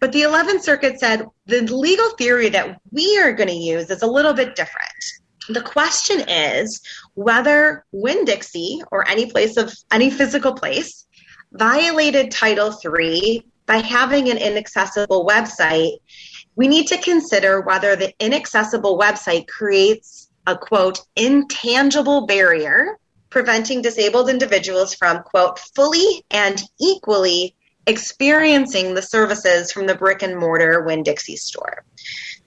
But 0.00 0.10
the 0.10 0.22
11th 0.22 0.62
Circuit 0.62 0.98
said 0.98 1.28
the 1.46 1.60
legal 1.72 2.10
theory 2.18 2.48
that 2.48 2.80
we 2.90 3.20
are 3.20 3.32
going 3.32 3.50
to 3.50 3.54
use 3.54 3.88
is 3.88 4.02
a 4.02 4.08
little 4.08 4.34
bit 4.34 4.56
different. 4.56 4.90
The 5.48 5.62
question 5.62 6.28
is 6.28 6.80
whether 7.14 7.84
Winn 7.92 8.24
Dixie 8.24 8.82
or 8.90 9.08
any 9.08 9.30
place 9.30 9.56
of 9.56 9.74
any 9.92 10.10
physical 10.10 10.54
place 10.54 11.06
violated 11.52 12.30
Title 12.30 12.72
III 12.84 13.44
by 13.66 13.76
having 13.76 14.30
an 14.30 14.38
inaccessible 14.38 15.26
website, 15.26 15.98
we 16.56 16.68
need 16.68 16.88
to 16.88 16.98
consider 16.98 17.60
whether 17.60 17.96
the 17.96 18.12
inaccessible 18.18 18.98
website 18.98 19.48
creates 19.48 20.28
a 20.46 20.56
quote, 20.56 21.00
intangible 21.16 22.26
barrier 22.26 22.98
preventing 23.30 23.80
disabled 23.80 24.28
individuals 24.28 24.94
from 24.94 25.22
quote, 25.22 25.58
fully 25.74 26.24
and 26.30 26.60
equally 26.80 27.54
experiencing 27.86 28.94
the 28.94 29.02
services 29.02 29.72
from 29.72 29.86
the 29.86 29.94
brick 29.94 30.22
and 30.22 30.36
mortar 30.36 30.82
Winn 30.82 31.02
Dixie 31.02 31.36
store. 31.36 31.84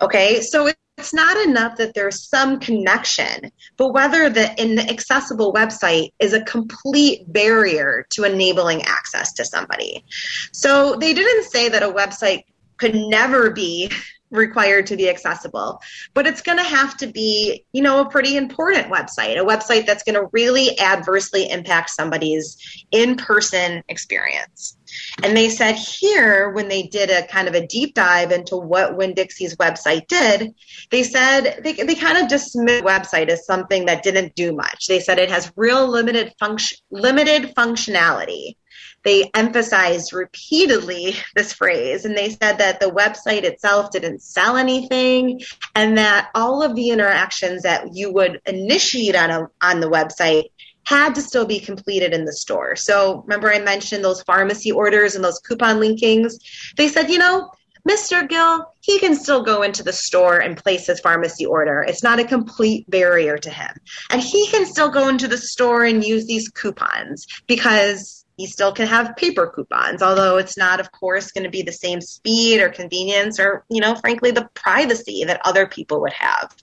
Okay, 0.01 0.41
so 0.41 0.69
it's 0.97 1.13
not 1.13 1.37
enough 1.45 1.77
that 1.77 1.93
there's 1.93 2.27
some 2.27 2.59
connection, 2.59 3.51
but 3.77 3.93
whether 3.93 4.29
the 4.29 4.53
inaccessible 4.61 5.53
website 5.53 6.11
is 6.19 6.33
a 6.33 6.43
complete 6.43 7.31
barrier 7.31 8.05
to 8.11 8.23
enabling 8.23 8.83
access 8.83 9.33
to 9.33 9.45
somebody. 9.45 10.05
So 10.51 10.95
they 10.95 11.13
didn't 11.13 11.45
say 11.45 11.69
that 11.69 11.83
a 11.83 11.91
website 11.91 12.43
could 12.77 12.95
never 12.95 13.49
be 13.49 13.91
required 14.33 14.87
to 14.87 14.97
be 14.97 15.09
accessible 15.09 15.79
but 16.13 16.27
it's 16.27 16.41
going 16.41 16.57
to 16.57 16.63
have 16.63 16.97
to 16.97 17.07
be 17.07 17.65
you 17.71 17.81
know 17.81 18.01
a 18.01 18.09
pretty 18.09 18.35
important 18.35 18.87
website 18.87 19.39
a 19.39 19.45
website 19.45 19.85
that's 19.85 20.03
going 20.03 20.15
to 20.15 20.27
really 20.31 20.77
adversely 20.79 21.49
impact 21.49 21.89
somebody's 21.89 22.57
in-person 22.91 23.83
experience 23.87 24.77
and 25.23 25.35
they 25.35 25.49
said 25.49 25.75
here, 25.75 26.49
when 26.51 26.67
they 26.67 26.83
did 26.83 27.09
a 27.09 27.25
kind 27.27 27.47
of 27.47 27.53
a 27.53 27.65
deep 27.65 27.93
dive 27.93 28.31
into 28.31 28.57
what 28.57 28.95
Winn 28.95 29.13
Dixie's 29.13 29.55
website 29.55 30.07
did, 30.07 30.53
they 30.91 31.03
said 31.03 31.61
they, 31.63 31.73
they 31.73 31.95
kind 31.95 32.17
of 32.17 32.27
dismissed 32.27 32.83
the 32.83 32.89
website 32.89 33.29
as 33.29 33.45
something 33.45 33.85
that 33.85 34.03
didn't 34.03 34.35
do 34.35 34.53
much. 34.53 34.87
They 34.87 34.99
said 34.99 35.19
it 35.19 35.29
has 35.31 35.51
real 35.55 35.87
limited 35.87 36.33
function, 36.39 36.77
limited 36.91 37.53
functionality. 37.55 38.55
They 39.03 39.29
emphasized 39.33 40.13
repeatedly 40.13 41.15
this 41.35 41.53
phrase, 41.53 42.05
and 42.05 42.17
they 42.17 42.29
said 42.29 42.57
that 42.59 42.79
the 42.79 42.91
website 42.91 43.43
itself 43.43 43.91
didn't 43.91 44.21
sell 44.21 44.57
anything, 44.57 45.41
and 45.75 45.97
that 45.97 46.29
all 46.33 46.63
of 46.63 46.75
the 46.75 46.89
interactions 46.89 47.63
that 47.63 47.93
you 47.93 48.11
would 48.13 48.41
initiate 48.45 49.15
on 49.15 49.29
a, 49.29 49.47
on 49.61 49.79
the 49.79 49.89
website 49.89 50.45
had 50.85 51.15
to 51.15 51.21
still 51.21 51.45
be 51.45 51.59
completed 51.59 52.13
in 52.13 52.25
the 52.25 52.33
store. 52.33 52.75
So 52.75 53.21
remember 53.21 53.51
I 53.51 53.59
mentioned 53.59 54.03
those 54.03 54.23
pharmacy 54.23 54.71
orders 54.71 55.15
and 55.15 55.23
those 55.23 55.39
coupon 55.39 55.77
linkings? 55.77 56.33
They 56.75 56.89
said, 56.89 57.09
you 57.09 57.19
know, 57.19 57.51
Mr. 57.87 58.27
Gil, 58.27 58.65
he 58.79 58.99
can 58.99 59.15
still 59.15 59.43
go 59.43 59.61
into 59.61 59.83
the 59.83 59.91
store 59.91 60.39
and 60.39 60.57
place 60.57 60.87
his 60.87 61.01
pharmacy 61.01 61.45
order. 61.45 61.81
It's 61.81 62.03
not 62.03 62.19
a 62.19 62.23
complete 62.23 62.89
barrier 62.89 63.37
to 63.37 63.49
him. 63.49 63.75
And 64.09 64.21
he 64.21 64.47
can 64.47 64.65
still 64.65 64.89
go 64.89 65.09
into 65.09 65.27
the 65.27 65.37
store 65.37 65.83
and 65.83 66.03
use 66.03 66.25
these 66.25 66.47
coupons 66.47 67.27
because 67.45 68.22
he 68.37 68.47
still 68.47 68.73
can 68.73 68.87
have 68.87 69.15
paper 69.15 69.51
coupons, 69.53 70.01
although 70.01 70.37
it's 70.37 70.57
not, 70.57 70.79
of 70.79 70.91
course, 70.91 71.31
going 71.31 71.43
to 71.43 71.49
be 71.49 71.61
the 71.61 71.71
same 71.71 72.01
speed 72.01 72.61
or 72.61 72.69
convenience 72.69 73.39
or, 73.39 73.63
you 73.69 73.79
know, 73.79 73.95
frankly, 73.95 74.31
the 74.31 74.49
privacy 74.53 75.23
that 75.25 75.41
other 75.45 75.67
people 75.67 76.01
would 76.01 76.13
have. 76.13 76.55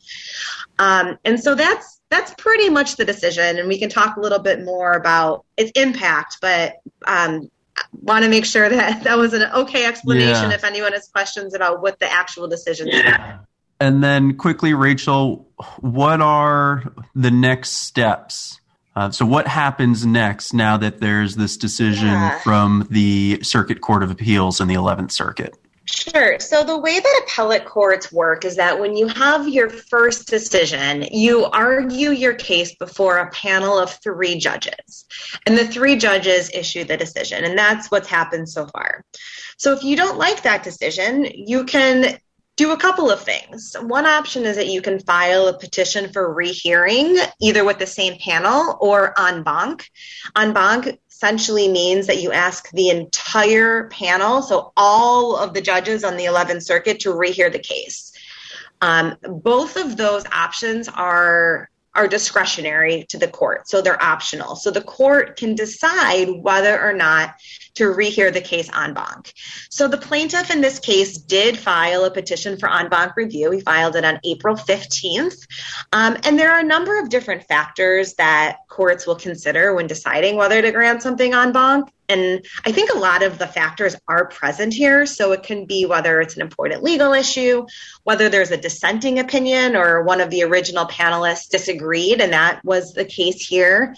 Um, 0.78 1.18
and 1.24 1.38
so 1.38 1.54
that's 1.54 2.00
that's 2.10 2.34
pretty 2.34 2.70
much 2.70 2.96
the 2.96 3.04
decision. 3.04 3.58
And 3.58 3.68
we 3.68 3.78
can 3.78 3.88
talk 3.88 4.16
a 4.16 4.20
little 4.20 4.40
bit 4.40 4.64
more 4.64 4.92
about 4.92 5.44
its 5.56 5.70
impact, 5.76 6.38
but 6.40 6.74
um, 7.06 7.48
want 7.92 8.24
to 8.24 8.30
make 8.30 8.44
sure 8.44 8.68
that 8.68 9.04
that 9.04 9.16
was 9.16 9.32
an 9.32 9.42
okay 9.42 9.84
explanation 9.84 10.50
yeah. 10.50 10.54
if 10.54 10.64
anyone 10.64 10.92
has 10.92 11.08
questions 11.08 11.54
about 11.54 11.82
what 11.82 11.98
the 11.98 12.10
actual 12.10 12.48
decision 12.48 12.88
yeah. 12.88 13.34
is. 13.34 13.40
And 13.78 14.04
then 14.04 14.36
quickly, 14.36 14.74
Rachel, 14.74 15.48
what 15.78 16.20
are 16.20 16.92
the 17.14 17.30
next 17.30 17.70
steps? 17.70 18.59
Uh, 18.96 19.10
so, 19.10 19.24
what 19.24 19.46
happens 19.46 20.04
next 20.04 20.52
now 20.52 20.76
that 20.76 21.00
there's 21.00 21.36
this 21.36 21.56
decision 21.56 22.08
yeah. 22.08 22.38
from 22.40 22.86
the 22.90 23.40
Circuit 23.42 23.80
Court 23.80 24.02
of 24.02 24.10
Appeals 24.10 24.60
in 24.60 24.68
the 24.68 24.74
11th 24.74 25.12
Circuit? 25.12 25.56
Sure. 25.92 26.38
So 26.38 26.62
the 26.62 26.78
way 26.78 27.00
that 27.00 27.22
appellate 27.24 27.64
courts 27.64 28.12
work 28.12 28.44
is 28.44 28.56
that 28.56 28.78
when 28.78 28.96
you 28.96 29.08
have 29.08 29.48
your 29.48 29.68
first 29.68 30.28
decision, 30.28 31.06
you 31.10 31.46
argue 31.46 32.10
your 32.10 32.34
case 32.34 32.74
before 32.76 33.18
a 33.18 33.30
panel 33.30 33.76
of 33.78 33.90
three 33.90 34.38
judges. 34.38 35.04
And 35.46 35.58
the 35.58 35.66
three 35.66 35.96
judges 35.96 36.50
issue 36.54 36.84
the 36.84 36.96
decision. 36.96 37.44
And 37.44 37.58
that's 37.58 37.90
what's 37.90 38.08
happened 38.08 38.48
so 38.48 38.66
far. 38.68 39.04
So 39.56 39.72
if 39.72 39.82
you 39.82 39.96
don't 39.96 40.18
like 40.18 40.42
that 40.42 40.62
decision, 40.62 41.26
you 41.34 41.64
can 41.64 42.18
do 42.60 42.72
a 42.72 42.76
couple 42.76 43.10
of 43.10 43.22
things. 43.22 43.74
One 43.80 44.04
option 44.04 44.44
is 44.44 44.56
that 44.56 44.66
you 44.66 44.82
can 44.82 45.00
file 45.00 45.48
a 45.48 45.58
petition 45.58 46.12
for 46.12 46.34
rehearing, 46.34 47.16
either 47.40 47.64
with 47.64 47.78
the 47.78 47.86
same 47.86 48.18
panel 48.18 48.76
or 48.82 49.18
en 49.18 49.42
banc. 49.42 49.88
En 50.36 50.52
banc 50.52 50.98
essentially 51.08 51.68
means 51.68 52.06
that 52.06 52.20
you 52.20 52.32
ask 52.32 52.70
the 52.72 52.90
entire 52.90 53.88
panel, 53.88 54.42
so 54.42 54.74
all 54.76 55.38
of 55.38 55.54
the 55.54 55.62
judges 55.62 56.04
on 56.04 56.18
the 56.18 56.26
11th 56.26 56.62
Circuit, 56.62 57.00
to 57.00 57.14
rehear 57.14 57.50
the 57.50 57.58
case. 57.58 58.12
Um, 58.82 59.16
both 59.22 59.76
of 59.76 59.96
those 59.96 60.26
options 60.26 60.86
are 60.86 61.70
are 61.94 62.06
discretionary 62.06 63.04
to 63.08 63.18
the 63.18 63.26
court, 63.26 63.68
so 63.68 63.80
they're 63.80 64.02
optional. 64.02 64.54
So 64.54 64.70
the 64.70 64.82
court 64.82 65.36
can 65.36 65.54
decide 65.54 66.28
whether 66.28 66.80
or 66.80 66.92
not 66.92 67.34
to 67.74 67.84
rehear 67.84 68.32
the 68.32 68.40
case 68.40 68.70
en 68.74 68.94
banc. 68.94 69.32
So 69.70 69.88
the 69.88 69.98
plaintiff 69.98 70.50
in 70.50 70.60
this 70.60 70.78
case 70.78 71.18
did 71.18 71.58
file 71.58 72.04
a 72.04 72.10
petition 72.10 72.56
for 72.56 72.70
en 72.70 72.88
banc 72.88 73.16
review. 73.16 73.50
He 73.50 73.60
filed 73.60 73.96
it 73.96 74.04
on 74.04 74.20
April 74.24 74.56
15th. 74.56 75.46
Um, 75.92 76.16
and 76.24 76.38
there 76.38 76.52
are 76.52 76.60
a 76.60 76.64
number 76.64 77.00
of 77.00 77.08
different 77.08 77.44
factors 77.44 78.14
that 78.14 78.58
courts 78.68 79.06
will 79.06 79.16
consider 79.16 79.74
when 79.74 79.86
deciding 79.86 80.36
whether 80.36 80.60
to 80.60 80.72
grant 80.72 81.02
something 81.02 81.32
en 81.32 81.52
banc. 81.52 81.88
And 82.10 82.44
I 82.66 82.72
think 82.72 82.90
a 82.90 82.98
lot 82.98 83.22
of 83.22 83.38
the 83.38 83.46
factors 83.46 83.96
are 84.08 84.26
present 84.26 84.74
here. 84.74 85.06
So 85.06 85.32
it 85.32 85.44
can 85.44 85.64
be 85.64 85.86
whether 85.86 86.20
it's 86.20 86.34
an 86.34 86.42
important 86.42 86.82
legal 86.82 87.12
issue, 87.12 87.66
whether 88.02 88.28
there's 88.28 88.50
a 88.50 88.56
dissenting 88.56 89.18
opinion 89.20 89.76
or 89.76 90.02
one 90.02 90.20
of 90.20 90.28
the 90.30 90.42
original 90.42 90.86
panelists 90.86 91.48
disagreed, 91.48 92.20
and 92.20 92.32
that 92.32 92.64
was 92.64 92.92
the 92.92 93.04
case 93.04 93.46
here. 93.46 93.94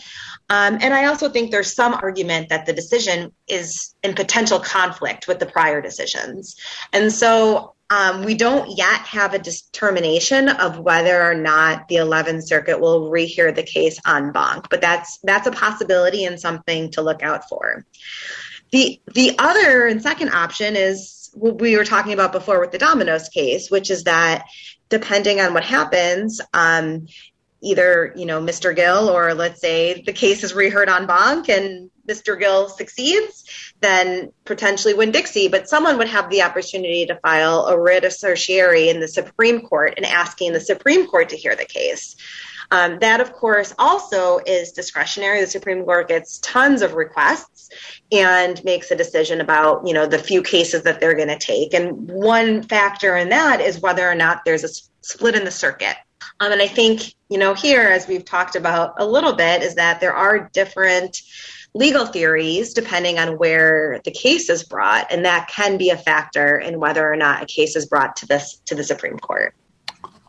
Um, 0.51 0.79
and 0.81 0.93
I 0.93 1.07
also 1.07 1.31
think 1.31 1.51
there's 1.51 1.75
some 1.75 1.95
argument 1.95 2.51
that 2.51 2.67
the 2.67 2.75
decision 2.75 3.33
is 3.49 3.95
in 4.03 4.15
potential 4.15 4.61
conflict 4.61 5.27
with 5.27 5.39
the 5.39 5.47
prior 5.47 5.81
decisions. 5.81 6.57
And 6.93 7.11
so 7.11 7.75
Um, 7.93 8.25
we 8.25 8.35
don't 8.35 8.79
yet 8.79 9.01
have 9.01 9.35
a 9.35 9.39
determination 9.39 10.49
of 10.49 10.79
whether 10.79 11.23
or 11.23 11.35
not 11.35 11.89
the 11.89 11.97
11th 11.97 12.45
Circuit 12.45 12.81
will 12.81 13.11
rehear 13.11 13.55
the 13.55 13.63
case 13.63 14.01
en 14.07 14.33
banc, 14.33 14.71
but 14.71 14.81
that's 14.81 15.19
that's 15.23 15.47
a 15.47 15.51
possibility 15.51 16.25
and 16.25 16.41
something 16.41 16.91
to 16.93 17.03
look 17.03 17.23
out 17.23 17.51
for. 17.51 17.85
The 18.71 18.99
the 19.13 19.35
other 19.39 19.87
and 19.87 20.01
second 20.01 20.31
option 20.31 20.75
is 20.75 21.31
what 21.35 21.61
we 21.61 21.77
were 21.77 21.85
talking 21.85 22.15
about 22.15 22.33
before 22.33 22.61
with 22.61 22.73
the 22.73 22.79
Domino's 22.79 23.29
case, 23.29 23.71
which 23.71 23.91
is 23.91 24.05
that 24.05 24.47
depending 24.89 25.41
on 25.41 25.53
what 25.53 25.65
happens, 25.65 26.41
um, 26.55 27.09
either 27.61 28.15
you 28.17 28.25
know 28.25 28.41
Mr. 28.41 28.75
Gil 28.75 29.11
or 29.11 29.35
let's 29.35 29.61
say 29.61 30.03
the 30.07 30.15
case 30.15 30.43
is 30.45 30.55
reheard 30.55 30.89
en 30.89 31.07
banc 31.07 31.51
and 31.51 31.91
Mr. 32.09 32.39
Gil 32.39 32.69
succeeds, 32.69 33.73
then 33.81 34.33
potentially 34.45 34.95
Winn-Dixie. 34.95 35.49
But 35.49 35.69
someone 35.69 35.99
would 35.99 36.09
have 36.09 36.31
the 36.31 36.43
opportunity 36.43 37.07
to 37.07 37.19
file 37.21 37.67
a 37.67 37.79
writ 37.79 38.05
of 38.05 38.13
certiorari 38.13 38.89
in 38.89 39.01
the 39.01 39.09
Supreme 39.09 39.63
Court 39.63 39.95
and 39.97 40.07
asking 40.07 40.53
the 40.53 40.61
Supreme 40.61 41.07
Court 41.07 41.31
to 41.31 41.37
hear 41.37 41.57
the 41.57 41.65
case. 41.65 42.17
Um, 42.73 43.01
that, 43.01 43.21
of 43.21 43.35
course, 43.35 43.75
also 43.79 44.39
is 44.47 44.73
discretionary. 44.73 45.43
The 45.43 45.47
Supreme 45.47 45.85
Court 45.85 46.09
gets 46.09 46.39
tons 46.39 46.81
of 46.81 46.95
requests 46.95 47.69
and 48.11 48.63
makes 48.65 48.91
a 48.91 48.97
decision 48.97 49.43
about, 49.43 49.87
you 49.87 49.93
know, 49.93 50.07
the 50.07 50.19
few 50.19 50.43
cases 50.43 50.85
that 50.85 50.99
they're 50.99 51.15
going 51.15 51.29
to 51.29 51.39
take. 51.39 51.75
And 51.75 52.11
one 52.11 52.63
factor 52.63 53.15
in 53.15 53.29
that 53.29 53.61
is 53.61 53.81
whether 53.81 54.09
or 54.09 54.15
not 54.15 54.47
there's 54.47 54.65
a 54.65 54.69
split 55.03 55.35
in 55.35 55.45
the 55.45 55.51
circuit. 55.51 55.97
Um, 56.41 56.51
and 56.51 56.63
I 56.63 56.67
think, 56.67 57.15
you 57.29 57.37
know, 57.37 57.53
here, 57.53 57.83
as 57.83 58.09
we've 58.09 58.25
talked 58.25 58.57
about 58.57 58.95
a 58.99 59.07
little 59.07 59.35
bit, 59.35 59.63
is 59.63 59.75
that 59.75 60.01
there 60.01 60.15
are 60.15 60.51
different 60.55 61.21
legal 61.75 62.07
theories 62.07 62.75
depending 62.75 63.19
on 63.19 63.39
where 63.39 64.01
the 64.05 64.11
case 64.11 64.51
is 64.51 64.63
brought, 64.63 65.11
and 65.11 65.25
that 65.25 65.49
can 65.49 65.77
be 65.77 65.91
a 65.91 65.97
factor 65.97 66.59
in 66.59 66.81
whether 66.81 67.11
or 67.11 67.17
not 67.17 67.43
a 67.43 67.47
case 67.47 67.77
is 67.77 67.87
brought 67.87 68.17
to 68.17 68.27
this 68.27 68.61
to 68.67 68.75
the 68.75 68.85
Supreme 68.85 69.19
Court. 69.19 69.55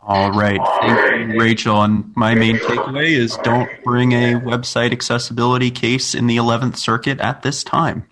All 0.06 0.32
right. 0.32 0.60
Thank 0.80 1.32
you, 1.32 1.40
Rachel. 1.40 1.82
And 1.82 2.12
my 2.14 2.34
main 2.34 2.56
takeaway 2.56 3.16
is 3.16 3.38
don't 3.38 3.70
bring 3.84 4.12
a 4.12 4.34
website 4.34 4.92
accessibility 4.92 5.70
case 5.70 6.14
in 6.14 6.26
the 6.26 6.36
11th 6.36 6.76
Circuit 6.76 7.20
at 7.20 7.42
this 7.42 7.64
time. 7.64 8.06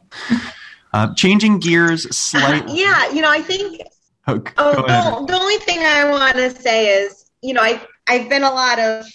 Uh, 0.95 1.15
changing 1.15 1.59
gears 1.59 2.15
slightly. 2.15 2.81
yeah, 2.81 3.11
you 3.13 3.23
know, 3.23 3.31
I 3.31 3.41
think. 3.41 3.83
Oh, 4.27 4.43
oh 4.59 4.75
the, 4.75 5.27
the 5.27 5.39
only 5.39 5.57
thing 5.57 5.81
I 5.81 6.11
want 6.11 6.37
to 6.37 6.51
say 6.51 7.03
is, 7.03 7.31
you 7.43 7.55
know, 7.55 7.63
I 7.63 7.81
I've 8.07 8.29
been 8.29 8.43
a 8.43 8.51
lot 8.51 8.79
of 8.79 9.07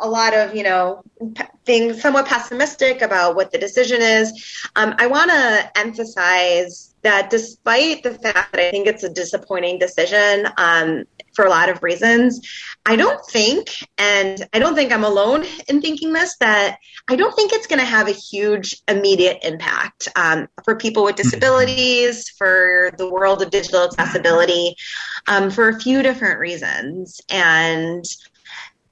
a 0.00 0.08
lot 0.08 0.34
of 0.34 0.54
you 0.54 0.62
know 0.62 1.02
being 1.64 1.94
somewhat 1.94 2.26
pessimistic 2.26 3.02
about 3.02 3.36
what 3.36 3.52
the 3.52 3.58
decision 3.58 4.02
is. 4.02 4.66
Um, 4.76 4.94
I 4.98 5.06
want 5.06 5.30
to 5.30 5.70
emphasize 5.76 6.94
that 7.02 7.30
despite 7.30 8.02
the 8.02 8.14
fact 8.14 8.52
that 8.52 8.60
I 8.60 8.70
think 8.70 8.86
it's 8.86 9.04
a 9.04 9.08
disappointing 9.08 9.78
decision, 9.78 10.48
um, 10.56 11.04
for 11.34 11.44
a 11.44 11.50
lot 11.50 11.68
of 11.68 11.82
reasons. 11.82 12.40
I 12.84 12.96
don't 12.96 13.24
think, 13.26 13.70
and 13.98 14.46
I 14.52 14.58
don't 14.58 14.74
think 14.74 14.92
I'm 14.92 15.04
alone 15.04 15.44
in 15.68 15.80
thinking 15.80 16.12
this, 16.12 16.36
that 16.38 16.78
I 17.08 17.16
don't 17.16 17.34
think 17.34 17.52
it's 17.52 17.66
going 17.66 17.78
to 17.78 17.84
have 17.84 18.08
a 18.08 18.12
huge 18.12 18.82
immediate 18.88 19.38
impact 19.42 20.08
um, 20.16 20.48
for 20.64 20.76
people 20.76 21.04
with 21.04 21.16
disabilities, 21.16 22.28
for 22.30 22.92
the 22.98 23.10
world 23.10 23.42
of 23.42 23.50
digital 23.50 23.84
accessibility, 23.84 24.74
um, 25.28 25.50
for 25.50 25.68
a 25.68 25.80
few 25.80 26.02
different 26.02 26.38
reasons. 26.38 27.20
And 27.30 28.04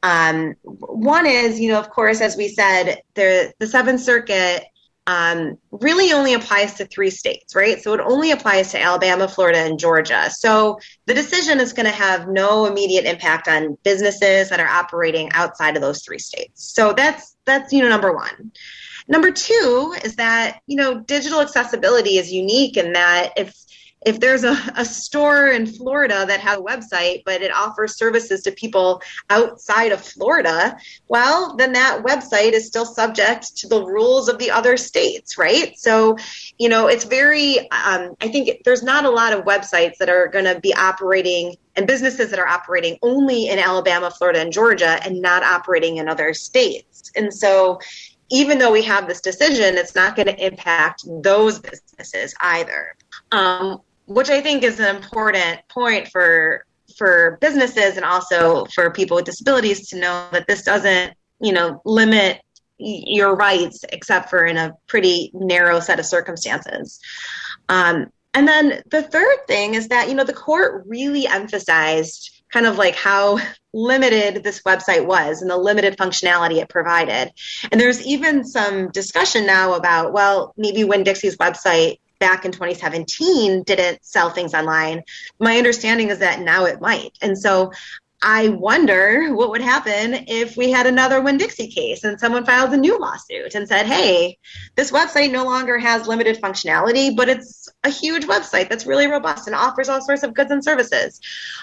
um, 0.03 0.55
one 0.63 1.27
is, 1.27 1.61
you 1.61 1.71
know, 1.71 1.79
of 1.79 1.91
course, 1.91 2.21
as 2.21 2.37
we 2.37 2.49
said, 2.49 3.03
the 3.15 3.53
the 3.59 3.67
Seventh 3.67 4.01
Circuit 4.01 4.65
um, 5.07 5.59
really 5.73 6.13
only 6.13 6.35
applies 6.35 6.75
to 6.75 6.87
three 6.87 7.11
states, 7.11 7.55
right? 7.55 7.83
So 7.83 7.95
it 7.95 8.01
only 8.01 8.31
applies 8.31 8.71
to 8.73 8.81
Alabama, 8.81 9.29
Florida, 9.29 9.59
and 9.59 9.79
Georgia. 9.79 10.31
So 10.31 10.79
the 11.07 11.15
decision 11.15 11.59
is 11.59 11.73
going 11.73 11.87
to 11.87 11.93
have 11.93 12.29
no 12.29 12.67
immediate 12.67 13.07
impact 13.07 13.49
on 13.49 13.77
businesses 13.83 14.51
that 14.51 14.61
are 14.61 14.69
operating 14.69 15.31
outside 15.33 15.77
of 15.77 15.83
those 15.83 16.05
three 16.05 16.19
states. 16.19 16.73
So 16.73 16.93
that's 16.93 17.37
that's 17.45 17.73
you 17.73 17.83
know 17.83 17.89
number 17.89 18.15
one. 18.15 18.53
Number 19.09 19.33
two 19.33 19.95
is 20.05 20.17
that 20.17 20.61
you 20.67 20.77
know 20.77 21.01
digital 21.01 21.41
accessibility 21.41 22.17
is 22.17 22.33
unique 22.33 22.77
in 22.77 22.93
that 22.93 23.33
if 23.37 23.55
if 24.07 24.19
there's 24.19 24.45
a, 24.45 24.57
a 24.77 24.85
store 24.85 25.49
in 25.49 25.67
Florida 25.67 26.25
that 26.27 26.41
has 26.41 26.59
a 26.59 26.63
website, 26.63 27.23
but 27.25 27.43
it 27.43 27.53
offers 27.55 27.97
services 27.97 28.43
to 28.43 28.53
people 28.53 29.03
outside 29.29 29.93
of 29.93 30.01
Florida, 30.01 30.77
well, 31.09 31.57
then 31.57 31.73
that 31.73 32.03
website 32.03 32.53
is 32.53 32.67
still 32.67 32.87
subject 32.87 33.57
to 33.59 33.69
the 33.69 33.85
rules 33.85 34.29
of 34.29 34.39
the 34.39 34.51
other 34.51 34.77
states, 34.77 35.37
right? 35.37 35.79
So, 35.79 36.17
you 36.59 36.69
know, 36.69 36.87
it's 36.87 37.05
very, 37.05 37.59
um, 37.71 38.15
I 38.21 38.29
think 38.29 38.63
there's 38.65 38.83
not 38.83 39.05
a 39.05 39.11
lot 39.11 39.33
of 39.33 39.45
websites 39.45 39.99
that 39.99 40.09
are 40.09 40.29
going 40.29 40.47
to 40.47 40.59
be 40.61 40.75
operating 40.75 41.57
and 41.77 41.87
businesses 41.87 42.31
that 42.31 42.39
are 42.39 42.49
operating 42.49 42.99
only 43.03 43.49
in 43.49 43.59
Alabama, 43.59 44.11
Florida, 44.11 44.41
and 44.41 44.53
Georgia 44.53 44.99
and 45.05 45.21
not 45.21 45.43
operating 45.43 45.99
in 45.99 46.09
other 46.09 46.35
states. 46.35 47.13
And 47.17 47.33
so, 47.33 47.79
even 48.33 48.59
though 48.59 48.71
we 48.71 48.83
have 48.83 49.09
this 49.09 49.21
decision, 49.21 49.77
it's 49.77 49.95
not 49.95 50.15
going 50.15 50.29
to 50.29 50.47
impact 50.47 51.05
those 51.23 51.59
businesses 51.59 52.33
either. 52.41 52.95
Um, 53.33 53.81
which 54.11 54.29
I 54.29 54.41
think 54.41 54.65
is 54.65 54.81
an 54.81 54.97
important 54.97 55.61
point 55.69 56.09
for 56.09 56.65
for 56.99 57.39
businesses 57.41 57.97
and 57.97 58.05
also 58.05 58.65
for 58.75 58.91
people 58.91 59.15
with 59.15 59.25
disabilities 59.25 59.89
to 59.91 59.99
know 60.01 60.29
that 60.33 60.49
this 60.49 60.63
doesn't, 60.63 61.15
you 61.41 61.53
know, 61.53 61.81
limit 61.85 62.41
your 62.77 63.37
rights 63.37 63.85
except 63.93 64.29
for 64.29 64.45
in 64.45 64.57
a 64.57 64.75
pretty 64.89 65.31
narrow 65.33 65.79
set 65.79 66.01
of 66.01 66.07
circumstances. 66.07 66.99
Um, 67.69 68.09
and 68.35 68.49
then 68.49 68.83
the 68.91 69.03
third 69.03 69.47
thing 69.47 69.75
is 69.75 69.89
that, 69.89 70.09
you 70.09 70.15
know, 70.15 70.25
the 70.25 70.33
court 70.33 70.85
really 70.89 71.29
emphasized 71.29 72.43
kind 72.53 72.67
of 72.67 72.77
like 72.77 72.97
how 72.97 73.39
limited 73.73 74.43
this 74.43 74.63
website 74.63 75.07
was 75.07 75.41
and 75.41 75.51
the 75.51 75.57
limited 75.57 75.97
functionality 75.97 76.57
it 76.57 76.69
provided. 76.69 77.31
And 77.71 77.81
there's 77.81 78.05
even 78.05 78.45
some 78.45 78.91
discussion 78.91 79.47
now 79.47 79.75
about, 79.75 80.13
well, 80.13 80.53
maybe 80.57 80.83
Winn-Dixie's 80.83 81.37
website 81.37 81.99
back 82.21 82.45
in 82.45 82.53
2017 82.53 83.65
didn't 83.65 84.05
sell 84.05 84.31
things 84.31 84.55
online. 84.55 85.03
My 85.41 85.57
understanding 85.57 86.11
is 86.11 86.21
that 86.21 86.41
now 86.41 86.67
it 86.67 86.81
might. 86.81 87.19
And 87.21 87.37
so 87.37 87.73
I 88.23 88.51
wonder 88.51 89.35
what 89.35 89.51
would 89.51 89.63
happen 89.63 90.27
if 90.29 90.55
we 90.55 90.71
had 90.71 90.87
another 90.87 91.23
Winn 91.23 91.39
Dixie 91.39 91.69
case 91.69 92.05
and 92.05 92.21
someone 92.21 92.45
filed 92.45 92.73
a 92.75 92.77
new 92.77 92.99
lawsuit 92.99 93.55
and 93.55 93.67
said, 93.67 93.87
hey, 93.87 94.39
this 94.77 94.93
website 94.93 95.33
no 95.33 95.45
longer 95.45 95.79
has 95.79 96.07
limited 96.07 96.41
functionality, 96.41 97.17
but 97.17 97.31
it's 97.31 97.71
a 97.83 97.89
huge 97.89 98.27
website 98.27 98.69
that's 98.69 98.85
really 98.85 99.07
robust 99.07 99.47
and 99.47 99.57
offers 99.57 99.89
all 99.89 100.03
sorts 100.03 100.23
of 100.23 100.35
goods 100.35 100.51
and 100.51 100.63
services. 100.63 101.19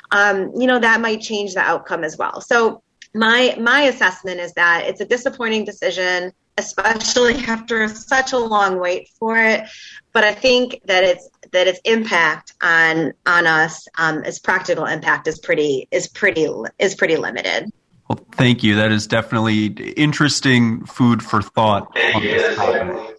Um, 0.10 0.52
you 0.58 0.65
know, 0.65 0.80
that 0.80 1.00
might 1.00 1.22
change 1.22 1.54
the 1.54 1.60
outcome 1.62 2.04
as 2.04 2.17
well. 2.17 2.41
So 2.41 2.82
my 3.13 3.56
my 3.60 3.82
assessment 3.82 4.39
is 4.39 4.54
that 4.54 4.86
it's 4.88 5.02
a 5.02 5.06
disappointing 5.06 5.63
decision 5.63 6.34
especially 6.58 7.36
after 7.46 7.88
such 7.88 8.34
a 8.34 8.38
long 8.38 8.80
wait 8.80 9.10
for 9.20 9.38
it. 9.38 9.67
But 10.13 10.24
I 10.24 10.34
think 10.34 10.82
that 10.86 11.04
it's 11.04 11.30
that 11.52 11.67
its 11.67 11.80
impact 11.86 12.54
on 12.62 13.13
on 13.26 13.48
us, 13.48 13.88
um, 13.98 14.24
its 14.24 14.39
practical 14.39 14.86
impact 14.86 15.28
is 15.28 15.39
pretty 15.39 15.88
is 15.91 16.08
pretty 16.08 16.50
is 16.80 16.96
pretty 16.96 17.17
limited. 17.17 17.72
Well, 18.10 18.20
thank 18.34 18.63
you. 18.63 18.76
That 18.76 18.91
is 18.91 19.06
definitely 19.08 19.65
interesting 19.65 20.86
food 20.86 21.22
for 21.22 21.41
thought 21.41 21.96
on 22.15 22.22
this 22.24 22.56
topic. 22.56 23.17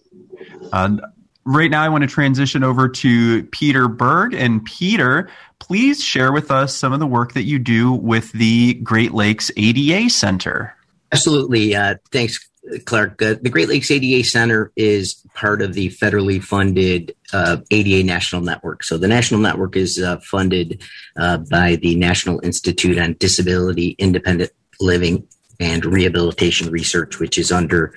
Uh, 0.71 0.97
right 1.45 1.69
now, 1.69 1.83
I 1.83 1.89
want 1.89 2.03
to 2.03 2.07
transition 2.07 2.63
over 2.63 2.89
to 2.89 3.43
Peter 3.45 3.87
Berg. 3.87 4.33
And 4.33 4.63
Peter, 4.65 5.29
please 5.59 6.03
share 6.03 6.31
with 6.31 6.51
us 6.51 6.75
some 6.75 6.93
of 6.93 6.99
the 6.99 7.07
work 7.07 7.33
that 7.33 7.43
you 7.43 7.59
do 7.59 7.91
with 7.91 8.31
the 8.31 8.75
Great 8.75 9.13
Lakes 9.13 9.51
ADA 9.57 10.09
Center. 10.09 10.75
Absolutely. 11.11 11.75
Uh, 11.75 11.95
thanks, 12.11 12.49
Clark. 12.85 13.21
Uh, 13.21 13.35
the 13.41 13.49
Great 13.49 13.69
Lakes 13.69 13.89
ADA 13.89 14.23
Center 14.23 14.71
is 14.75 15.15
part 15.33 15.61
of 15.61 15.73
the 15.73 15.89
federally 15.89 16.43
funded 16.43 17.15
uh, 17.33 17.57
ADA 17.71 18.05
National 18.05 18.41
Network. 18.41 18.83
So 18.83 18.97
the 18.97 19.07
National 19.07 19.39
Network 19.39 19.75
is 19.75 19.99
uh, 19.99 20.19
funded 20.19 20.81
uh, 21.17 21.37
by 21.37 21.77
the 21.77 21.95
National 21.95 22.39
Institute 22.43 22.97
on 22.97 23.15
Disability 23.19 23.95
Independent 23.97 24.51
Living 24.79 25.27
and 25.59 25.85
Rehabilitation 25.85 26.69
Research, 26.71 27.19
which 27.19 27.37
is 27.37 27.51
under 27.51 27.93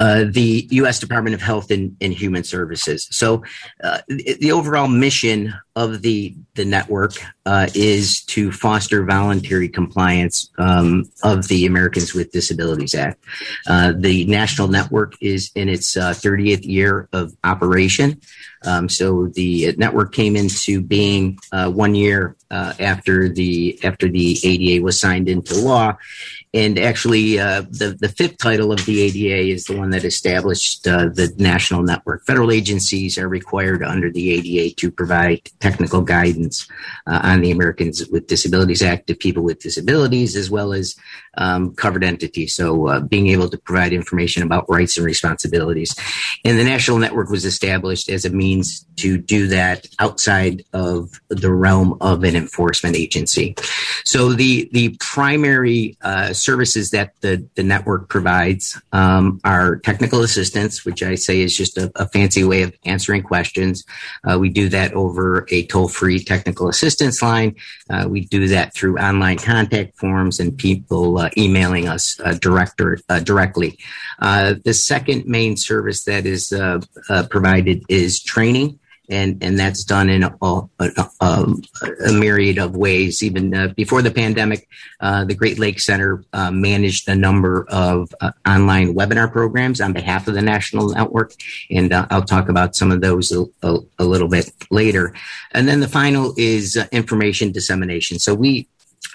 uh, 0.00 0.24
the 0.28 0.66
U.S. 0.70 0.98
Department 0.98 1.34
of 1.34 1.40
Health 1.40 1.70
and, 1.70 1.96
and 2.00 2.12
Human 2.12 2.44
Services. 2.44 3.08
So, 3.10 3.44
uh, 3.82 3.98
the, 4.08 4.36
the, 4.40 4.52
overall 4.52 4.88
mission 4.88 5.54
of 5.76 6.02
the 6.02 6.34
the 6.54 6.64
network 6.64 7.14
uh, 7.46 7.68
is 7.74 8.22
to 8.24 8.52
foster 8.52 9.04
voluntary 9.04 9.68
compliance 9.68 10.50
um, 10.58 11.04
of 11.22 11.48
the 11.48 11.66
Americans 11.66 12.14
with 12.14 12.32
Disabilities 12.32 12.94
Act. 12.94 13.22
Uh, 13.66 13.92
the 13.96 14.24
national 14.26 14.68
network 14.68 15.14
is 15.20 15.50
in 15.54 15.68
its 15.68 15.94
30th 15.94 16.58
uh, 16.58 16.60
year 16.62 17.08
of 17.12 17.36
operation. 17.44 18.20
Um, 18.64 18.88
so 18.88 19.26
the 19.28 19.74
network 19.76 20.12
came 20.12 20.36
into 20.36 20.80
being 20.80 21.38
one 21.52 21.94
year 21.94 22.36
after 22.50 23.28
the 23.28 23.78
after 23.84 24.08
the 24.08 24.38
ADA 24.42 24.82
was 24.82 24.98
signed 24.98 25.28
into 25.28 25.56
law, 25.58 25.96
and 26.54 26.78
actually, 26.78 27.40
uh, 27.40 27.62
the 27.62 27.96
the 27.98 28.08
fifth 28.08 28.38
title 28.38 28.70
of 28.70 28.86
the 28.86 29.02
ADA 29.02 29.50
is 29.52 29.64
the 29.64 29.76
one 29.76 29.90
that 29.90 30.04
established 30.04 30.86
uh, 30.86 31.08
the 31.08 31.34
national 31.36 31.82
network. 31.82 32.24
Federal 32.24 32.52
agencies 32.52 33.18
are 33.18 33.28
required 33.28 33.82
under 33.82 34.08
the 34.08 34.30
ADA 34.30 34.72
to 34.76 34.92
provide 34.92 35.50
technical 35.58 36.00
guidance 36.00 36.68
uh, 37.08 37.18
on 37.24 37.40
the 37.40 37.50
Americans 37.50 38.06
with 38.06 38.28
Disabilities 38.28 38.82
Act 38.82 39.08
to 39.08 39.16
people 39.16 39.42
with 39.42 39.58
disabilities, 39.58 40.36
as 40.36 40.48
well 40.48 40.72
as 40.72 40.94
um, 41.36 41.74
covered 41.74 42.04
entities. 42.04 42.54
So, 42.54 42.86
uh, 42.86 43.00
being 43.00 43.26
able 43.30 43.48
to 43.48 43.58
provide 43.58 43.92
information 43.92 44.44
about 44.44 44.70
rights 44.70 44.96
and 44.96 45.04
responsibilities, 45.04 45.92
and 46.44 46.56
the 46.56 46.62
national 46.62 46.98
network 46.98 47.30
was 47.30 47.44
established 47.44 48.08
as 48.08 48.24
a 48.24 48.30
means 48.30 48.86
to 48.98 49.18
do 49.18 49.48
that 49.48 49.88
outside 49.98 50.62
of 50.72 51.20
the 51.30 51.52
realm 51.52 51.98
of 52.00 52.22
an 52.22 52.36
enforcement 52.36 52.94
agency. 52.94 53.56
So, 54.04 54.34
the 54.34 54.68
the 54.72 54.96
primary 55.00 55.96
uh, 56.00 56.32
services 56.44 56.90
that 56.90 57.14
the, 57.22 57.48
the 57.54 57.62
network 57.62 58.08
provides 58.08 58.80
um, 58.92 59.40
are 59.44 59.76
technical 59.76 60.20
assistance, 60.22 60.84
which 60.84 61.02
I 61.02 61.14
say 61.14 61.40
is 61.40 61.56
just 61.56 61.78
a, 61.78 61.90
a 61.96 62.06
fancy 62.08 62.44
way 62.44 62.62
of 62.62 62.74
answering 62.84 63.22
questions. 63.22 63.84
Uh, 64.24 64.38
we 64.38 64.50
do 64.50 64.68
that 64.68 64.92
over 64.92 65.46
a 65.50 65.66
toll 65.66 65.88
free 65.88 66.22
technical 66.22 66.68
assistance 66.68 67.22
line. 67.22 67.56
Uh, 67.88 68.06
we 68.08 68.26
do 68.26 68.48
that 68.48 68.74
through 68.74 68.98
online 68.98 69.38
contact 69.38 69.96
forms 69.96 70.38
and 70.38 70.56
people 70.56 71.18
uh, 71.18 71.30
emailing 71.36 71.88
us 71.88 72.20
uh, 72.20 72.34
director, 72.34 72.98
uh, 73.08 73.20
directly. 73.20 73.78
Uh, 74.18 74.54
the 74.64 74.74
second 74.74 75.26
main 75.26 75.56
service 75.56 76.04
that 76.04 76.26
is 76.26 76.52
provided 77.30 77.82
is 77.88 78.22
training 78.22 78.78
and 79.08 79.42
and 79.42 79.58
that's 79.58 79.84
done 79.84 80.08
in 80.08 80.22
a, 80.22 80.36
a, 80.42 80.68
a, 81.20 81.46
a 82.08 82.12
myriad 82.12 82.58
of 82.58 82.76
ways. 82.76 83.22
Even 83.22 83.54
uh, 83.54 83.68
before 83.76 84.02
the 84.02 84.10
pandemic, 84.10 84.68
uh, 85.00 85.24
the 85.24 85.34
Great 85.34 85.58
Lakes 85.58 85.84
Center 85.84 86.24
uh, 86.32 86.50
managed 86.50 87.08
a 87.08 87.14
number 87.14 87.66
of 87.68 88.14
uh, 88.20 88.32
online 88.46 88.94
webinar 88.94 89.30
programs 89.30 89.80
on 89.80 89.92
behalf 89.92 90.28
of 90.28 90.34
the 90.34 90.42
national 90.42 90.88
network, 90.90 91.32
and 91.70 91.92
uh, 91.92 92.06
I'll 92.10 92.22
talk 92.22 92.48
about 92.48 92.76
some 92.76 92.90
of 92.90 93.00
those 93.00 93.32
a, 93.32 94.04
little 94.04 94.28
bit 94.28 94.50
later. 94.70 95.14
And 95.52 95.66
then 95.66 95.80
the 95.80 95.88
final 95.88 96.34
is 96.36 96.76
uh, 96.76 96.86
information 96.92 97.52
dissemination. 97.52 98.18
So 98.18 98.34
we 98.34 98.68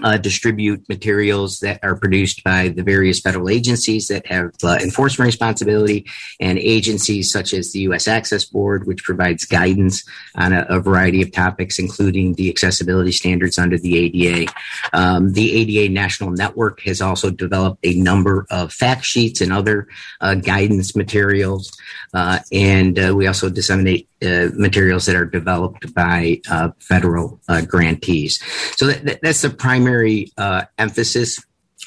uh, 0.04 0.17
distribute 0.17 0.88
materials 0.89 1.60
that 1.60 1.80
are 1.84 1.95
produced 1.95 2.43
by 2.43 2.69
the 2.69 2.84
various 2.84 3.19
federal 3.19 3.49
agencies 3.49 4.08
that 4.08 4.25
have 4.28 4.52
uh, 4.63 4.78
enforcement 4.82 5.28
responsibility 5.28 6.06
and 6.39 6.58
agencies 6.58 7.32
such 7.32 7.54
as 7.54 7.71
the 7.71 7.80
U.S. 7.82 8.08
Access 8.08 8.45
Board, 8.45 8.88
which 8.88 9.04
provides 9.04 9.45
guidance 9.45 10.04
on 10.36 10.54
a, 10.54 10.65
a 10.69 10.80
variety 10.80 11.21
of 11.21 11.32
topics, 11.32 11.80
including 11.80 12.34
the 12.36 12.49
accessibility 12.49 13.12
standards 13.12 13.58
under 13.58 13.78
the 13.78 13.97
ADA. 13.97 14.52
Um, 14.93 15.34
the 15.34 15.52
ADA 15.54 15.93
National 15.93 16.32
Network 16.32 16.82
has 16.82 17.02
also 17.02 17.30
developed 17.30 17.80
a 17.84 17.93
number 17.95 18.45
of 18.49 18.73
fact 18.73 19.06
sheets 19.06 19.41
and 19.41 19.54
other 19.54 19.88
uh, 20.21 20.36
guidance 20.36 20.95
materials, 20.95 21.78
uh, 22.13 22.39
and 22.52 22.97
uh, 22.97 23.13
we 23.15 23.28
also 23.28 23.49
disseminate 23.49 24.09
uh, 24.24 24.50
materials 24.54 25.06
that 25.06 25.16
are 25.16 25.26
developed 25.26 25.94
by 25.94 26.42
uh, 26.50 26.70
federal 26.80 27.40
uh, 27.48 27.62
grantees. 27.62 28.44
So 28.76 28.88
that, 28.88 29.20
that's 29.22 29.42
the 29.42 29.50
primary 29.50 30.32
uh, 30.38 30.64
emphasis 30.78 31.44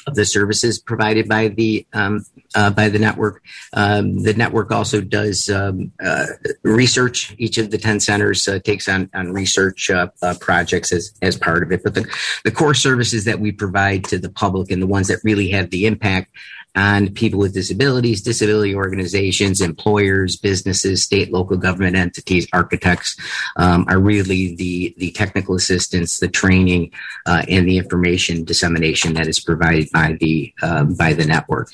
of 0.07 0.14
the 0.14 0.25
services 0.25 0.81
provided 0.81 1.29
by 1.29 1.49
the 1.49 1.87
um, 1.92 2.25
uh, 2.55 2.71
by 2.71 2.88
the 2.88 2.99
network. 2.99 3.42
Um, 3.75 4.23
the 4.23 4.35
network 4.35 4.73
also 4.73 5.01
does 5.01 5.49
um, 5.49 5.92
uh, 6.03 6.27
research. 6.62 7.35
Each 7.38 7.59
of 7.59 7.71
the 7.71 7.79
ten 7.79 8.01
centers 8.01 8.49
takes 8.64 8.88
on 8.88 9.11
on 9.14 9.33
research 9.33 9.90
projects 10.40 10.90
as 10.90 11.12
as 11.23 11.37
part 11.37 11.62
of 11.62 11.71
it. 11.71 11.85
But 11.85 11.95
the 11.95 12.11
the 12.45 12.51
core 12.51 12.75
services 12.75 13.27
that 13.27 13.38
we 13.40 13.53
provide 13.53 14.05
to 14.05 14.18
the 14.18 14.31
public 14.31 14.71
and 14.71 14.83
the 14.83 14.87
ones 14.87 15.09
that 15.09 15.21
really 15.23 15.51
have 15.51 15.71
the 15.71 15.87
impact 15.87 16.35
on 16.74 17.08
people 17.11 17.38
with 17.38 17.52
disabilities, 17.52 18.22
disability 18.22 18.74
organizations, 18.74 19.61
employers, 19.61 20.37
businesses, 20.37 21.02
state, 21.02 21.32
local 21.32 21.56
government 21.56 21.96
entities, 21.96 22.46
architects 22.52 23.16
um, 23.56 23.85
are 23.88 23.98
really 23.98 24.54
the 24.56 24.94
the 24.98 25.11
technical 25.12 25.54
assistance, 25.54 26.18
the 26.18 26.28
training, 26.28 26.90
uh, 27.26 27.42
and 27.48 27.68
the 27.68 27.78
information 27.78 28.44
dissemination 28.44 29.14
that 29.14 29.26
is 29.26 29.40
provided 29.40 29.90
by 29.92 30.16
the 30.20 30.52
uh, 30.62 30.85
by 30.85 31.12
the 31.12 31.24
network. 31.24 31.70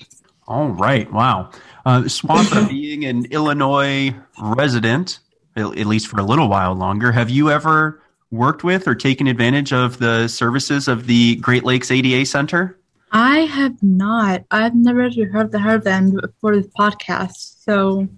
All 0.47 0.69
right, 0.69 1.11
wow. 1.13 1.51
Uh, 1.85 2.03
Swatha, 2.03 2.69
being 2.71 3.05
an 3.05 3.27
Illinois 3.27 4.15
resident, 4.41 5.21
at 5.57 5.87
least 5.87 6.09
for 6.09 6.19
a 6.19 6.25
little 6.25 6.49
while 6.49 6.75
longer, 6.75 7.13
have 7.13 7.31
you 7.31 7.51
ever 7.51 8.03
worked 8.31 8.65
with 8.65 8.89
or 8.89 8.95
taken 8.95 9.27
advantage 9.27 9.73
of 9.73 9.99
the 9.99 10.29
services 10.29 10.89
of 10.89 11.07
the 11.07 11.37
Great 11.37 11.65
Lakes 11.65 11.91
ADA 11.91 12.27
Center? 12.27 12.78
I 13.13 13.41
have 13.41 13.83
not. 13.83 14.45
I've 14.51 14.75
never 14.75 15.11
heard 15.33 15.53
the, 15.53 15.59
heard 15.59 15.85
them 15.85 16.19
for 16.41 16.57
this 16.57 16.67
podcast. 16.79 17.63
So, 17.65 18.09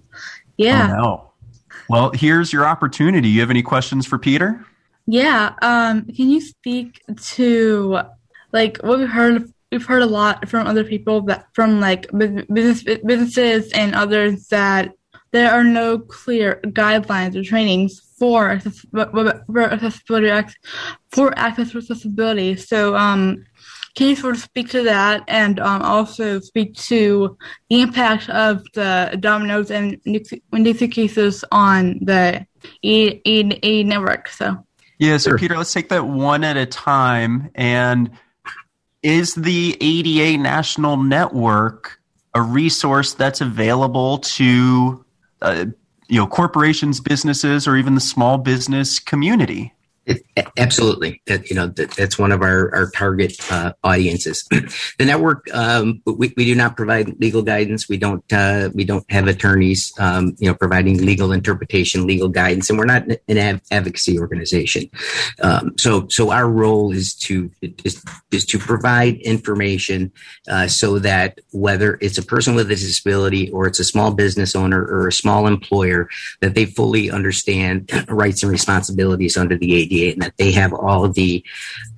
yeah. 0.56 0.92
Oh, 0.92 0.96
no. 0.96 1.32
Well, 1.88 2.10
here's 2.14 2.52
your 2.52 2.66
opportunity. 2.66 3.28
You 3.28 3.40
have 3.40 3.50
any 3.50 3.62
questions 3.62 4.06
for 4.06 4.18
Peter? 4.18 4.64
Yeah. 5.06 5.54
Um, 5.62 6.04
can 6.04 6.30
you 6.30 6.40
speak 6.40 7.02
to 7.32 8.00
like 8.52 8.78
what 8.78 8.98
we've 8.98 9.08
heard? 9.08 9.52
We've 9.72 9.84
heard 9.84 10.02
a 10.02 10.06
lot 10.06 10.48
from 10.48 10.66
other 10.66 10.84
people 10.84 11.22
that 11.22 11.46
from 11.52 11.80
like 11.80 12.10
business 12.12 12.82
businesses 12.82 13.72
and 13.72 13.94
others 13.94 14.48
that 14.48 14.92
there 15.32 15.52
are 15.52 15.64
no 15.64 15.98
clear 15.98 16.60
guidelines 16.66 17.36
or 17.36 17.42
trainings 17.44 18.00
for 18.18 18.60
for 18.60 19.62
accessibility 19.62 20.54
for 21.10 21.38
access 21.38 21.72
to 21.72 21.78
accessibility. 21.78 22.56
So, 22.56 22.96
um, 22.96 23.46
can 23.94 24.08
you 24.08 24.16
sort 24.16 24.36
of 24.36 24.40
speak 24.40 24.70
to 24.70 24.84
that 24.84 25.24
and 25.26 25.58
um, 25.60 25.82
also 25.82 26.40
speak 26.40 26.74
to 26.76 27.36
the 27.68 27.80
impact 27.80 28.28
of 28.30 28.62
the 28.74 29.16
Domino's 29.20 29.70
and 29.70 30.00
Winn-Dixie 30.52 30.88
cases 30.88 31.44
on 31.50 31.98
the 32.02 32.46
E, 32.82 33.20
e, 33.24 33.58
e 33.64 33.84
network? 33.84 34.28
So, 34.28 34.64
yeah, 34.98 35.16
so 35.16 35.30
sure. 35.30 35.38
Peter, 35.38 35.56
let's 35.56 35.72
take 35.72 35.88
that 35.88 36.06
one 36.06 36.44
at 36.44 36.56
a 36.56 36.66
time. 36.66 37.50
And 37.54 38.10
is 39.02 39.34
the 39.34 39.76
ADA 39.80 40.40
National 40.40 40.96
Network 40.96 42.00
a 42.34 42.42
resource 42.42 43.14
that's 43.14 43.40
available 43.40 44.18
to 44.18 45.04
uh, 45.42 45.66
you 46.08 46.20
know 46.20 46.26
corporations, 46.26 47.00
businesses, 47.00 47.66
or 47.66 47.76
even 47.76 47.94
the 47.94 48.00
small 48.00 48.38
business 48.38 48.98
community? 48.98 49.74
Absolutely, 50.56 51.22
that, 51.26 51.48
you 51.50 51.56
know 51.56 51.66
that, 51.66 51.90
that's 51.92 52.18
one 52.18 52.32
of 52.32 52.42
our 52.42 52.74
our 52.74 52.90
target 52.90 53.36
uh, 53.50 53.72
audiences. 53.84 54.46
the 54.98 55.04
network, 55.04 55.46
um, 55.54 56.00
we, 56.06 56.32
we 56.36 56.44
do 56.44 56.54
not 56.54 56.76
provide 56.76 57.20
legal 57.20 57.42
guidance. 57.42 57.88
We 57.88 57.96
don't 57.96 58.24
uh, 58.32 58.70
we 58.74 58.84
don't 58.84 59.04
have 59.10 59.26
attorneys, 59.26 59.92
um, 59.98 60.34
you 60.38 60.48
know, 60.48 60.54
providing 60.54 61.04
legal 61.04 61.32
interpretation, 61.32 62.06
legal 62.06 62.28
guidance, 62.28 62.70
and 62.70 62.78
we're 62.78 62.86
not 62.86 63.04
an 63.28 63.60
advocacy 63.70 64.18
organization. 64.18 64.90
Um, 65.42 65.76
so 65.78 66.08
so 66.08 66.30
our 66.30 66.48
role 66.48 66.92
is 66.92 67.14
to 67.14 67.50
is, 67.84 68.02
is 68.30 68.44
to 68.46 68.58
provide 68.58 69.16
information 69.18 70.12
uh, 70.48 70.66
so 70.66 70.98
that 70.98 71.40
whether 71.52 71.98
it's 72.00 72.18
a 72.18 72.22
person 72.22 72.54
with 72.54 72.70
a 72.70 72.74
disability 72.74 73.50
or 73.50 73.66
it's 73.66 73.80
a 73.80 73.84
small 73.84 74.12
business 74.12 74.56
owner 74.56 74.82
or 74.82 75.08
a 75.08 75.12
small 75.12 75.46
employer, 75.46 76.08
that 76.40 76.54
they 76.54 76.64
fully 76.64 77.10
understand 77.10 77.90
rights 78.08 78.42
and 78.42 78.50
responsibilities 78.50 79.36
under 79.36 79.56
the 79.56 79.74
ADA 79.74 79.99
and 80.08 80.22
that 80.22 80.36
they 80.38 80.50
have 80.52 80.72
all 80.72 81.08
the 81.08 81.44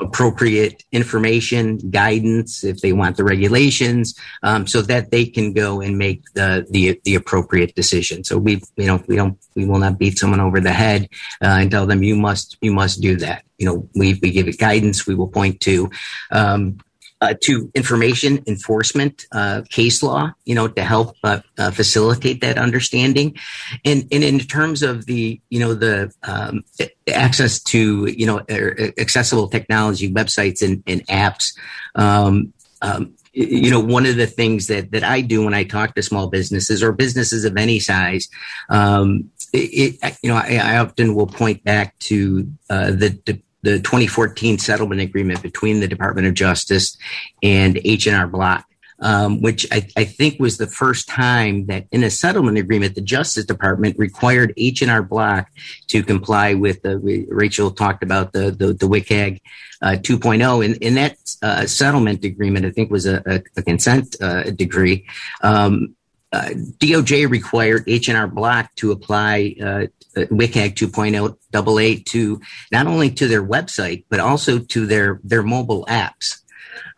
appropriate 0.01 0.83
information, 0.93 1.79
guidance, 1.91 2.65
if 2.65 2.81
they 2.81 2.93
want 2.93 3.17
the 3.17 3.25
regulations, 3.25 4.15
um, 4.43 4.67
so 4.67 4.83
that 4.83 5.11
they 5.11 5.25
can 5.25 5.53
go 5.53 5.81
and 5.81 5.97
make 5.97 6.21
the, 6.35 6.67
the, 6.71 7.01
the 7.05 7.15
appropriate 7.15 7.75
decision. 7.75 8.25
So 8.25 8.39
we, 8.39 8.63
you 8.77 8.87
know, 8.87 9.03
we 9.07 9.17
don't, 9.17 9.39
we 9.55 9.65
will 9.67 9.79
not 9.79 9.99
beat 9.99 10.19
someone 10.19 10.41
over 10.41 10.61
the 10.61 10.73
head 10.73 11.09
uh, 11.43 11.59
and 11.61 11.71
tell 11.71 11.87
them 11.87 12.03
you 12.03 12.17
must, 12.17 12.57
you 12.61 12.73
must 12.73 13.01
do 13.01 13.17
that. 13.17 13.45
You 13.59 13.67
know, 13.67 13.89
we, 13.95 14.19
we 14.23 14.31
give 14.31 14.49
it 14.49 14.59
guidance. 14.59 15.07
We 15.07 15.15
will 15.15 15.29
point 15.29 15.61
to, 15.61 15.91
um, 16.31 16.79
uh, 17.23 17.35
to 17.41 17.71
information 17.75 18.43
enforcement, 18.49 19.27
uh, 19.31 19.63
case 19.71 20.03
law, 20.03 20.33
you 20.45 20.57
know, 20.57 20.67
to 20.67 20.83
help 20.83 21.17
uh, 21.23 21.41
uh 21.57 21.71
facilitate 21.71 22.41
that 22.41 22.59
understanding, 22.59 23.37
and 23.85 24.09
and 24.11 24.25
in 24.25 24.41
terms 24.41 24.83
of 24.83 25.07
the 25.07 25.41
you 25.49 25.61
know 25.61 25.73
the 25.73 26.13
um, 26.25 26.65
access 27.09 27.63
to 27.63 28.07
you 28.07 28.27
know 28.27 28.43
er, 28.51 28.93
accessible 28.99 29.49
technology 29.49 30.13
websites 30.13 30.63
and, 30.63 30.83
and 30.89 31.07
apps. 31.07 31.57
Um, 31.95 32.53
um, 32.83 33.15
you 33.33 33.71
know, 33.71 33.81
one 33.81 34.05
of 34.05 34.17
the 34.17 34.27
things 34.27 34.67
that, 34.67 34.91
that 34.91 35.05
I 35.05 35.23
do 35.23 35.45
when 35.45 35.55
I 35.55 35.65
talk 35.65 35.95
to 35.95 36.03
small 36.03 36.29
businesses 36.29 36.83
or 36.83 36.93
businesses 36.93 37.47
of 37.47 37.57
any 37.57 37.79
size, 37.79 38.29
um, 38.69 39.31
it, 39.55 39.97
you 40.23 40.29
know, 40.29 40.37
I, 40.37 40.61
I, 40.63 40.77
often 40.79 41.15
will 41.15 41.27
point 41.27 41.65
back 41.65 41.99
to 42.01 42.47
uh, 42.69 42.91
the, 42.91 43.19
the 43.25 43.41
the 43.63 43.79
2014 43.79 44.59
settlement 44.59 45.01
agreement 45.01 45.43
between 45.43 45.81
the 45.81 45.89
Department 45.89 46.27
of 46.27 46.35
Justice 46.35 46.97
and 47.43 47.81
H&R 47.85 48.27
Block. 48.27 48.67
um, 49.01 49.41
which 49.41 49.67
I, 49.73 49.89
I, 49.97 50.05
think 50.05 50.39
was 50.39 50.59
the 50.59 50.69
first 50.69 51.09
time 51.09 51.67
that 51.67 51.87
in 51.91 52.05
a 52.05 52.11
settlement 52.11 52.57
agreement, 52.57 52.95
the 52.95 53.01
Justice 53.01 53.45
Department 53.45 53.99
required 53.99 54.55
H&R 54.57 55.03
Block 55.03 55.49
to 55.89 56.05
comply 56.05 56.55
with 56.55 56.83
the, 56.83 57.27
Rachel 57.29 57.73
talked 57.73 58.05
about 58.05 58.33
the, 58.33 58.53
the, 58.53 58.75
the 58.75 58.87
WCAG 58.87 59.41
uh, 59.83 59.97
2.0. 60.01 60.65
And 60.65 60.77
in 60.77 60.95
that 60.95 61.17
uh, 61.43 61.67
settlement 61.67 62.25
agreement, 62.25 62.65
I 62.65 62.71
think 62.71 62.93
was 62.93 63.07
a, 63.07 63.23
a, 63.27 63.43
a 63.57 63.63
consent 63.63 64.15
uh, 64.21 64.45
decree. 64.45 65.05
Um, 65.43 65.97
uh, 66.33 66.51
DOJ 66.79 67.29
required 67.29 67.85
H&R 67.87 68.27
Block 68.27 68.75
to 68.77 68.91
apply 68.91 69.55
uh, 69.61 69.87
WCAG 70.17 70.75
2.0 70.75 71.37
AA 71.55 72.03
to 72.07 72.41
not 72.71 72.87
only 72.87 73.11
to 73.11 73.29
their 73.29 73.45
website 73.45 74.05
but 74.09 74.21
also 74.21 74.59
to 74.59 74.87
their 74.87 75.21
their 75.23 75.43
mobile 75.43 75.85
apps. 75.87 76.41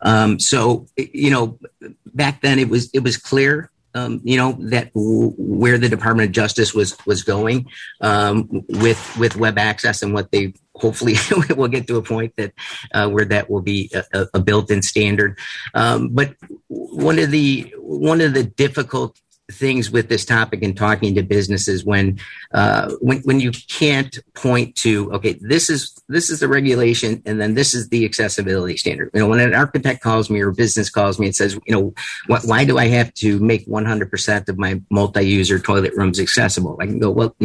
Um, 0.01 0.39
so 0.39 0.87
you 0.97 1.31
know, 1.31 1.59
back 2.05 2.41
then 2.41 2.59
it 2.59 2.69
was 2.69 2.89
it 2.93 2.99
was 2.99 3.17
clear. 3.17 3.71
Um, 3.93 4.19
you 4.25 4.35
know 4.35 4.57
that 4.59 4.93
w- 4.93 5.33
where 5.37 5.77
the 5.77 5.87
Department 5.87 6.27
of 6.27 6.33
Justice 6.33 6.73
was 6.73 6.97
was 7.05 7.23
going 7.23 7.67
um, 8.01 8.65
with 8.67 9.17
with 9.17 9.37
web 9.37 9.57
access 9.57 10.01
and 10.01 10.13
what 10.13 10.31
they 10.31 10.53
hopefully 10.75 11.15
we'll 11.55 11.69
get 11.69 11.87
to 11.87 11.95
a 11.95 12.01
point 12.01 12.33
that 12.35 12.53
uh, 12.93 13.09
where 13.09 13.23
that 13.25 13.49
will 13.49 13.61
be 13.61 13.89
a, 14.13 14.27
a 14.33 14.39
built-in 14.41 14.81
standard. 14.81 15.39
Um, 15.73 16.09
but 16.09 16.35
one 16.67 17.19
of 17.19 17.31
the 17.31 17.73
one 17.77 18.19
of 18.19 18.33
the 18.33 18.43
difficult 18.43 19.17
things 19.51 19.91
with 19.91 20.09
this 20.09 20.25
topic 20.25 20.63
and 20.63 20.75
talking 20.75 21.13
to 21.15 21.21
businesses 21.21 21.85
when 21.85 22.19
uh, 22.53 22.91
when 22.99 23.19
when 23.19 23.39
you 23.39 23.51
can't 23.51 24.17
point 24.33 24.75
to 24.75 25.11
okay 25.13 25.33
this 25.41 25.69
is 25.69 25.93
this 26.07 26.29
is 26.31 26.39
the 26.39 26.47
regulation 26.47 27.21
and 27.25 27.39
then 27.39 27.53
this 27.53 27.75
is 27.75 27.89
the 27.89 28.05
accessibility 28.05 28.75
standard. 28.75 29.11
You 29.13 29.21
know 29.21 29.27
when 29.27 29.39
an 29.39 29.53
architect 29.53 30.01
calls 30.01 30.29
me 30.29 30.41
or 30.41 30.51
business 30.51 30.89
calls 30.89 31.19
me 31.19 31.27
and 31.27 31.35
says 31.35 31.59
you 31.65 31.75
know 31.75 31.93
wh- 32.27 32.43
why 32.47 32.65
do 32.65 32.77
i 32.77 32.87
have 32.87 33.13
to 33.15 33.39
make 33.39 33.67
100% 33.67 34.49
of 34.49 34.57
my 34.57 34.81
multi-user 34.89 35.59
toilet 35.59 35.93
rooms 35.95 36.19
accessible? 36.19 36.77
I 36.79 36.87
can 36.87 36.99
go 36.99 37.11
well 37.11 37.35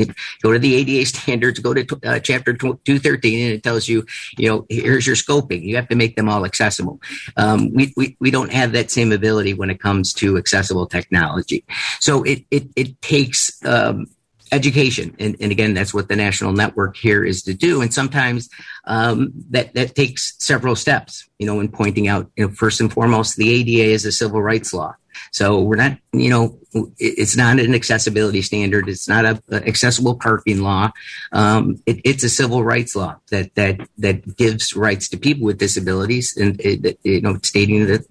go 0.43 0.53
to 0.53 0.59
the 0.59 0.75
ada 0.77 1.05
standards 1.05 1.59
go 1.59 1.75
to 1.75 1.87
uh, 2.05 2.19
chapter 2.19 2.55
213 2.55 3.45
and 3.45 3.53
it 3.53 3.63
tells 3.63 3.89
you 3.89 4.07
you 4.39 4.49
know 4.49 4.67
here's 4.71 5.07
your 5.07 5.17
scoping. 5.17 5.63
You 5.63 5.77
have 5.77 5.89
to 5.89 5.97
make 5.97 6.17
them 6.17 6.31
all 6.31 6.47
accessible. 6.47 6.99
Um, 7.37 7.75
we, 7.75 7.93
we 7.97 8.17
we 8.21 8.31
don't 8.31 8.53
have 8.53 8.73
that 8.73 8.91
same 8.91 9.13
ability 9.13 9.53
when 9.53 9.69
it 9.69 9.81
comes 9.81 10.15
to 10.15 10.39
accessible 10.39 10.87
technology 10.87 11.65
so 11.99 12.23
it 12.23 12.45
it 12.51 12.69
it 12.77 13.03
takes 13.03 13.65
um, 13.65 14.07
education, 14.53 15.15
and, 15.19 15.37
and 15.41 15.53
again, 15.53 15.75
that's 15.75 15.95
what 15.95 16.09
the 16.09 16.17
national 16.17 16.53
network 16.53 16.97
here 16.97 17.25
is 17.25 17.43
to 17.43 17.55
do. 17.55 17.83
And 17.83 17.93
sometimes 17.93 18.49
um, 18.85 19.33
that 19.51 19.75
that 19.75 19.95
takes 19.95 20.35
several 20.39 20.77
steps. 20.77 21.29
You 21.39 21.47
know, 21.47 21.61
in 21.61 21.69
pointing 21.69 22.09
out, 22.09 22.31
you 22.37 22.47
know, 22.47 22.53
first 22.53 22.81
and 22.81 22.93
foremost, 22.93 23.37
the 23.37 23.51
ADA 23.51 23.93
is 23.93 24.05
a 24.05 24.13
civil 24.13 24.43
rights 24.43 24.73
law. 24.73 24.95
So 25.33 25.61
we're 25.61 25.77
not, 25.77 25.99
you 26.13 26.31
know, 26.31 26.59
it's 26.99 27.37
not 27.37 27.59
an 27.59 27.75
accessibility 27.75 28.43
standard. 28.43 28.89
It's 28.89 29.09
not 29.09 29.25
a, 29.25 29.43
a 29.51 29.67
accessible 29.67 30.17
parking 30.17 30.63
law. 30.63 30.91
Um, 31.33 31.83
it, 31.87 32.01
it's 32.05 32.25
a 32.25 32.29
civil 32.29 32.65
rights 32.65 32.95
law 32.95 33.17
that 33.31 33.55
that 33.55 33.81
that 33.99 34.37
gives 34.37 34.75
rights 34.75 35.09
to 35.09 35.19
people 35.19 35.47
with 35.47 35.59
disabilities, 35.59 36.37
and 36.37 36.61
it, 36.61 36.99
you 37.03 37.21
know, 37.21 37.39
stating 37.43 37.87
that 37.87 38.07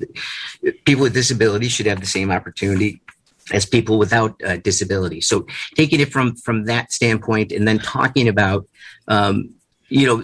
people 0.85 1.03
with 1.03 1.13
disabilities 1.13 1.71
should 1.71 1.87
have 1.87 1.99
the 1.99 2.05
same 2.05 2.31
opportunity 2.31 3.01
as 3.51 3.65
people 3.65 3.97
without 3.97 4.41
uh, 4.43 4.57
disability. 4.57 5.21
So 5.21 5.45
taking 5.75 5.99
it 5.99 6.11
from 6.11 6.35
from 6.35 6.65
that 6.65 6.91
standpoint, 6.91 7.51
and 7.51 7.67
then 7.67 7.79
talking 7.79 8.27
about, 8.27 8.67
um, 9.07 9.53
you 9.89 10.05
know, 10.05 10.23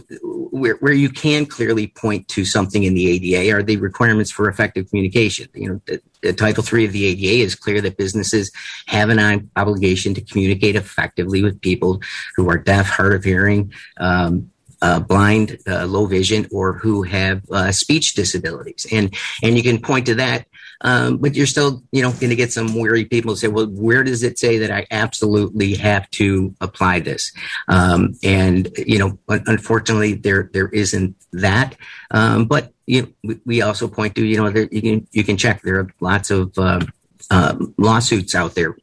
where 0.51 0.75
where 0.75 0.93
you 0.93 1.09
can 1.09 1.45
clearly 1.45 1.87
point 1.87 2.27
to 2.29 2.45
something 2.45 2.83
in 2.83 2.93
the 2.93 3.07
ADA 3.07 3.55
are 3.55 3.63
the 3.63 3.77
requirements 3.77 4.31
for 4.31 4.47
effective 4.47 4.89
communication. 4.89 5.47
You 5.53 5.69
know, 5.69 5.81
the, 5.85 6.01
the 6.21 6.33
Title 6.33 6.63
Three 6.63 6.85
of 6.85 6.91
the 6.91 7.05
ADA 7.05 7.43
is 7.43 7.55
clear 7.55 7.81
that 7.81 7.97
businesses 7.97 8.51
have 8.87 9.09
an 9.09 9.49
obligation 9.55 10.13
to 10.13 10.21
communicate 10.21 10.75
effectively 10.75 11.43
with 11.43 11.61
people 11.61 12.01
who 12.35 12.49
are 12.49 12.57
deaf, 12.57 12.87
hard 12.87 13.13
of 13.13 13.23
hearing. 13.23 13.73
Um, 13.97 14.51
uh, 14.81 14.99
blind, 14.99 15.57
uh, 15.67 15.85
low 15.85 16.05
vision, 16.05 16.45
or 16.51 16.73
who 16.73 17.01
have 17.01 17.41
uh, 17.49 17.71
speech 17.71 18.13
disabilities, 18.13 18.85
and 18.91 19.15
and 19.41 19.57
you 19.57 19.63
can 19.63 19.81
point 19.81 20.05
to 20.05 20.15
that 20.15 20.45
um, 20.81 21.17
but 21.17 21.35
you're 21.35 21.45
still, 21.45 21.83
you 21.91 22.01
know, 22.01 22.11
going 22.11 22.29
to 22.29 22.35
get 22.35 22.53
some 22.53 22.77
weary 22.77 23.05
people 23.05 23.31
who 23.31 23.37
say, 23.37 23.47
well, 23.47 23.67
where 23.67 24.03
does 24.03 24.23
it 24.23 24.37
say 24.37 24.57
that 24.59 24.71
I 24.71 24.85
absolutely 24.91 25.75
have 25.75 26.09
to 26.11 26.53
apply 26.61 26.99
this? 26.99 27.31
Um, 27.67 28.15
and, 28.23 28.69
you 28.77 28.99
know, 28.99 29.17
unfortunately, 29.27 30.13
there 30.13 30.49
there 30.53 30.69
isn't 30.69 31.15
that. 31.33 31.75
Um, 32.11 32.45
but 32.45 32.73
you 32.87 33.13
know, 33.23 33.35
we 33.45 33.61
also 33.61 33.87
point 33.87 34.15
to, 34.15 34.25
you 34.25 34.37
know, 34.37 34.49
there, 34.49 34.67
you 34.71 34.81
can 34.81 35.07
you 35.11 35.23
can 35.23 35.37
check. 35.37 35.61
There 35.61 35.79
are 35.79 35.89
lots 35.99 36.29
of 36.29 36.57
um, 36.57 36.87
um, 37.31 37.73
lawsuits 37.77 38.35
out 38.35 38.55
there 38.55 38.75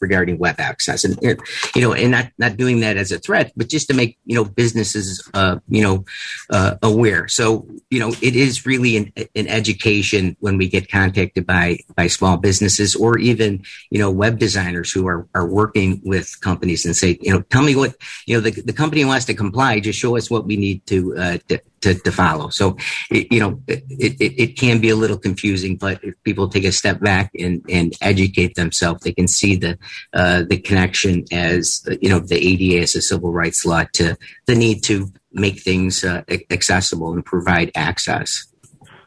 regarding 0.00 0.38
web 0.38 0.56
access, 0.58 1.04
and 1.04 1.18
you 1.22 1.82
know, 1.82 1.92
and 1.92 2.10
not 2.10 2.30
not 2.38 2.56
doing 2.56 2.80
that 2.80 2.96
as 2.96 3.12
a 3.12 3.18
threat, 3.18 3.52
but 3.56 3.68
just 3.68 3.88
to 3.88 3.94
make 3.94 4.18
you 4.24 4.34
know 4.34 4.44
businesses 4.44 5.28
uh, 5.34 5.58
you 5.68 5.82
know 5.82 6.04
uh, 6.50 6.76
aware. 6.82 7.28
So 7.28 7.68
you 7.90 8.00
know, 8.00 8.08
it 8.22 8.36
is 8.36 8.66
really 8.66 8.96
an, 8.96 9.12
an, 9.34 9.48
education 9.48 10.36
when 10.40 10.56
we 10.56 10.68
get 10.68 10.90
contacted 10.90 11.46
by 11.46 11.78
by 11.96 12.06
small 12.06 12.36
businesses 12.36 12.94
or 12.94 13.18
even 13.18 13.62
you 13.90 13.98
know 13.98 14.10
web 14.10 14.38
designers 14.38 14.92
who 14.92 15.06
are 15.06 15.26
are 15.34 15.46
working 15.46 16.00
with 16.04 16.40
companies 16.40 16.84
and 16.86 16.96
say, 16.96 17.18
you 17.20 17.32
know, 17.32 17.42
tell 17.42 17.62
me 17.62 17.76
what 17.76 17.94
you 18.26 18.34
know 18.34 18.40
the 18.40 18.50
the 18.62 18.72
company 18.72 19.04
wants 19.04 19.26
to 19.26 19.34
comply. 19.34 19.80
Just 19.80 19.98
show 19.98 20.16
us 20.16 20.30
what 20.30 20.46
we 20.46 20.56
need 20.56 20.86
to 20.86 21.16
uh, 21.16 21.38
to, 21.48 21.60
to, 21.80 21.94
to 21.94 22.12
follow. 22.12 22.48
So, 22.48 22.76
it, 23.10 23.30
you 23.30 23.40
know, 23.40 23.60
it, 23.66 23.84
it, 23.88 24.40
it, 24.40 24.56
can 24.56 24.80
be 24.80 24.90
a 24.90 24.96
little 24.96 25.18
confusing, 25.18 25.76
but 25.76 26.02
if 26.04 26.14
people 26.24 26.48
take 26.48 26.64
a 26.64 26.72
step 26.72 27.00
back 27.00 27.30
and, 27.38 27.64
and 27.68 27.94
educate 28.00 28.54
themselves, 28.54 29.02
they 29.02 29.12
can 29.12 29.28
see 29.28 29.56
the, 29.56 29.78
uh, 30.12 30.44
the 30.48 30.58
connection 30.58 31.24
as, 31.32 31.86
you 32.00 32.08
know, 32.08 32.20
the 32.20 32.36
ADA 32.36 32.82
as 32.82 32.94
a 32.94 33.02
civil 33.02 33.32
rights 33.32 33.64
law 33.64 33.84
to 33.94 34.16
the 34.46 34.54
need 34.54 34.82
to 34.84 35.10
make 35.32 35.60
things 35.60 36.04
uh, 36.04 36.22
accessible 36.50 37.12
and 37.12 37.24
provide 37.24 37.70
access. 37.74 38.46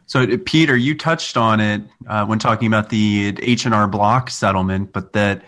So, 0.06 0.38
Peter, 0.38 0.76
you 0.76 0.98
touched 0.98 1.38
on 1.38 1.60
it 1.60 1.82
uh, 2.08 2.26
when 2.26 2.40
talking 2.40 2.68
about 2.68 2.90
the 2.90 3.36
H&R 3.42 3.88
Block 3.88 4.30
settlement, 4.30 4.94
but 4.94 5.14
that 5.14 5.44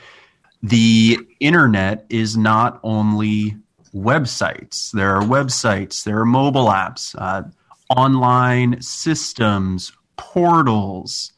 the 0.63 1.19
internet 1.39 2.05
is 2.09 2.35
not 2.35 2.79
only 2.81 3.57
websites. 3.95 4.91
There 4.91 5.15
are 5.15 5.21
websites, 5.21 6.03
there 6.03 6.19
are 6.19 6.25
mobile 6.25 6.65
apps, 6.65 7.15
uh, 7.17 7.43
online 7.89 8.81
systems, 8.81 9.93
portals, 10.17 11.31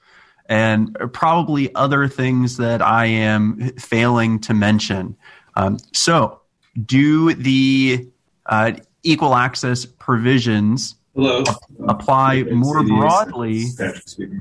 and 0.50 0.98
probably 1.14 1.74
other 1.76 2.08
things 2.08 2.58
that 2.58 2.82
I 2.82 3.06
am 3.06 3.74
failing 3.78 4.40
to 4.42 4.54
mention. 4.54 5.16
Um, 5.56 5.78
so, 5.94 6.42
do 6.86 7.34
the 7.34 8.08
uh, 8.46 8.74
equal 9.04 9.36
access 9.36 9.86
provisions 9.86 10.96
Hello. 11.16 11.44
apply 11.88 12.44
more 12.44 12.84
broadly 12.84 13.66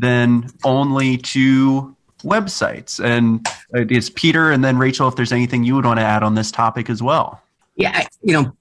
than 0.01 0.49
only 0.65 1.17
to 1.19 1.97
websites? 2.23 3.03
And 3.03 3.47
it's 3.73 4.11
Peter 4.11 4.51
and 4.51 4.63
then 4.63 4.79
Rachel, 4.79 5.09
if 5.09 5.17
there's 5.17 5.33
anything 5.33 5.65
you 5.65 5.75
would 5.75 5.87
want 5.87 5.99
to 5.99 6.05
add 6.05 6.23
on 6.23 6.35
this 6.35 6.51
topic 6.51 6.89
as 6.89 7.03
well. 7.03 7.43
Yeah, 7.77 8.07
you 8.23 8.33
know, 8.33 8.57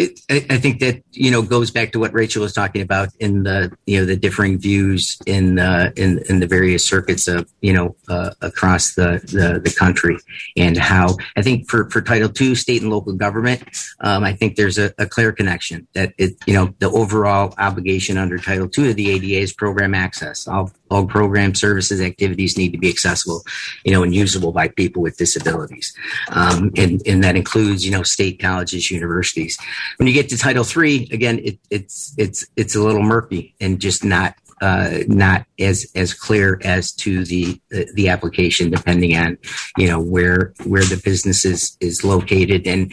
it, 0.00 0.20
I 0.50 0.56
think 0.56 0.80
that 0.80 1.02
you 1.12 1.30
know 1.30 1.42
goes 1.42 1.70
back 1.70 1.92
to 1.92 1.98
what 1.98 2.14
Rachel 2.14 2.42
was 2.42 2.54
talking 2.54 2.80
about 2.80 3.10
in 3.20 3.42
the 3.42 3.70
you 3.84 3.98
know 3.98 4.06
the 4.06 4.16
differing 4.16 4.58
views 4.58 5.18
in 5.26 5.58
uh, 5.58 5.92
in 5.94 6.20
in 6.30 6.40
the 6.40 6.46
various 6.46 6.86
circuits 6.86 7.28
of 7.28 7.50
you 7.60 7.74
know 7.74 7.94
uh, 8.08 8.30
across 8.40 8.94
the, 8.94 9.20
the, 9.24 9.60
the 9.60 9.74
country. 9.78 10.16
And 10.56 10.78
how 10.78 11.16
I 11.36 11.42
think 11.42 11.68
for 11.68 11.90
for 11.90 12.00
Title 12.00 12.30
II, 12.40 12.54
state 12.54 12.80
and 12.80 12.90
local 12.90 13.12
government, 13.12 13.62
um, 14.00 14.24
I 14.24 14.32
think 14.32 14.56
there's 14.56 14.78
a, 14.78 14.94
a, 14.96 15.06
clear 15.06 15.32
connection 15.32 15.86
that 15.92 16.14
it 16.16 16.36
you 16.46 16.54
know 16.54 16.74
the 16.78 16.90
overall 16.90 17.54
obligation 17.58 18.16
under 18.16 18.38
Title 18.38 18.70
II 18.76 18.90
of 18.90 18.96
the 18.96 19.10
ADA 19.10 19.42
is 19.42 19.52
program 19.52 19.94
access. 19.94 20.48
All 20.48 20.72
all 20.90 21.06
program 21.06 21.54
services 21.54 22.00
activities 22.00 22.56
need 22.56 22.72
to 22.72 22.78
be 22.78 22.88
accessible, 22.88 23.42
you 23.84 23.92
know, 23.92 24.02
and 24.02 24.14
usable 24.14 24.50
by 24.50 24.68
people 24.68 25.02
with 25.02 25.18
disabilities, 25.18 25.94
um, 26.30 26.70
and 26.76 27.02
and 27.06 27.22
that 27.22 27.36
includes 27.36 27.84
you 27.84 27.90
know 27.90 28.02
state 28.02 28.40
colleges, 28.40 28.90
universities 28.90 29.58
when 29.96 30.06
you 30.06 30.14
get 30.14 30.28
to 30.30 30.38
Title 30.38 30.64
Three, 30.64 31.08
again, 31.12 31.40
it, 31.42 31.58
it's 31.70 32.14
it's 32.18 32.46
it's 32.56 32.74
a 32.74 32.82
little 32.82 33.02
murky 33.02 33.54
and 33.60 33.80
just 33.80 34.04
not 34.04 34.34
uh, 34.60 34.98
not 35.06 35.46
as 35.58 35.90
as 35.94 36.12
clear 36.12 36.60
as 36.64 36.92
to 36.92 37.24
the 37.24 37.60
the 37.94 38.08
application, 38.08 38.70
depending 38.70 39.16
on 39.16 39.38
you 39.76 39.88
know 39.88 40.00
where 40.00 40.52
where 40.64 40.84
the 40.84 41.00
business 41.02 41.44
is 41.44 41.76
is 41.80 42.04
located, 42.04 42.66
and 42.66 42.92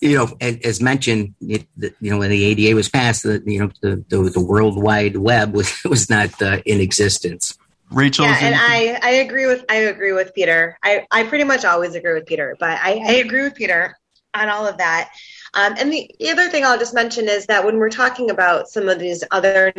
you 0.00 0.16
know 0.16 0.28
as 0.40 0.80
mentioned, 0.80 1.34
it, 1.40 1.66
you 2.00 2.10
know 2.10 2.18
when 2.18 2.30
the 2.30 2.44
ADA 2.44 2.74
was 2.76 2.88
passed, 2.88 3.24
the 3.24 3.42
you 3.44 3.60
know 3.60 3.70
the 3.80 4.04
the, 4.08 4.30
the 4.30 4.44
World 4.44 4.80
Wide 4.80 5.16
Web 5.16 5.52
was 5.54 5.72
was 5.84 6.08
not 6.08 6.40
uh, 6.40 6.60
in 6.64 6.80
existence. 6.80 7.58
Rachel, 7.90 8.24
yeah, 8.24 8.38
and 8.40 8.54
I 8.56 8.98
I 9.02 9.10
agree 9.16 9.46
with 9.46 9.64
I 9.68 9.76
agree 9.76 10.12
with 10.12 10.34
Peter. 10.34 10.78
I 10.82 11.06
I 11.10 11.24
pretty 11.24 11.44
much 11.44 11.64
always 11.64 11.94
agree 11.94 12.14
with 12.14 12.26
Peter, 12.26 12.56
but 12.58 12.70
I, 12.70 13.02
I 13.04 13.12
agree 13.14 13.42
with 13.42 13.54
Peter 13.54 13.96
on 14.32 14.48
all 14.48 14.66
of 14.66 14.78
that. 14.78 15.10
Um, 15.54 15.74
and 15.78 15.92
the, 15.92 16.10
the 16.18 16.30
other 16.30 16.48
thing 16.48 16.64
I'll 16.64 16.78
just 16.78 16.94
mention 16.94 17.28
is 17.28 17.46
that 17.46 17.64
when 17.64 17.78
we're 17.78 17.90
talking 17.90 18.30
about 18.30 18.68
some 18.68 18.88
of 18.88 18.98
these 18.98 19.22
other 19.30 19.72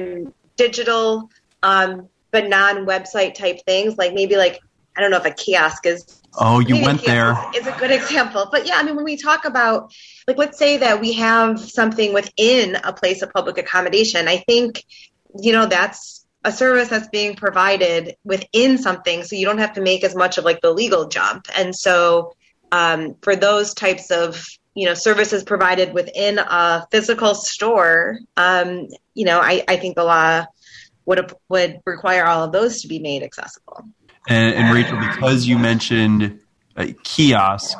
digital 0.55 1.29
um, 1.63 2.07
but 2.31 2.47
non-website 2.47 3.33
type 3.33 3.59
things, 3.65 3.97
like 3.97 4.13
maybe 4.13 4.37
like 4.37 4.61
I 4.95 5.01
don't 5.01 5.11
know 5.11 5.17
if 5.17 5.25
a 5.25 5.31
kiosk 5.31 5.85
is. 5.85 6.21
Oh, 6.37 6.59
you 6.59 6.81
went 6.81 7.05
there. 7.05 7.37
Is 7.55 7.67
a 7.67 7.75
good 7.79 7.91
example, 7.91 8.47
but 8.51 8.67
yeah, 8.67 8.75
I 8.75 8.83
mean, 8.83 8.95
when 8.95 9.05
we 9.05 9.15
talk 9.15 9.45
about 9.45 9.93
like, 10.27 10.37
let's 10.37 10.57
say 10.57 10.77
that 10.77 10.99
we 10.99 11.13
have 11.13 11.59
something 11.59 12.13
within 12.13 12.75
a 12.75 12.91
place 12.91 13.21
of 13.21 13.31
public 13.31 13.57
accommodation, 13.57 14.27
I 14.27 14.37
think 14.37 14.83
you 15.39 15.53
know 15.53 15.65
that's 15.65 16.25
a 16.43 16.51
service 16.51 16.89
that's 16.89 17.07
being 17.07 17.35
provided 17.35 18.15
within 18.23 18.77
something, 18.77 19.23
so 19.23 19.35
you 19.35 19.45
don't 19.45 19.59
have 19.59 19.73
to 19.73 19.81
make 19.81 20.03
as 20.03 20.15
much 20.15 20.37
of 20.37 20.45
like 20.45 20.61
the 20.61 20.71
legal 20.71 21.07
jump, 21.07 21.47
and 21.55 21.75
so 21.75 22.35
um, 22.71 23.15
for 23.21 23.35
those 23.35 23.73
types 23.73 24.11
of 24.11 24.45
you 24.75 24.85
know 24.85 24.93
services 24.93 25.43
provided 25.43 25.93
within 25.93 26.37
a 26.37 26.85
physical 26.91 27.33
store 27.33 28.19
um, 28.37 28.87
you 29.13 29.25
know 29.25 29.39
I, 29.39 29.63
I 29.67 29.77
think 29.77 29.95
the 29.95 30.03
law 30.03 30.45
would 31.05 31.31
would 31.49 31.81
require 31.85 32.25
all 32.25 32.43
of 32.43 32.51
those 32.51 32.81
to 32.81 32.87
be 32.87 32.99
made 32.99 33.23
accessible. 33.23 33.83
And, 34.27 34.53
and 34.53 34.75
rachel 34.75 34.99
because 34.99 35.47
you 35.47 35.57
mentioned 35.57 36.39
a 36.75 36.93
kiosk 36.93 37.77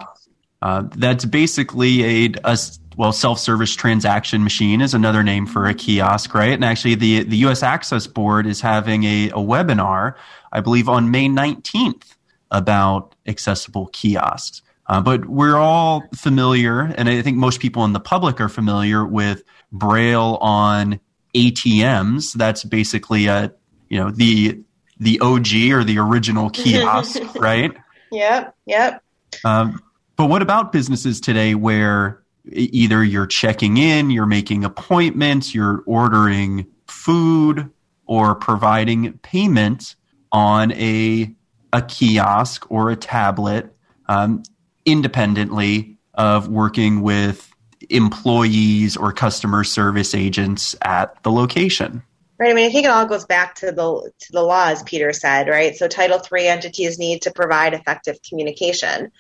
uh, 0.62 0.84
that's 0.96 1.26
basically 1.26 2.26
a, 2.26 2.34
a 2.44 2.58
well 2.98 3.12
self-service 3.12 3.76
transaction 3.76 4.44
machine 4.44 4.80
is 4.80 4.94
another 4.94 5.22
name 5.22 5.46
for 5.46 5.66
a 5.66 5.74
kiosk 5.74 6.34
right? 6.34 6.54
And 6.54 6.64
actually 6.64 6.96
the 6.96 7.24
the 7.24 7.38
us 7.38 7.62
access 7.62 8.08
board 8.08 8.48
is 8.48 8.62
having 8.62 9.04
a, 9.04 9.30
a 9.30 9.38
webinar 9.38 10.16
i 10.52 10.62
believe 10.62 10.88
on 10.88 11.12
may 11.12 11.28
19th 11.28 12.16
about 12.52 13.16
accessible 13.28 13.88
kiosks 13.88 14.62
uh, 14.88 15.02
but 15.02 15.26
we're 15.26 15.58
all 15.58 16.04
familiar, 16.16 16.82
and 16.82 17.10
I 17.10 17.22
think 17.22 17.38
most 17.38 17.60
people 17.60 17.86
in 17.86 17.94
the 17.94 18.00
public 18.00 18.40
are 18.40 18.50
familiar 18.50 19.06
with 19.06 19.44
Braille 19.72 20.38
on 20.42 21.00
ATMs. 21.34 22.34
That's 22.34 22.64
basically 22.64 23.26
a 23.28 23.52
you 23.90 24.00
know 24.00 24.12
the 24.12 24.64
the 25.00 25.20
OG 25.20 25.72
or 25.72 25.84
the 25.84 25.98
original 25.98 26.50
kiosk, 26.50 27.20
right? 27.36 27.72
Yep, 28.12 28.56
yep. 28.66 29.04
Um, 29.44 29.82
but 30.16 30.28
what 30.28 30.42
about 30.42 30.72
businesses 30.72 31.20
today 31.20 31.56
where 31.56 32.24
either 32.52 33.04
you're 33.04 33.28
checking 33.28 33.78
in, 33.78 34.12
you're 34.12 34.26
making 34.26 34.64
appointments, 34.64 35.54
you're 35.54 35.84
ordering 35.88 36.68
food, 36.88 37.72
or 38.06 38.36
providing 38.36 39.18
payment 39.20 39.96
on 40.32 40.72
a 40.74 41.34
a 41.74 41.82
kiosk 41.82 42.70
or 42.70 42.92
a 42.92 42.96
tablet? 42.96 43.76
Um, 44.08 44.44
independently 44.86 45.98
of 46.14 46.48
working 46.48 47.02
with 47.02 47.52
employees 47.90 48.96
or 48.98 49.12
customer 49.12 49.64
service 49.64 50.16
agents 50.16 50.76
at 50.82 51.22
the 51.24 51.32
location. 51.32 52.04
Right. 52.38 52.52
I 52.52 52.54
mean, 52.54 52.70
I 52.70 52.72
think 52.72 52.86
it 52.86 52.90
all 52.90 53.06
goes 53.06 53.26
back 53.26 53.56
to 53.56 53.68
the 53.68 54.12
to 54.20 54.32
the 54.32 54.42
law, 54.42 54.68
as 54.68 54.84
Peter 54.84 55.14
said. 55.14 55.48
Right. 55.48 55.76
So, 55.76 55.88
Title 55.88 56.20
III 56.20 56.48
entities 56.48 57.00
need 57.00 57.22
to 57.22 57.32
provide 57.32 57.74
effective 57.74 58.18
communication. 58.28 59.12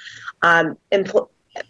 Um, 0.41 0.77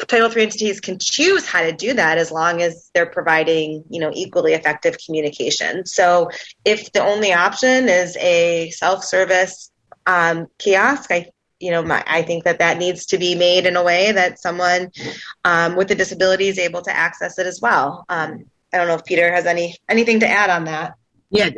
Title 0.08 0.32
III 0.36 0.43
entities 0.43 0.80
can 0.80 0.98
choose 1.00 1.46
how 1.46 1.62
to 1.62 1.72
do 1.72 1.93
that 1.93 2.18
as 2.18 2.32
long 2.32 2.64
as 2.64 2.89
they're 2.96 3.06
providing, 3.06 3.84
you 3.89 4.00
know, 4.00 4.12
equally 4.14 4.54
effective 4.54 4.98
communication. 5.06 5.86
So, 5.86 6.32
if 6.64 6.91
the 6.93 7.04
only 7.04 7.32
option 7.32 7.89
is 7.89 8.18
a 8.18 8.72
self-service 8.72 9.70
um, 10.08 10.48
kiosk, 10.58 11.12
I 11.12 11.28
you 11.60 11.72
know, 11.72 11.82
my, 11.82 12.03
I 12.06 12.22
think 12.22 12.43
that 12.43 12.60
that 12.60 12.78
needs 12.78 13.06
to 13.08 13.18
be 13.18 13.36
made 13.36 13.66
in 13.66 13.76
a 13.76 13.84
way 13.84 14.12
that 14.12 14.39
someone 14.39 14.91
um, 15.43 15.76
with 15.76 15.91
a 15.91 15.95
disability 15.95 16.47
is 16.47 16.60
able 16.60 16.82
to 16.84 16.95
access 16.95 17.39
it 17.39 17.47
as 17.47 17.62
well. 17.62 18.06
Um, 18.10 18.45
I 18.74 18.78
don't 18.78 18.88
know 18.88 18.95
if 18.95 19.06
Peter 19.06 19.32
has 19.32 19.45
any 19.45 19.78
anything 19.88 20.20
to 20.20 20.28
add 20.28 20.49
on 20.49 20.66
that. 20.66 20.95
Yeah, 21.32 21.49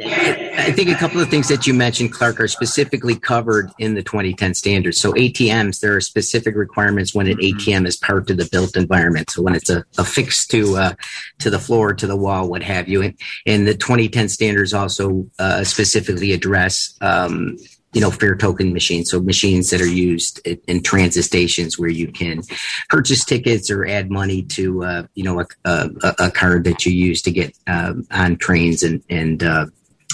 I 0.58 0.72
think 0.72 0.89
a 0.89 0.95
couple 0.95 1.20
of 1.20 1.30
things 1.30 1.50
that 1.50 1.68
you 1.68 1.74
mentioned, 1.74 2.14
Clark, 2.14 2.39
are 2.39 2.48
specifically 2.48 3.16
covered 3.16 3.70
in 3.78 3.95
the 3.95 4.02
2010 4.02 4.54
standards. 4.54 5.00
So 5.00 5.12
ATMs, 5.12 5.82
there 5.82 5.95
are 5.95 6.02
specific 6.02 6.56
requirements 6.56 7.14
when 7.14 7.28
an 7.28 7.38
ATM 7.38 7.86
is 7.86 7.98
part 7.98 8.30
of 8.30 8.38
the 8.38 8.48
built 8.50 8.78
environment. 8.78 9.30
So 9.30 9.41
when 9.41 9.56
it's 9.56 9.70
a, 9.70 9.84
affixed 9.98 10.50
to 10.52 10.78
uh, 10.78 10.93
to 11.39 11.50
the 11.50 11.60
floor, 11.60 11.93
to 11.93 12.08
the 12.08 12.16
wall, 12.16 12.50
what 12.50 12.64
have 12.64 12.88
you. 12.88 13.02
And, 13.02 13.20
and 13.45 13.68
the 13.68 13.76
2010 13.76 14.30
standards 14.30 14.74
also 14.74 15.28
uh, 15.38 15.64
specifically 15.66 16.32
address 16.32 16.98
um, 17.02 17.58
you 17.98 18.02
know, 18.02 18.12
fare 18.12 18.36
token 18.36 18.74
machines. 18.74 19.10
So 19.10 19.20
machines 19.20 19.72
that 19.72 19.82
are 19.82 19.88
used 19.88 20.39
in, 20.45 20.62
in 20.68 20.84
transit 20.84 21.24
stations 21.24 21.80
where 21.80 21.89
you 21.89 22.12
can 22.12 22.43
purchase 22.89 23.26
tickets 23.26 23.72
or 23.72 23.88
add 23.88 24.12
money 24.12 24.43
to, 24.43 24.84
uh, 24.84 25.08
you 25.16 25.24
know, 25.24 25.39
a, 25.39 25.48
a, 25.66 25.89
a, 26.20 26.30
card 26.30 26.64
that 26.66 26.86
you 26.86 26.91
use 26.91 27.24
to 27.24 27.32
get 27.32 27.58
um, 27.66 28.06
on 28.12 28.36
trains 28.38 28.84
and, 28.84 29.02
and, 29.10 29.41
uh, 29.41 29.66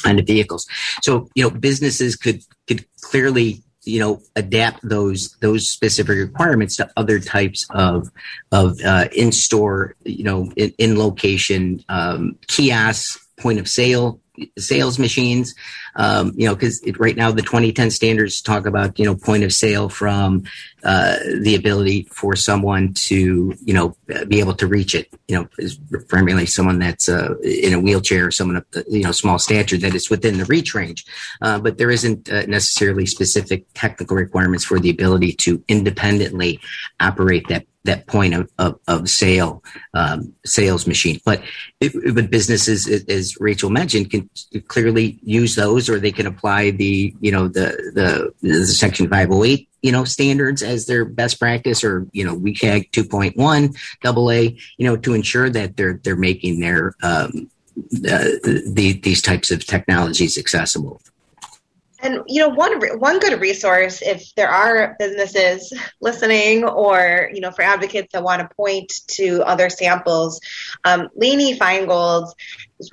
on 0.05 0.15
the 0.15 0.21
vehicles. 0.21 0.65
So, 1.01 1.27
you 1.35 1.43
know, 1.43 1.49
businesses 1.49 2.15
could, 2.15 2.41
could 2.67 2.85
clearly 3.01 3.61
you 3.83 3.99
know 3.99 4.21
adapt 4.37 4.79
those 4.87 5.35
those 5.41 5.69
specific 5.69 6.15
requirements 6.15 6.77
to 6.77 6.89
other 6.95 7.19
types 7.19 7.67
of 7.71 8.09
of 8.53 8.79
uh, 8.79 9.09
in 9.13 9.33
store 9.33 9.93
you 10.05 10.23
know 10.23 10.49
in, 10.55 10.73
in 10.77 10.97
location 10.97 11.83
um, 11.89 12.37
kiosks 12.47 13.27
point 13.35 13.59
of 13.59 13.67
sale 13.67 14.21
sales 14.57 14.99
machines. 14.99 15.55
Um, 15.95 16.33
you 16.35 16.47
know 16.47 16.55
because 16.55 16.81
right 16.97 17.15
now 17.15 17.31
the 17.31 17.41
2010 17.41 17.91
standards 17.91 18.41
talk 18.41 18.65
about 18.65 18.97
you 18.97 19.05
know 19.05 19.15
point 19.15 19.43
of 19.43 19.53
sale 19.53 19.89
from 19.89 20.43
uh, 20.83 21.17
the 21.41 21.55
ability 21.55 22.07
for 22.11 22.35
someone 22.35 22.93
to 22.93 23.55
you 23.63 23.73
know 23.73 23.95
be 24.27 24.39
able 24.39 24.55
to 24.55 24.67
reach 24.67 24.95
it. 24.95 25.07
You 25.27 25.35
know 25.35 25.49
is 25.57 25.79
primarily 26.07 26.45
someone 26.45 26.79
that's 26.79 27.07
uh, 27.09 27.35
in 27.43 27.73
a 27.73 27.79
wheelchair 27.79 28.27
or 28.27 28.31
someone 28.31 28.57
of 28.57 28.65
the, 28.71 28.85
you 28.89 29.03
know 29.03 29.11
small 29.11 29.37
stature 29.39 29.77
that 29.77 29.95
is 29.95 30.09
within 30.09 30.37
the 30.37 30.45
reach 30.45 30.73
range. 30.73 31.05
Uh, 31.41 31.59
but 31.59 31.77
there 31.77 31.91
isn't 31.91 32.29
uh, 32.31 32.45
necessarily 32.47 33.05
specific 33.05 33.65
technical 33.73 34.17
requirements 34.17 34.65
for 34.65 34.79
the 34.79 34.89
ability 34.89 35.33
to 35.33 35.63
independently 35.67 36.59
operate 36.99 37.47
that 37.49 37.65
that 37.85 38.07
point 38.07 38.33
of, 38.33 38.49
of, 38.57 38.79
of 38.87 39.09
sale 39.09 39.63
um, 39.93 40.33
sales 40.45 40.87
machine. 40.87 41.19
But 41.25 41.43
it, 41.79 41.93
but 42.15 42.31
businesses, 42.31 42.87
as 42.87 43.37
Rachel 43.39 43.69
mentioned, 43.69 44.09
can 44.09 44.22
clearly 44.67 45.19
use 45.23 45.55
those, 45.55 45.89
or 45.89 45.99
they 45.99 46.11
can 46.11 46.27
apply 46.27 46.71
the 46.71 47.13
you 47.19 47.31
know 47.31 47.47
the 47.47 47.91
the, 47.93 48.33
the 48.47 48.65
Section 48.65 49.09
508 49.09 49.67
you 49.81 49.91
know 49.91 50.03
standards 50.03 50.63
as 50.63 50.85
their 50.85 51.05
best 51.05 51.39
practice, 51.39 51.83
or 51.83 52.07
you 52.11 52.23
know 52.23 52.37
WCAG 52.37 52.91
2.1 52.91 53.77
double 54.01 54.31
A, 54.31 54.57
you 54.77 54.87
know 54.87 54.97
to 54.97 55.13
ensure 55.13 55.49
that 55.49 55.77
they're 55.77 55.99
they're 56.03 56.15
making 56.15 56.59
their 56.59 56.95
um, 57.03 57.49
uh, 57.77 58.37
the, 58.43 58.99
these 59.03 59.21
types 59.21 59.51
of 59.51 59.65
technologies 59.65 60.37
accessible. 60.37 61.01
And 62.03 62.19
you 62.27 62.41
know, 62.41 62.49
one 62.49 62.79
one 62.99 63.19
good 63.19 63.39
resource 63.39 64.01
if 64.01 64.35
there 64.35 64.49
are 64.49 64.95
businesses 64.99 65.73
listening, 66.01 66.65
or 66.65 67.29
you 67.33 67.39
know, 67.39 67.51
for 67.51 67.61
advocates 67.61 68.11
that 68.11 68.23
want 68.23 68.41
to 68.41 68.55
point 68.55 68.91
to 69.11 69.41
other 69.43 69.69
samples, 69.69 70.41
um, 70.83 71.07
Lainey 71.15 71.57
Feingold's 71.57 72.35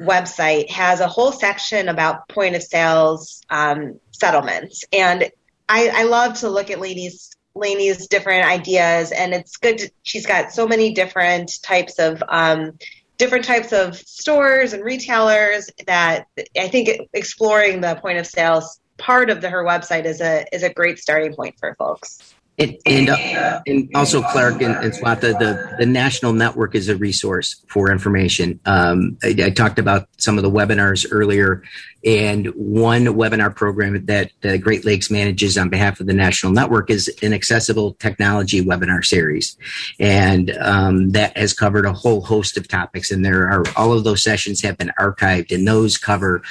website 0.01 0.71
has 0.71 1.01
a 1.01 1.09
whole 1.09 1.33
section 1.33 1.89
about 1.89 2.29
point 2.29 2.55
of 2.55 2.63
sales 2.63 3.43
um, 3.51 3.99
settlements, 4.13 4.85
and 4.93 5.29
I, 5.69 5.91
I 5.93 6.03
love 6.05 6.39
to 6.41 6.49
look 6.49 6.71
at 6.71 6.81
Lainey's 6.81 7.31
Lainey's 7.55 8.07
different 8.07 8.47
ideas, 8.47 9.11
and 9.11 9.35
it's 9.35 9.57
good. 9.57 9.79
To, 9.79 9.91
she's 10.05 10.27
got 10.27 10.53
so 10.53 10.69
many 10.69 10.95
different 10.95 11.51
types 11.63 11.99
of 11.99 12.23
um, 12.29 12.79
different 13.21 13.45
types 13.45 13.73
of 13.73 13.97
stores 13.97 14.73
and 14.73 14.83
retailers 14.83 15.69
that 15.87 16.27
I 16.59 16.69
think 16.69 17.09
exploring 17.13 17.81
the 17.81 17.97
point 17.97 18.19
of 18.19 18.27
sales 18.27 18.80
part 19.01 19.31
of 19.31 19.41
the, 19.41 19.51
her 19.51 19.65
website 19.65 20.05
is 20.05 20.21
a 20.21 20.45
is 20.53 20.63
a 20.63 20.73
great 20.73 20.99
starting 20.99 21.35
point 21.35 21.59
for 21.59 21.75
folks. 21.75 22.35
And 22.61 22.77
and, 22.85 23.09
uh, 23.09 23.61
and 23.67 23.89
also 23.95 24.23
Clark 24.23 24.61
and, 24.61 24.77
and 24.77 24.93
the, 24.93 25.77
the 25.79 25.87
national 25.87 26.35
network 26.35 26.75
is 26.75 26.89
a 26.91 26.97
resource 26.97 27.65
for 27.69 27.91
information. 27.91 28.61
Um, 28.67 29.17
I, 29.23 29.35
I, 29.45 29.51
talked 29.51 29.79
about 29.79 30.09
some 30.19 30.37
of 30.37 30.43
the 30.43 30.51
webinars 30.51 31.07
earlier 31.11 31.63
and 32.05 32.47
one 32.49 33.05
webinar 33.07 33.55
program 33.55 34.07
that 34.07 34.31
uh, 34.43 34.57
Great 34.57 34.85
Lakes 34.87 35.11
manages 35.11 35.59
on 35.59 35.69
behalf 35.69 36.01
of 36.01 36.07
the 36.07 36.15
national 36.15 36.53
network 36.53 36.89
is 36.89 37.15
an 37.23 37.35
accessible 37.35 37.95
technology 37.95 38.65
webinar 38.65 39.05
series. 39.05 39.57
And 39.99 40.57
um, 40.61 41.11
that 41.11 41.37
has 41.37 41.53
covered 41.53 41.85
a 41.85 41.93
whole 41.93 42.23
host 42.23 42.57
of 42.57 42.69
topics. 42.69 43.11
And 43.11 43.25
there 43.25 43.51
are 43.51 43.65
all 43.77 43.93
of 43.93 44.05
those 44.05 44.23
sessions 44.23 44.63
have 44.63 44.79
been 44.79 44.93
archived, 44.99 45.55
and 45.55 45.69
those 45.69 45.99
cover 45.99 46.43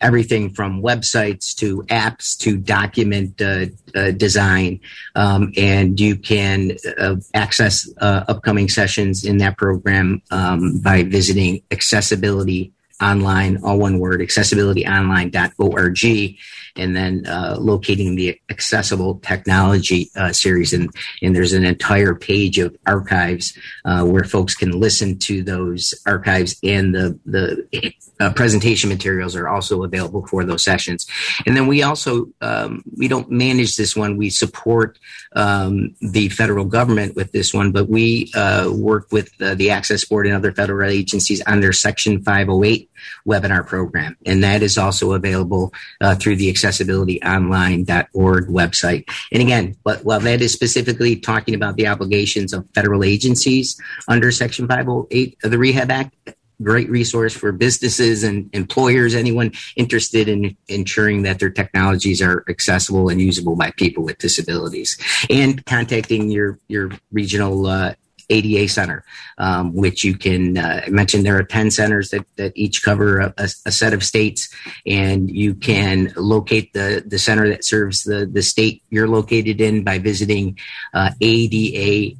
everything 0.00 0.50
from 0.50 0.82
websites 0.82 1.54
to 1.56 1.82
apps 1.84 2.36
to 2.38 2.56
document 2.56 3.40
uh, 3.40 3.66
uh, 3.94 4.10
design. 4.10 4.80
Um, 5.14 5.52
and 5.56 5.98
you 5.98 6.16
can 6.16 6.76
uh, 6.98 7.16
access 7.34 7.88
uh, 8.00 8.24
upcoming 8.28 8.68
sessions 8.68 9.24
in 9.24 9.38
that 9.38 9.56
program 9.56 10.22
um, 10.30 10.78
by 10.78 11.02
visiting 11.02 11.62
accessibility 11.70 12.72
online, 13.00 13.62
all 13.62 13.78
one 13.78 13.98
word, 13.98 14.20
accessibilityonline.org, 14.20 16.36
and 16.76 16.96
then 16.96 17.26
uh, 17.26 17.56
locating 17.58 18.14
the 18.14 18.40
accessible 18.50 19.18
technology 19.20 20.10
uh, 20.16 20.32
series. 20.32 20.72
And, 20.72 20.90
and 21.22 21.34
there's 21.34 21.52
an 21.52 21.64
entire 21.64 22.14
page 22.14 22.58
of 22.58 22.76
archives 22.86 23.56
uh, 23.84 24.04
where 24.04 24.24
folks 24.24 24.54
can 24.54 24.72
listen 24.72 25.18
to 25.20 25.42
those 25.42 25.94
archives 26.06 26.56
and 26.62 26.94
the, 26.94 27.18
the 27.24 27.92
uh, 28.20 28.32
presentation 28.32 28.88
materials 28.88 29.36
are 29.36 29.48
also 29.48 29.82
available 29.82 30.26
for 30.26 30.44
those 30.44 30.62
sessions. 30.62 31.06
And 31.46 31.56
then 31.56 31.66
we 31.66 31.82
also, 31.82 32.28
um, 32.40 32.82
we 32.96 33.08
don't 33.08 33.30
manage 33.30 33.76
this 33.76 33.94
one. 33.94 34.16
We 34.16 34.30
support 34.30 34.98
um, 35.34 35.94
the 36.00 36.28
federal 36.30 36.64
government 36.64 37.16
with 37.16 37.32
this 37.32 37.52
one, 37.52 37.72
but 37.72 37.88
we 37.88 38.30
uh, 38.34 38.70
work 38.72 39.12
with 39.12 39.30
uh, 39.40 39.54
the 39.54 39.70
Access 39.70 40.04
Board 40.04 40.26
and 40.26 40.34
other 40.34 40.52
federal 40.52 40.90
agencies 40.90 41.42
on 41.42 41.60
their 41.60 41.72
Section 41.72 42.22
508 42.22 42.90
webinar 43.26 43.66
program. 43.66 44.16
And 44.24 44.42
that 44.42 44.62
is 44.62 44.78
also 44.78 45.12
available 45.12 45.72
through 46.18 46.36
the 46.36 46.48
accessibilityonline.org 46.66 48.48
website. 48.48 49.08
And 49.32 49.42
again, 49.42 49.76
while 49.82 50.20
that 50.20 50.40
is 50.40 50.52
specifically 50.52 51.16
talking 51.16 51.54
about 51.54 51.76
the 51.76 51.86
obligations 51.86 52.52
of 52.52 52.66
federal 52.74 53.04
agencies 53.04 53.80
under 54.08 54.30
Section 54.32 54.66
508 54.68 55.38
of 55.44 55.50
the 55.50 55.58
Rehab 55.58 55.90
Act, 55.90 56.14
great 56.62 56.88
resource 56.88 57.34
for 57.34 57.52
businesses 57.52 58.24
and 58.24 58.48
employers, 58.54 59.14
anyone 59.14 59.52
interested 59.76 60.28
in 60.28 60.56
ensuring 60.68 61.22
that 61.22 61.38
their 61.38 61.50
technologies 61.50 62.22
are 62.22 62.44
accessible 62.48 63.08
and 63.08 63.20
usable 63.20 63.56
by 63.56 63.70
people 63.72 64.02
with 64.02 64.18
disabilities, 64.18 64.98
and 65.28 65.64
contacting 65.66 66.30
your 66.30 66.58
your 66.68 66.90
regional 67.12 67.66
uh, 67.66 67.94
ADA 68.28 68.68
center, 68.68 69.04
um, 69.38 69.74
which 69.74 70.04
you 70.04 70.16
can 70.16 70.58
uh, 70.58 70.82
mention 70.88 71.22
there 71.22 71.38
are 71.38 71.44
10 71.44 71.70
centers 71.70 72.10
that, 72.10 72.26
that 72.36 72.52
each 72.54 72.82
cover 72.82 73.18
a, 73.18 73.34
a, 73.38 73.72
set 73.72 73.92
of 73.92 74.04
states, 74.04 74.48
and 74.86 75.30
you 75.30 75.54
can 75.54 76.12
locate 76.16 76.72
the, 76.72 77.02
the 77.06 77.18
center 77.18 77.48
that 77.48 77.64
serves 77.64 78.04
the, 78.04 78.26
the 78.26 78.42
state 78.42 78.82
you're 78.90 79.08
located 79.08 79.60
in 79.60 79.84
by 79.84 79.98
visiting 79.98 80.58
uh, 80.94 81.10
adata.org. 81.20 82.16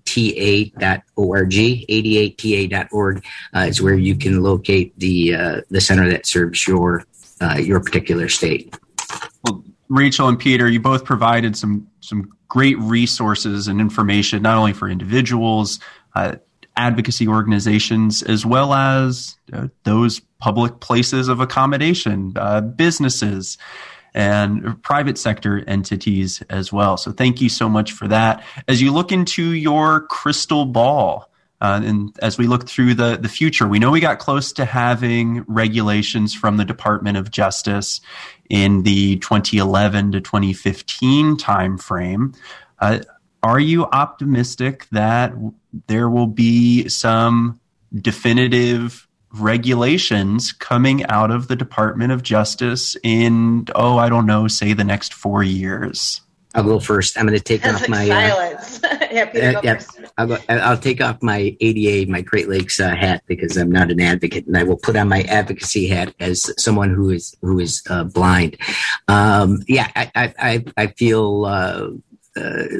adata.org 1.88 3.24
uh, 3.54 3.61
is 3.61 3.82
where 3.82 3.94
you 3.94 4.16
can 4.16 4.42
locate 4.42 4.98
the, 4.98 5.34
uh, 5.34 5.61
the 5.70 5.80
center 5.80 6.09
that 6.09 6.26
serves 6.26 6.66
your, 6.66 7.04
uh, 7.40 7.57
your 7.57 7.80
particular 7.80 8.28
state. 8.28 8.76
Well, 9.44 9.64
Rachel 9.88 10.28
and 10.28 10.38
Peter, 10.38 10.68
you 10.68 10.80
both 10.80 11.04
provided 11.04 11.57
some 11.57 11.88
some 12.00 12.36
great 12.49 12.78
resources 12.78 13.68
and 13.68 13.80
information, 13.80 14.42
not 14.42 14.57
only 14.57 14.72
for 14.72 14.88
individuals, 14.88 15.78
uh, 16.14 16.36
advocacy 16.76 17.26
organizations, 17.26 18.22
as 18.22 18.44
well 18.44 18.74
as 18.74 19.36
uh, 19.53 19.68
those 19.84 20.20
public 20.38 20.80
places 20.80 21.28
of 21.28 21.40
accommodation, 21.40 22.32
uh, 22.36 22.61
businesses, 22.61 23.59
and 24.14 24.82
private 24.82 25.18
sector 25.18 25.62
entities 25.66 26.42
as 26.49 26.72
well. 26.72 26.97
So, 26.97 27.12
thank 27.12 27.40
you 27.40 27.49
so 27.49 27.68
much 27.68 27.92
for 27.92 28.09
that. 28.09 28.44
As 28.68 28.80
you 28.80 28.92
look 28.92 29.12
into 29.12 29.53
your 29.53 30.03
crystal 30.07 30.64
ball, 30.64 31.30
uh, 31.61 31.80
and 31.82 32.16
as 32.20 32.36
we 32.36 32.46
look 32.46 32.68
through 32.68 32.94
the, 32.94 33.16
the 33.16 33.28
future, 33.28 33.66
we 33.66 33.78
know 33.78 33.90
we 33.90 34.00
got 34.00 34.18
close 34.18 34.52
to 34.54 34.64
having 34.64 35.42
regulations 35.48 36.34
from 36.34 36.59
the 36.59 36.64
Department 36.64 37.16
of 37.16 37.30
Justice 37.30 38.00
in 38.50 38.82
the 38.82 39.16
2011 39.16 40.12
to 40.12 40.20
2015 40.20 41.36
timeframe. 41.36 42.36
Uh, 42.78 43.00
are 43.42 43.61
you 43.61 43.84
optimistic 43.86 44.86
that 44.90 45.32
there 45.86 46.11
will 46.11 46.26
be 46.26 46.88
some 46.88 47.61
definitive 47.94 49.09
regulations 49.32 50.52
coming 50.52 51.04
out 51.07 51.30
of 51.30 51.48
the 51.48 51.57
Department 51.57 52.12
of 52.12 52.22
Justice 52.22 52.96
in, 53.02 53.66
oh, 53.74 53.96
I 53.96 54.09
don't 54.09 54.26
know, 54.26 54.48
say 54.48 54.72
the 54.72 54.84
next 54.84 55.14
four 55.14 55.42
years? 55.42 56.20
I'll 56.57 56.64
go 56.64 56.80
first. 56.80 57.18
I'm 57.18 57.26
going 57.26 57.38
to 57.38 57.44
take 57.44 57.66
off 57.66 57.88
my 57.88 58.09
uh, 58.11 58.30
silence. 58.30 58.80
Uh, 58.96 59.09
yeah, 59.11 59.52
uh, 59.57 59.61
yeah, 59.62 59.80
I'll, 60.18 60.26
go, 60.26 60.38
I'll 60.48 60.78
take 60.78 61.00
off 61.00 61.22
my 61.22 61.57
ADA, 61.61 62.11
my 62.11 62.20
Great 62.20 62.48
Lakes 62.48 62.80
uh, 62.80 62.94
hat 62.94 63.22
because 63.26 63.57
I'm 63.57 63.70
not 63.70 63.90
an 63.90 64.00
advocate, 64.00 64.46
and 64.46 64.57
I 64.57 64.62
will 64.62 64.76
put 64.76 64.96
on 64.96 65.09
my 65.09 65.22
advocacy 65.22 65.86
hat 65.86 66.14
as 66.20 66.50
someone 66.59 66.92
who 66.92 67.11
is 67.11 67.36
who 67.40 67.59
is 67.59 67.82
uh, 67.88 68.04
blind. 68.04 68.57
Um, 69.09 69.62
yeah, 69.68 69.90
I 69.94 70.32
I, 70.38 70.64
I 70.76 70.86
feel 70.88 71.44
uh, 71.46 71.57
uh, 71.76 71.90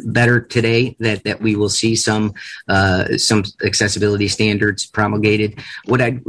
better 0.04 0.40
today 0.40 0.96
that 1.00 1.24
that 1.24 1.40
we 1.40 1.57
will 1.57 1.68
see 1.68 1.96
some 1.96 2.34
uh, 2.68 3.16
some 3.16 3.44
accessibility 3.64 4.28
standards 4.28 4.86
promulgated. 4.86 5.61
What 5.84 6.00
I'd 6.00 6.22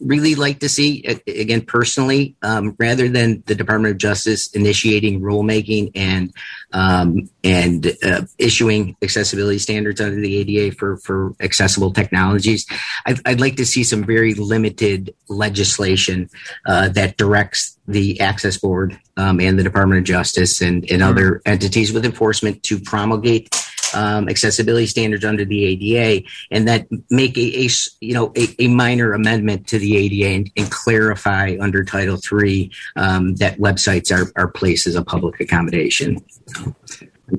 really 0.00 0.34
like 0.34 0.60
to 0.60 0.68
see, 0.68 1.02
again 1.26 1.62
personally, 1.62 2.36
um, 2.42 2.76
rather 2.78 3.08
than 3.08 3.42
the 3.46 3.54
Department 3.54 3.92
of 3.92 3.98
Justice 3.98 4.48
initiating 4.48 5.20
rulemaking 5.20 5.90
and 5.94 6.32
um, 6.72 7.28
and 7.42 7.96
uh, 8.02 8.22
issuing 8.38 8.96
accessibility 9.02 9.58
standards 9.58 10.00
under 10.00 10.20
the 10.20 10.36
ADA 10.36 10.76
for 10.76 10.98
for 10.98 11.34
accessible 11.40 11.92
technologies, 11.92 12.66
I'd, 13.06 13.20
I'd 13.26 13.40
like 13.40 13.56
to 13.56 13.66
see 13.66 13.84
some 13.84 14.04
very 14.04 14.34
limited 14.34 15.14
legislation 15.28 16.28
uh, 16.66 16.88
that 16.90 17.16
directs 17.16 17.78
the 17.92 18.20
Access 18.20 18.56
Board 18.56 18.98
um, 19.16 19.40
and 19.40 19.58
the 19.58 19.62
Department 19.62 19.98
of 19.98 20.04
Justice 20.04 20.60
and, 20.60 20.90
and 20.90 21.02
other 21.02 21.40
entities 21.46 21.92
with 21.92 22.04
enforcement 22.04 22.62
to 22.64 22.78
promulgate 22.78 23.48
um, 23.94 24.28
accessibility 24.28 24.86
standards 24.86 25.24
under 25.24 25.44
the 25.44 25.64
ADA, 25.64 26.26
and 26.50 26.66
that 26.68 26.86
make 27.10 27.36
a, 27.36 27.66
a 27.66 27.68
you 28.00 28.14
know 28.14 28.32
a, 28.36 28.48
a, 28.58 28.68
minor 28.68 29.12
amendment 29.12 29.66
to 29.68 29.78
the 29.78 29.96
ADA 29.96 30.28
and, 30.28 30.50
and 30.56 30.70
clarify 30.70 31.56
under 31.60 31.84
Title 31.84 32.18
III 32.18 32.70
um, 32.96 33.34
that 33.36 33.58
websites 33.58 34.10
are, 34.10 34.32
are 34.36 34.48
places 34.48 34.96
of 34.96 35.06
public 35.06 35.40
accommodation. 35.40 36.24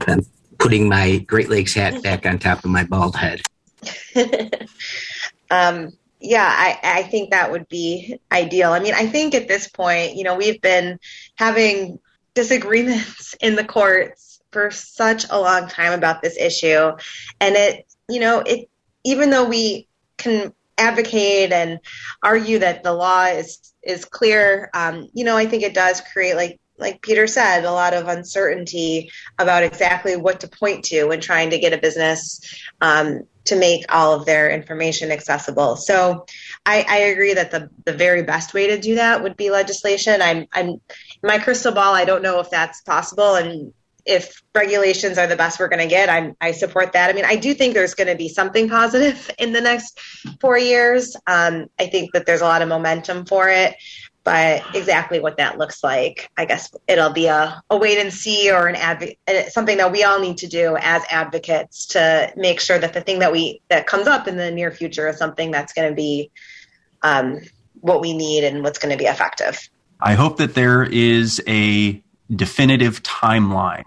I'm 0.08 0.26
putting 0.60 0.88
my 0.88 1.18
Great 1.20 1.50
Lakes 1.50 1.74
hat 1.74 2.02
back 2.04 2.26
on 2.26 2.40
top 2.40 2.64
of 2.64 2.70
my 2.70 2.84
bald 2.84 3.16
head. 3.16 3.42
um, 5.52 5.90
yeah, 6.24 6.48
I, 6.48 7.00
I 7.00 7.04
think 7.04 7.32
that 7.32 7.52
would 7.52 7.68
be 7.68 8.18
ideal. 8.32 8.72
I 8.72 8.80
mean, 8.80 8.94
I 8.94 9.08
think 9.08 9.36
at 9.36 9.50
this 9.50 9.68
point, 9.68 10.16
you 10.16 10.24
know, 10.24 10.36
we've 10.36 10.62
been 10.62 10.98
having 11.36 12.00
disagreements 12.34 13.36
in 13.42 13.56
the 13.56 13.66
courts 13.66 14.42
for 14.52 14.72
such 14.72 15.26
a 15.30 15.40
long 15.40 15.68
time 15.68 15.92
about 15.92 16.22
this 16.22 16.38
issue. 16.38 16.92
And 17.42 17.56
it, 17.56 17.86
you 18.08 18.22
know, 18.22 18.40
it, 18.40 18.70
even 19.04 19.32
though 19.32 19.50
we 19.50 19.90
can 20.18 20.54
advocate 20.78 21.52
and 21.52 21.80
argue 22.24 22.60
that 22.60 22.84
the 22.84 22.94
law 22.94 23.26
is, 23.26 23.74
is 23.84 24.06
clear, 24.06 24.70
um, 24.74 25.10
you 25.14 25.26
know, 25.26 25.36
I 25.36 25.46
think 25.46 25.64
it 25.64 25.74
does 25.74 26.02
create 26.14 26.38
like, 26.38 26.60
like 26.78 27.02
Peter 27.02 27.28
said, 27.28 27.66
a 27.66 27.72
lot 27.72 27.94
of 27.94 28.08
uncertainty 28.08 29.12
about 29.38 29.64
exactly 29.64 30.16
what 30.16 30.40
to 30.40 30.48
point 30.48 30.86
to 30.86 31.06
when 31.06 31.20
trying 31.20 31.50
to 31.50 31.60
get 31.60 31.74
a 31.74 31.78
business 31.78 32.40
um, 32.82 33.24
to 33.46 33.56
make 33.56 33.86
all 33.90 34.14
of 34.14 34.26
their 34.26 34.50
information 34.50 35.12
accessible. 35.12 35.76
So 35.76 36.26
I, 36.66 36.86
I, 36.88 36.98
agree 36.98 37.34
that 37.34 37.52
the, 37.52 37.70
the 37.86 37.94
very 37.94 38.24
best 38.24 38.54
way 38.54 38.68
to 38.68 38.80
do 38.80 38.96
that 38.96 39.22
would 39.22 39.36
be 39.36 39.50
legislation. 39.50 40.22
I'm, 40.22 40.48
I'm 40.54 40.80
my 41.22 41.40
crystal 41.40 41.74
ball. 41.74 41.94
I 41.94 42.06
don't 42.06 42.24
know 42.24 42.40
if 42.40 42.50
that's 42.50 42.82
possible. 42.82 43.36
And 43.36 43.74
if 44.06 44.42
regulations 44.54 45.18
are 45.18 45.28
the 45.28 45.36
best 45.36 45.60
we're 45.60 45.70
going 45.70 45.80
to 45.80 45.88
get, 45.88 46.10
I, 46.10 46.34
I 46.40 46.52
support 46.52 46.94
that. 46.94 47.10
I 47.10 47.14
mean, 47.14 47.26
I 47.26 47.36
do 47.36 47.54
think 47.54 47.74
there's 47.74 47.96
going 47.96 48.08
to 48.08 48.16
be 48.16 48.30
something 48.30 48.70
positive 48.70 49.30
in 49.38 49.52
the 49.54 49.62
next 49.62 50.00
four 50.40 50.58
years. 50.58 51.16
Um, 51.28 51.68
I 51.80 51.88
think 51.88 52.14
that 52.14 52.26
there's 52.26 52.42
a 52.42 52.46
lot 52.46 52.62
of 52.62 52.70
momentum 52.70 53.26
for 53.26 53.50
it 53.50 53.76
but 54.24 54.64
exactly 54.74 55.20
what 55.20 55.38
that 55.38 55.58
looks 55.58 55.84
like, 55.84 56.30
I 56.38 56.46
guess 56.46 56.74
it'll 56.88 57.12
be 57.12 57.28
a, 57.28 57.62
a 57.70 57.78
wait 57.78 57.98
and 57.98 58.14
see 58.14 58.52
or 58.52 58.68
an 58.68 58.76
adv- 58.76 59.16
uh, 59.28 59.50
something 59.50 59.78
that 59.78 59.92
we 59.92 60.04
all 60.04 60.20
need 60.20 60.38
to 60.38 60.48
do 60.48 60.78
as 60.80 61.04
advocates 61.10 61.88
to 61.88 62.32
make 62.38 62.62
sure 62.62 62.80
that 62.80 62.94
the 62.94 63.02
thing 63.02 63.20
that 63.20 63.32
we 63.32 63.62
that 63.68 63.86
comes 63.86 64.08
up 64.08 64.28
in 64.28 64.38
the 64.38 64.52
near 64.52 64.72
future 64.72 65.10
is 65.10 65.18
something 65.18 65.52
that's 65.52 65.74
going 65.74 65.90
to 65.90 65.96
be 65.96 66.32
um, 67.02 67.42
what 67.82 68.00
we 68.00 68.14
need 68.14 68.46
and 68.46 68.64
what's 68.64 68.80
going 68.80 68.92
to 68.92 68.98
be 68.98 69.06
effective. 69.06 69.70
I 70.00 70.14
hope 70.14 70.38
that 70.38 70.54
there 70.54 70.84
is 70.84 71.42
a 71.48 72.02
definitive 72.34 73.04
timeline 73.04 73.86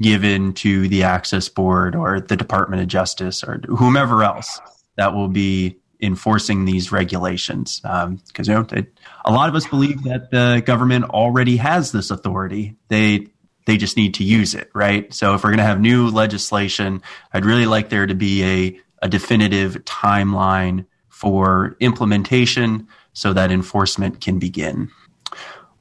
given 0.00 0.52
to 0.52 0.88
the 0.88 1.04
Access 1.04 1.48
Board 1.48 1.94
or 1.94 2.20
the 2.20 2.36
Department 2.36 2.82
of 2.82 2.88
Justice 2.88 3.42
or 3.42 3.60
whomever 3.66 4.22
else 4.22 4.60
that 4.96 5.14
will 5.14 5.28
be 5.28 5.76
enforcing 6.00 6.64
these 6.64 6.92
regulations. 6.92 7.80
Because 7.80 8.04
um, 8.04 8.20
you 8.38 8.54
know 8.54 8.66
it, 8.72 8.98
a 9.24 9.32
lot 9.32 9.48
of 9.48 9.54
us 9.54 9.66
believe 9.66 10.02
that 10.04 10.30
the 10.30 10.62
government 10.64 11.04
already 11.06 11.56
has 11.56 11.92
this 11.92 12.10
authority. 12.10 12.76
They 12.88 13.28
they 13.66 13.76
just 13.76 13.96
need 13.96 14.14
to 14.14 14.24
use 14.24 14.54
it 14.54 14.70
right? 14.74 15.12
So 15.12 15.34
if 15.34 15.42
we're 15.42 15.50
going 15.50 15.58
to 15.58 15.64
have 15.64 15.80
new 15.80 16.08
legislation 16.08 17.02
i'd 17.32 17.44
really 17.44 17.66
like 17.66 17.88
there 17.88 18.06
to 18.06 18.14
be 18.14 18.44
a, 18.44 18.80
a 19.02 19.08
definitive 19.08 19.74
timeline 19.84 20.86
for 21.16 21.76
implementation 21.80 22.86
so 23.14 23.32
that 23.32 23.50
enforcement 23.50 24.20
can 24.20 24.38
begin. 24.38 24.90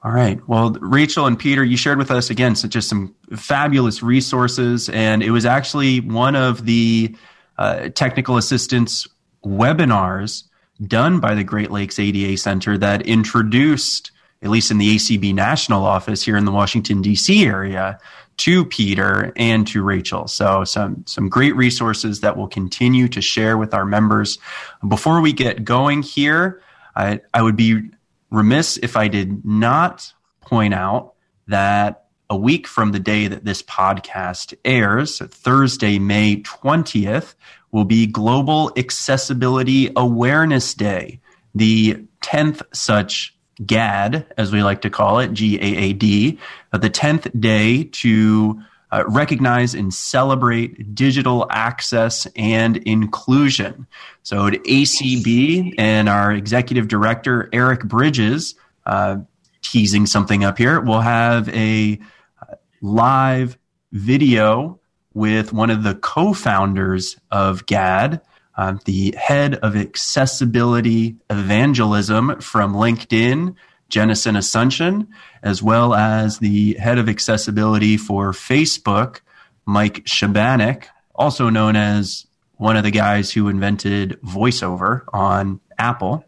All 0.02 0.12
right. 0.12 0.40
Well, 0.48 0.72
Rachel 0.80 1.26
and 1.26 1.38
Peter, 1.38 1.62
you 1.62 1.76
shared 1.76 1.98
with 1.98 2.10
us 2.10 2.30
again 2.30 2.56
so 2.56 2.70
just 2.70 2.88
some 2.88 3.14
fabulous 3.36 4.02
resources, 4.02 4.88
and 4.88 5.22
it 5.22 5.32
was 5.32 5.46
actually 5.46 6.00
one 6.00 6.38
of 6.38 6.64
the 6.64 7.14
uh, 7.58 7.90
technical 7.90 8.38
assistance 8.38 9.08
webinars 9.46 10.44
done 10.86 11.20
by 11.20 11.36
the 11.36 11.44
Great 11.44 11.72
Lakes 11.72 12.00
ADA 12.00 12.38
Center 12.38 12.78
that 12.78 13.04
introduced, 13.04 14.12
at 14.42 14.50
least 14.50 14.72
in 14.72 14.78
the 14.78 14.96
ACB 14.96 15.34
national 15.34 15.86
office 15.86 16.24
here 16.24 16.36
in 16.36 16.46
the 16.46 16.52
Washington, 16.52 17.02
D.C. 17.02 17.46
area, 17.46 18.00
to 18.38 18.66
Peter 18.66 19.32
and 19.38 19.66
to 19.68 19.82
Rachel. 19.82 20.28
So 20.28 20.66
some 20.66 21.06
some 21.08 21.30
great 21.30 21.56
resources 21.56 22.20
that 22.20 22.36
we'll 22.36 22.48
continue 22.48 23.08
to 23.10 23.22
share 23.22 23.58
with 23.58 23.74
our 23.74 23.86
members. 23.86 24.38
Before 24.86 25.22
we 25.22 25.32
get 25.32 25.64
going 25.64 26.02
here, 26.02 26.62
I, 26.96 27.22
I 27.34 27.42
would 27.42 27.56
be 27.56 27.92
remiss 28.30 28.78
if 28.78 28.98
I 28.98 29.08
did 29.08 29.46
not 29.46 30.14
point 30.42 30.74
out 30.74 31.14
that 31.48 32.06
a 32.30 32.36
week 32.36 32.68
from 32.68 32.92
the 32.92 33.00
day 33.00 33.28
that 33.28 33.46
this 33.46 33.62
podcast 33.62 34.56
airs, 34.66 35.20
Thursday, 35.20 36.00
May 36.00 36.42
20th, 36.42 37.36
will 37.76 37.84
be 37.84 38.08
Global 38.08 38.72
Accessibility 38.78 39.92
Awareness 39.98 40.74
Day, 40.74 41.20
the 41.54 42.06
10th 42.22 42.62
such 42.74 43.36
GAAD, 43.66 44.26
as 44.38 44.54
we 44.54 44.64
like 44.64 44.84
to 44.84 44.90
call 44.90 45.20
it, 45.20 45.34
G 45.34 45.58
A 45.58 45.60
A 45.60 45.92
D, 45.92 46.40
uh, 46.72 46.78
the 46.78 46.90
10th 46.90 47.38
day 47.38 47.84
to 47.84 48.62
uh, 48.94 49.04
recognize 49.10 49.74
and 49.74 49.94
celebrate 49.94 50.96
digital 50.96 51.48
access 51.50 52.26
and 52.38 52.78
inclusion. 52.78 53.88
So 54.24 54.48
at 54.48 54.54
ACB 54.54 55.74
and 55.78 56.08
our 56.08 56.32
executive 56.32 56.88
director, 56.88 57.50
Eric 57.52 57.84
Bridges, 57.84 58.56
uh, 58.86 59.18
teasing 59.62 60.06
something 60.06 60.46
up 60.46 60.58
here, 60.58 60.80
we'll 60.80 61.02
have 61.02 61.50
a 61.50 62.00
uh, 62.42 62.56
live 62.82 63.58
video 63.92 64.80
with 65.16 65.52
one 65.52 65.72
of 65.72 65.82
the 65.82 65.96
co 65.96 66.34
founders 66.34 67.18
of 67.32 67.66
GAAD 67.66 68.22
uh, 68.58 68.78
the 68.86 69.14
head 69.18 69.56
of 69.56 69.76
accessibility 69.76 71.18
evangelism 71.30 72.40
from 72.40 72.74
LinkedIn, 72.74 73.56
Jennison 73.90 74.38
Asuncion, 74.38 75.08
as 75.44 75.62
well 75.62 75.94
as 75.94 76.40
the 76.40 76.74
head 76.76 76.98
of 76.98 77.10
accessibility 77.10 77.98
for 77.98 78.32
Facebook, 78.32 79.20
Mike 79.66 80.06
Shebanek, 80.06 80.86
also 81.14 81.50
known 81.50 81.76
as 81.76 82.26
one 82.56 82.78
of 82.78 82.84
the 82.84 82.92
guys 82.92 83.32
who 83.32 83.50
invented 83.50 84.20
voiceover 84.22 85.02
on 85.12 85.60
Apple. 85.78 86.24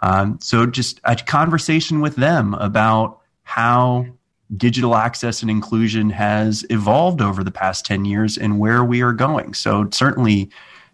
Um, 0.00 0.38
so, 0.40 0.66
just 0.66 1.00
a 1.02 1.16
conversation 1.16 2.00
with 2.00 2.14
them 2.14 2.54
about 2.54 3.20
how 3.42 4.06
digital 4.56 4.94
access 4.94 5.42
and 5.42 5.50
inclusion 5.50 6.10
has 6.10 6.64
evolved 6.70 7.20
over 7.20 7.42
the 7.42 7.50
past 7.50 7.84
10 7.86 8.04
years 8.04 8.36
and 8.36 8.58
where 8.58 8.84
we 8.84 9.02
are 9.02 9.12
going. 9.12 9.54
So, 9.54 9.88
certainly 9.90 10.50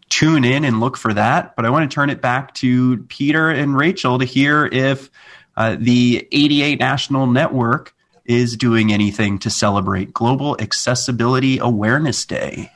tune 0.09 0.45
in 0.45 0.65
and 0.65 0.81
look 0.81 0.97
for 0.97 1.15
that. 1.15 1.57
But 1.57 1.65
I 1.65 1.71
want 1.71 1.91
to 1.91 1.95
turn 1.95 2.11
it 2.11 2.21
back 2.21 2.55
to 2.57 2.99
Peter 3.05 3.49
and 3.49 3.77
Rachel 3.77 4.19
to 4.19 4.25
hear 4.25 4.67
if 4.67 5.11
uh, 5.57 5.77
the 5.79 6.29
ADA 6.33 6.77
National 6.77 7.27
Network 7.27 7.95
is 8.25 8.57
doing 8.57 8.93
anything 8.93 9.39
to 9.41 9.51
celebrate 9.51 10.13
Global 10.13 10.57
Accessibility 10.61 11.59
Awareness 11.59 12.25
Day. 12.27 12.71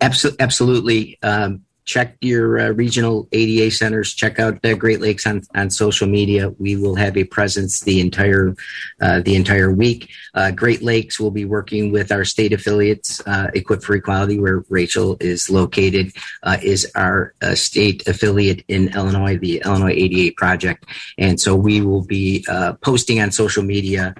Absolutely. 0.00 1.18
Um, 1.22 1.64
check 1.90 2.16
your 2.20 2.60
uh, 2.60 2.68
regional 2.70 3.28
ADA 3.32 3.68
centers. 3.72 4.14
Check 4.14 4.38
out 4.38 4.64
uh, 4.64 4.74
Great 4.74 5.00
Lakes 5.00 5.26
on, 5.26 5.42
on 5.56 5.70
social 5.70 6.06
media. 6.06 6.50
We 6.50 6.76
will 6.76 6.94
have 6.94 7.16
a 7.16 7.24
presence 7.24 7.80
the 7.80 8.00
entire 8.00 8.54
uh, 9.00 9.20
the 9.22 9.34
entire 9.34 9.72
week. 9.72 10.08
Uh, 10.34 10.52
Great 10.52 10.82
Lakes 10.82 11.18
will 11.18 11.32
be 11.32 11.44
working 11.44 11.90
with 11.90 12.12
our 12.12 12.24
state 12.24 12.52
affiliates, 12.52 13.20
uh, 13.26 13.50
Equip 13.54 13.82
for 13.82 13.96
Equality, 13.96 14.38
where 14.38 14.64
Rachel 14.68 15.16
is 15.18 15.50
located, 15.50 16.12
uh, 16.44 16.58
is 16.62 16.88
our 16.94 17.34
state 17.54 18.06
affiliate 18.06 18.64
in 18.68 18.94
Illinois, 18.94 19.36
the 19.36 19.60
Illinois 19.64 19.96
ADA 19.96 20.32
Project, 20.36 20.86
and 21.18 21.40
so 21.40 21.56
we 21.56 21.80
will 21.80 22.04
be 22.04 22.46
posting 22.82 23.20
on 23.20 23.32
social 23.32 23.64
media. 23.64 24.14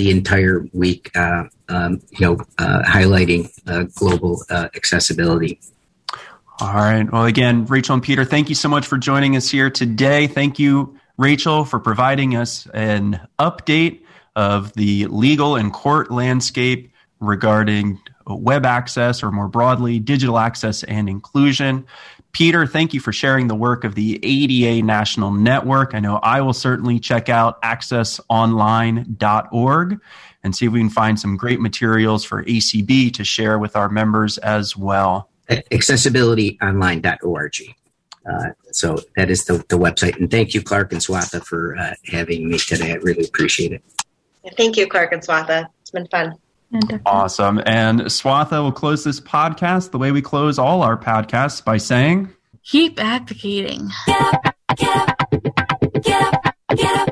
the 0.00 0.10
entire 0.10 0.58
week, 0.72 1.04
um, 1.16 1.48
you 2.16 2.22
know, 2.24 2.36
highlighting 2.96 3.42
global 4.00 4.34
accessibility. 4.50 5.58
All 6.62 6.74
right. 6.74 7.10
Well, 7.10 7.24
again, 7.24 7.66
Rachel 7.66 7.94
and 7.94 8.02
Peter, 8.04 8.24
thank 8.24 8.48
you 8.48 8.54
so 8.54 8.68
much 8.68 8.86
for 8.86 8.96
joining 8.96 9.34
us 9.34 9.50
here 9.50 9.68
today. 9.68 10.28
Thank 10.28 10.60
you, 10.60 10.96
Rachel, 11.16 11.64
for 11.64 11.80
providing 11.80 12.36
us 12.36 12.68
an 12.72 13.20
update 13.36 14.02
of 14.36 14.72
the 14.74 15.06
legal 15.06 15.56
and 15.56 15.72
court 15.72 16.12
landscape 16.12 16.92
regarding 17.18 17.98
web 18.28 18.64
access 18.64 19.24
or 19.24 19.32
more 19.32 19.48
broadly, 19.48 19.98
digital 19.98 20.38
access 20.38 20.84
and 20.84 21.08
inclusion. 21.08 21.84
Peter, 22.30 22.64
thank 22.64 22.94
you 22.94 23.00
for 23.00 23.12
sharing 23.12 23.48
the 23.48 23.56
work 23.56 23.82
of 23.82 23.96
the 23.96 24.20
ADA 24.22 24.86
National 24.86 25.32
Network. 25.32 25.96
I 25.96 25.98
know 25.98 26.20
I 26.22 26.42
will 26.42 26.52
certainly 26.52 27.00
check 27.00 27.28
out 27.28 27.60
accessonline.org 27.62 30.00
and 30.44 30.54
see 30.54 30.66
if 30.66 30.72
we 30.72 30.78
can 30.78 30.90
find 30.90 31.18
some 31.18 31.36
great 31.36 31.60
materials 31.60 32.22
for 32.22 32.44
ACB 32.44 33.12
to 33.14 33.24
share 33.24 33.58
with 33.58 33.74
our 33.74 33.88
members 33.88 34.38
as 34.38 34.76
well 34.76 35.28
accessibilityonline.org. 35.70 37.54
Uh, 38.24 38.50
so 38.70 38.98
that 39.16 39.30
is 39.30 39.44
the, 39.46 39.54
the 39.68 39.78
website. 39.78 40.16
And 40.16 40.30
thank 40.30 40.54
you, 40.54 40.62
Clark 40.62 40.92
and 40.92 41.00
Swatha, 41.00 41.44
for 41.44 41.76
uh, 41.76 41.94
having 42.06 42.48
me 42.48 42.58
today. 42.58 42.92
I 42.92 42.96
really 42.96 43.24
appreciate 43.24 43.72
it. 43.72 43.82
Thank 44.56 44.76
you, 44.76 44.86
Clark 44.86 45.12
and 45.12 45.22
Swatha. 45.22 45.66
It's 45.80 45.90
been 45.90 46.06
fun. 46.08 46.36
Awesome. 47.04 47.60
And 47.66 48.00
Swatha 48.02 48.62
will 48.62 48.72
close 48.72 49.04
this 49.04 49.20
podcast 49.20 49.90
the 49.90 49.98
way 49.98 50.10
we 50.10 50.22
close 50.22 50.58
all 50.58 50.82
our 50.82 50.96
podcasts 50.96 51.62
by 51.62 51.76
saying, 51.76 52.30
Keep 52.64 53.02
advocating. 53.02 53.90
Get 54.06 54.22
up, 54.22 54.54
get 54.76 54.96
up, 54.96 55.30
get 56.02 56.22
up, 56.22 56.54
get 56.76 57.08
up, 57.08 57.11